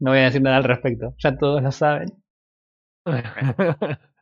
no 0.00 0.10
voy 0.12 0.20
a 0.20 0.24
decir 0.24 0.42
nada 0.42 0.56
al 0.58 0.64
respecto, 0.64 1.14
ya 1.18 1.36
todos 1.36 1.62
lo 1.62 1.72
saben. 1.72 2.08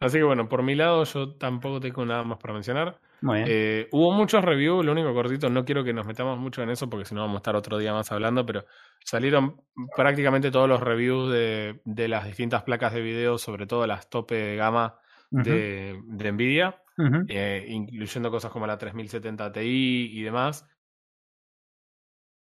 Así 0.00 0.18
que 0.18 0.24
bueno, 0.24 0.48
por 0.48 0.62
mi 0.62 0.74
lado 0.74 1.04
yo 1.04 1.34
tampoco 1.36 1.80
tengo 1.80 2.04
nada 2.04 2.24
más 2.24 2.38
para 2.38 2.54
mencionar. 2.54 3.00
Muy 3.22 3.36
bien. 3.38 3.48
Eh, 3.48 3.88
hubo 3.92 4.12
muchos 4.12 4.44
reviews, 4.44 4.84
lo 4.84 4.92
único 4.92 5.14
cortito, 5.14 5.48
no 5.48 5.64
quiero 5.64 5.84
que 5.84 5.92
nos 5.92 6.06
metamos 6.06 6.38
mucho 6.38 6.62
en 6.62 6.70
eso 6.70 6.90
porque 6.90 7.04
si 7.04 7.14
no 7.14 7.22
vamos 7.22 7.36
a 7.36 7.38
estar 7.38 7.56
otro 7.56 7.78
día 7.78 7.92
más 7.92 8.10
hablando, 8.12 8.44
pero 8.44 8.64
salieron 9.04 9.62
prácticamente 9.96 10.50
todos 10.50 10.68
los 10.68 10.80
reviews 10.80 11.32
de, 11.32 11.80
de 11.84 12.08
las 12.08 12.26
distintas 12.26 12.64
placas 12.64 12.92
de 12.92 13.00
video, 13.00 13.38
sobre 13.38 13.66
todo 13.66 13.86
las 13.86 14.10
tope 14.10 14.34
de 14.34 14.56
gama 14.56 14.98
de, 15.30 16.00
de 16.04 16.32
Nvidia, 16.32 16.82
eh, 17.28 17.64
incluyendo 17.68 18.30
cosas 18.30 18.50
como 18.50 18.66
la 18.66 18.76
3070 18.76 19.52
Ti 19.52 20.10
y 20.12 20.22
demás. 20.22 20.66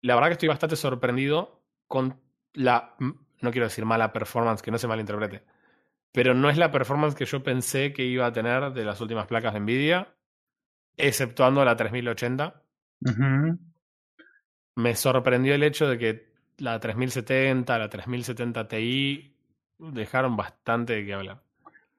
La 0.02 0.16
verdad 0.16 0.30
que 0.30 0.34
estoy 0.34 0.50
bastante 0.50 0.76
sorprendido 0.76 1.64
con 1.88 2.22
la, 2.54 2.96
no 3.00 3.52
quiero 3.52 3.68
decir 3.68 3.86
mala 3.86 4.14
performance, 4.14 4.62
que 4.62 4.72
no 4.72 4.78
se 4.78 4.88
malinterprete, 4.88 5.44
pero 6.12 6.34
no 6.34 6.50
es 6.50 6.58
la 6.58 6.72
performance 6.72 7.16
que 7.16 7.26
yo 7.26 7.44
pensé 7.44 7.94
que 7.94 8.06
iba 8.06 8.26
a 8.26 8.34
tener 8.34 8.74
de 8.74 8.86
las 8.86 9.02
últimas 9.02 9.28
placas 9.28 9.54
de 9.54 9.60
Nvidia, 9.60 10.15
exceptuando 10.98 11.64
la 11.66 11.76
3080. 11.76 12.62
Ujú. 13.02 13.58
Me 14.76 14.96
sorprendió 14.96 15.56
el 15.56 15.64
hecho 15.64 15.88
de 15.88 15.98
que 15.98 16.26
la 16.58 16.80
3070, 16.80 17.78
la 17.80 17.90
3070 17.90 18.68
Ti 18.68 19.34
dejaron 19.80 20.36
bastante 20.36 20.94
de 20.94 21.06
qué 21.06 21.14
hablar. 21.14 21.42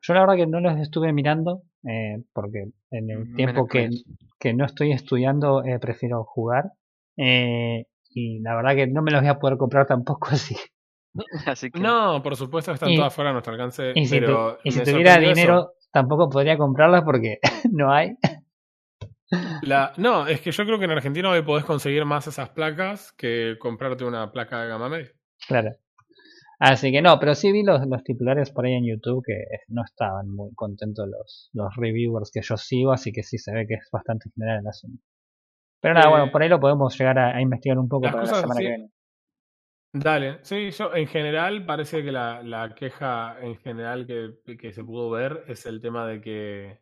Yo 0.03 0.15
la 0.15 0.21
verdad 0.21 0.37
que 0.37 0.47
no 0.47 0.61
los 0.61 0.79
estuve 0.79 1.13
mirando 1.13 1.63
eh, 1.85 2.23
porque 2.33 2.69
en 2.91 3.11
el 3.11 3.27
Mm, 3.31 3.37
tiempo 3.37 3.67
que, 3.67 3.91
que 4.39 4.53
no 4.55 4.65
estoy 4.67 4.93
estudiando 4.93 5.65
eh, 5.65 5.79
prefiero 5.79 6.25
jugar. 6.25 6.73
Eh, 7.17 7.87
y 8.11 8.41
la 8.41 8.55
verdad 8.57 8.75
que 8.75 8.87
no 8.87 9.03
me 9.03 9.11
los 9.11 9.21
voy 9.23 9.31
a 9.31 9.39
poder 9.39 9.57
comprar 9.59 9.87
tampoco 9.87 10.29
así. 10.33 10.57
Así 11.47 11.71
que. 11.71 11.81
No, 11.81 12.23
por 12.23 12.37
supuesto 12.37 12.73
están 12.73 12.91
Y- 12.91 12.97
todas 12.97 13.15
fuera 13.15 13.31
de 13.31 13.35
nuestro 13.35 13.55
alcance, 13.55 13.93
Y 13.95 14.07
si, 14.07 14.17
tu- 14.21 14.27
pero 14.27 14.59
y 14.65 14.71
si 14.71 14.83
tuviera 14.85 15.15
eso. 15.17 15.29
dinero 15.31 15.73
tampoco 15.91 16.29
podría 16.29 16.59
comprarlas 16.59 17.03
porque 17.05 17.39
no 17.73 17.91
hay. 17.91 18.17
La, 19.62 19.93
no, 19.97 20.27
es 20.27 20.41
que 20.41 20.53
yo 20.53 20.64
creo 20.64 20.79
que 20.79 20.85
en 20.85 20.93
Argentina 20.93 21.31
hoy 21.31 21.43
podés 21.43 21.64
conseguir 21.64 22.05
más 22.05 22.27
esas 22.27 22.51
placas 22.51 23.12
que 23.12 23.57
comprarte 23.59 24.05
una 24.05 24.31
placa 24.33 24.62
de 24.62 24.68
gama 24.68 24.89
media. 24.89 25.11
Claro. 25.49 25.77
Así 26.59 26.91
que 26.91 27.03
no, 27.03 27.18
pero 27.18 27.35
sí 27.35 27.53
vi 27.53 27.62
los, 27.62 27.87
los 27.87 28.03
titulares 28.03 28.51
por 28.51 28.64
ahí 28.64 28.72
en 28.74 28.87
YouTube 28.87 29.22
que 29.27 29.45
no 29.68 29.83
estaban 29.85 30.31
muy 30.31 30.55
contentos 30.55 31.07
los, 31.09 31.51
los 31.53 31.74
reviewers 31.77 32.31
que 32.33 32.41
yo 32.43 32.57
sigo, 32.57 32.93
así 32.93 33.12
que 33.12 33.22
sí 33.22 33.37
se 33.39 33.53
ve 33.53 33.66
que 33.66 33.74
es 33.74 33.89
bastante 33.93 34.31
general 34.35 34.61
el 34.61 34.66
asunto. 34.68 35.03
Pero 35.81 35.95
nada, 35.95 36.07
Eh, 36.07 36.11
bueno, 36.11 36.31
por 36.33 36.43
ahí 36.43 36.49
lo 36.49 36.61
podemos 36.61 36.97
llegar 36.99 37.18
a, 37.18 37.37
a 37.37 37.41
investigar 37.43 37.79
un 37.79 37.89
poco 37.89 38.11
para 38.11 38.24
la 38.24 38.35
semana 38.35 38.55
sí. 38.55 38.62
que 38.62 38.68
viene. 38.68 38.91
Dale, 39.93 40.39
sí, 40.43 40.70
yo 40.72 40.95
en 40.95 41.07
general 41.07 41.64
parece 41.64 42.03
que 42.05 42.12
la, 42.12 42.43
la 42.43 42.74
queja 42.74 43.39
en 43.41 43.57
general 43.57 44.07
que, 44.07 44.57
que 44.57 44.72
se 44.72 44.85
pudo 44.85 45.11
ver 45.11 45.45
es 45.49 45.64
el 45.66 45.81
tema 45.81 46.07
de 46.07 46.20
que, 46.20 46.81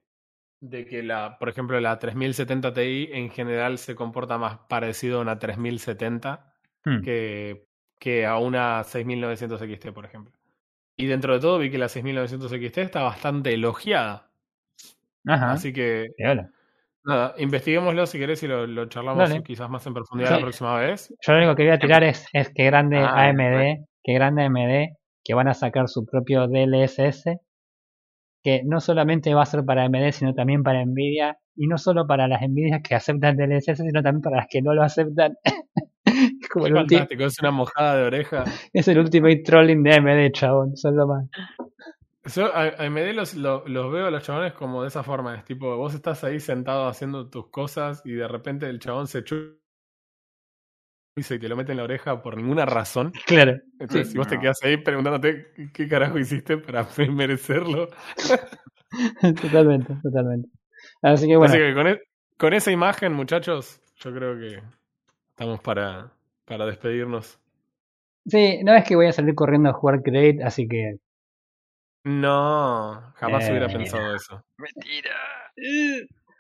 de 0.71 0.87
que 0.87 1.03
la, 1.03 1.37
por 1.39 1.49
ejemplo, 1.49 1.79
la 1.81 1.99
3070 1.99 2.73
Ti 2.73 3.11
en 3.13 3.31
general 3.31 3.79
se 3.79 3.95
comporta 3.95 4.39
más 4.39 4.59
parecido 4.69 5.19
a 5.19 5.23
una 5.23 5.39
3070 5.39 6.51
Hmm. 6.87 7.01
que, 7.03 7.67
que 7.99 8.27
a 8.27 8.37
una 8.37 8.85
6900 8.85 9.59
XT, 9.59 9.93
por 9.95 10.05
ejemplo. 10.05 10.35
Y 10.99 11.07
dentro 11.07 11.33
de 11.33 11.41
todo 11.41 11.59
vi 11.59 11.71
que 11.71 11.79
la 11.79 11.89
6900 11.89 12.51
XT 12.51 12.79
está 12.79 13.03
bastante 13.03 13.55
elogiada. 13.55 14.29
Ajá. 15.27 15.53
Así 15.53 15.73
que. 15.73 16.09
Nada, 17.07 17.35
investiguémoslo 17.39 18.07
si 18.07 18.19
querés 18.19 18.43
y 18.43 18.49
lo, 18.49 18.67
lo 18.67 18.87
charlamos 18.87 19.29
Dale. 19.29 19.43
quizás 19.43 19.69
más 19.71 19.87
en 19.87 19.95
profundidad 19.95 20.29
Sí. 20.31 20.35
la 20.37 20.41
próxima 20.41 20.79
vez. 20.79 21.15
Yo 21.21 21.33
lo 21.33 21.39
único 21.39 21.55
que 21.55 21.65
voy 21.65 21.73
a 21.73 21.79
tirar 21.79 22.05
es, 22.05 22.27
es 22.33 22.51
que 22.55 22.65
grande 22.65 22.99
Ah, 22.99 23.29
AMD, 23.29 23.85
que 24.03 24.13
grande 24.15 24.45
AMD, 24.45 24.97
que 25.25 25.35
van 25.35 25.49
a 25.49 25.55
sacar 25.55 25.89
su 25.89 26.05
propio 26.07 26.47
DLSS, 26.49 27.25
que 28.45 28.63
no 28.65 28.81
solamente 28.81 29.35
va 29.35 29.43
a 29.43 29.47
ser 29.47 29.65
para 29.65 29.85
AMD, 29.85 30.13
sino 30.13 30.35
también 30.35 30.63
para 30.63 30.85
Nvidia, 30.85 31.39
y 31.57 31.67
no 31.67 31.79
solo 31.79 32.07
para 32.07 32.29
las 32.29 32.43
Nvidias 32.43 32.83
que 32.87 32.95
aceptan 32.95 33.37
DLSS, 33.37 33.79
sino 33.79 34.03
también 34.03 34.23
para 34.23 34.37
las 34.37 34.47
que 34.49 34.63
no 34.63 34.75
lo 34.75 34.83
aceptan. 34.85 35.37
es 36.05 36.49
como 36.51 36.67
el, 36.67 36.75
fantástico, 36.75 37.25
es 37.25 37.41
una 37.41 37.51
mojada 37.51 37.97
de 37.97 38.05
oreja. 38.05 38.45
es 38.73 38.87
el 38.89 38.99
ultimate 38.99 39.43
trolling 39.45 39.83
de 39.83 39.95
AMD, 39.95 40.33
chabón, 40.33 40.77
son 40.77 40.97
lo 40.97 41.07
más. 41.09 41.27
Yo 42.35 42.47
a, 42.55 42.63
a 42.65 42.87
MD 42.87 43.13
los, 43.15 43.35
lo- 43.35 43.65
los 43.67 43.93
veo 43.93 44.07
a 44.07 44.11
los 44.11 44.23
chabones 44.23 44.53
como 44.55 44.83
de 44.83 44.89
esa 44.89 45.03
forma. 45.03 45.35
Es 45.37 45.45
tipo, 45.45 45.77
vos 45.77 45.95
estás 45.95 46.25
ahí 46.25 46.41
sentado 46.41 46.87
haciendo 46.87 47.29
tus 47.29 47.49
cosas 47.49 48.03
y 48.05 48.13
de 48.13 48.29
repente 48.29 48.67
el 48.69 48.79
chabón 48.79 49.07
se 49.07 49.25
chupa 49.25 49.59
y 51.17 51.23
se 51.23 51.39
te 51.39 51.49
lo 51.49 51.57
mete 51.57 51.73
en 51.73 51.79
la 51.79 51.85
oreja 51.85 52.23
por 52.23 52.37
ninguna 52.37 52.67
razón. 52.67 53.13
Claro. 53.27 53.53
Entonces, 53.79 54.09
Sí. 54.09 54.13
si 54.13 54.19
vos 54.19 54.27
te 54.27 54.35
No. 54.37 54.41
quedas 54.41 54.59
ahí 54.65 54.77
preguntándote 54.79 55.53
qué- 55.73 55.89
carajo 55.89 56.19
hiciste 56.19 56.57
para 56.59 56.87
merecerlo. 57.11 57.89
totalmente, 59.41 59.95
totalmente. 60.03 60.49
Así 61.03 61.27
que 61.27 61.37
bueno, 61.37 61.53
Así 61.55 61.63
que 61.63 61.75
con, 61.75 61.87
e- 61.87 62.01
con 62.39 62.53
esa 62.53 62.71
imagen, 62.73 63.13
muchachos, 63.13 63.81
yo 63.97 64.13
creo 64.15 64.39
que 64.39 64.63
estamos 65.31 65.61
para, 65.61 66.13
para 66.45 66.67
despedirnos. 66.67 67.39
sí, 68.27 68.61
no 68.65 68.75
es 68.75 68.85
que 68.85 68.97
voy 68.97 69.07
a 69.07 69.13
salir 69.13 69.35
corriendo 69.35 69.69
a 69.71 69.73
jugar 69.75 70.03
Create, 70.03 70.43
así 70.43 70.67
que 70.69 70.97
No, 72.05 73.13
jamás 73.17 73.47
Eh, 73.49 73.51
hubiera 73.53 73.69
pensado 73.69 74.15
eso. 74.15 74.43
Mentira. 74.59 75.17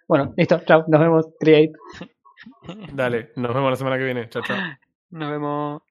bueno, 0.09 0.35
listo, 0.37 0.61
chao, 0.67 0.85
nos 0.89 1.01
vemos, 1.01 1.27
Create. 1.41 1.73
Dale, 2.93 3.33
nos 3.37 3.55
vemos 3.55 3.71
la 3.71 3.77
semana 3.77 3.99
que 3.99 4.05
viene. 4.05 4.29
Chao, 4.29 4.43
chao. 4.43 4.59
Nos 5.11 5.31
vemos. 5.31 5.83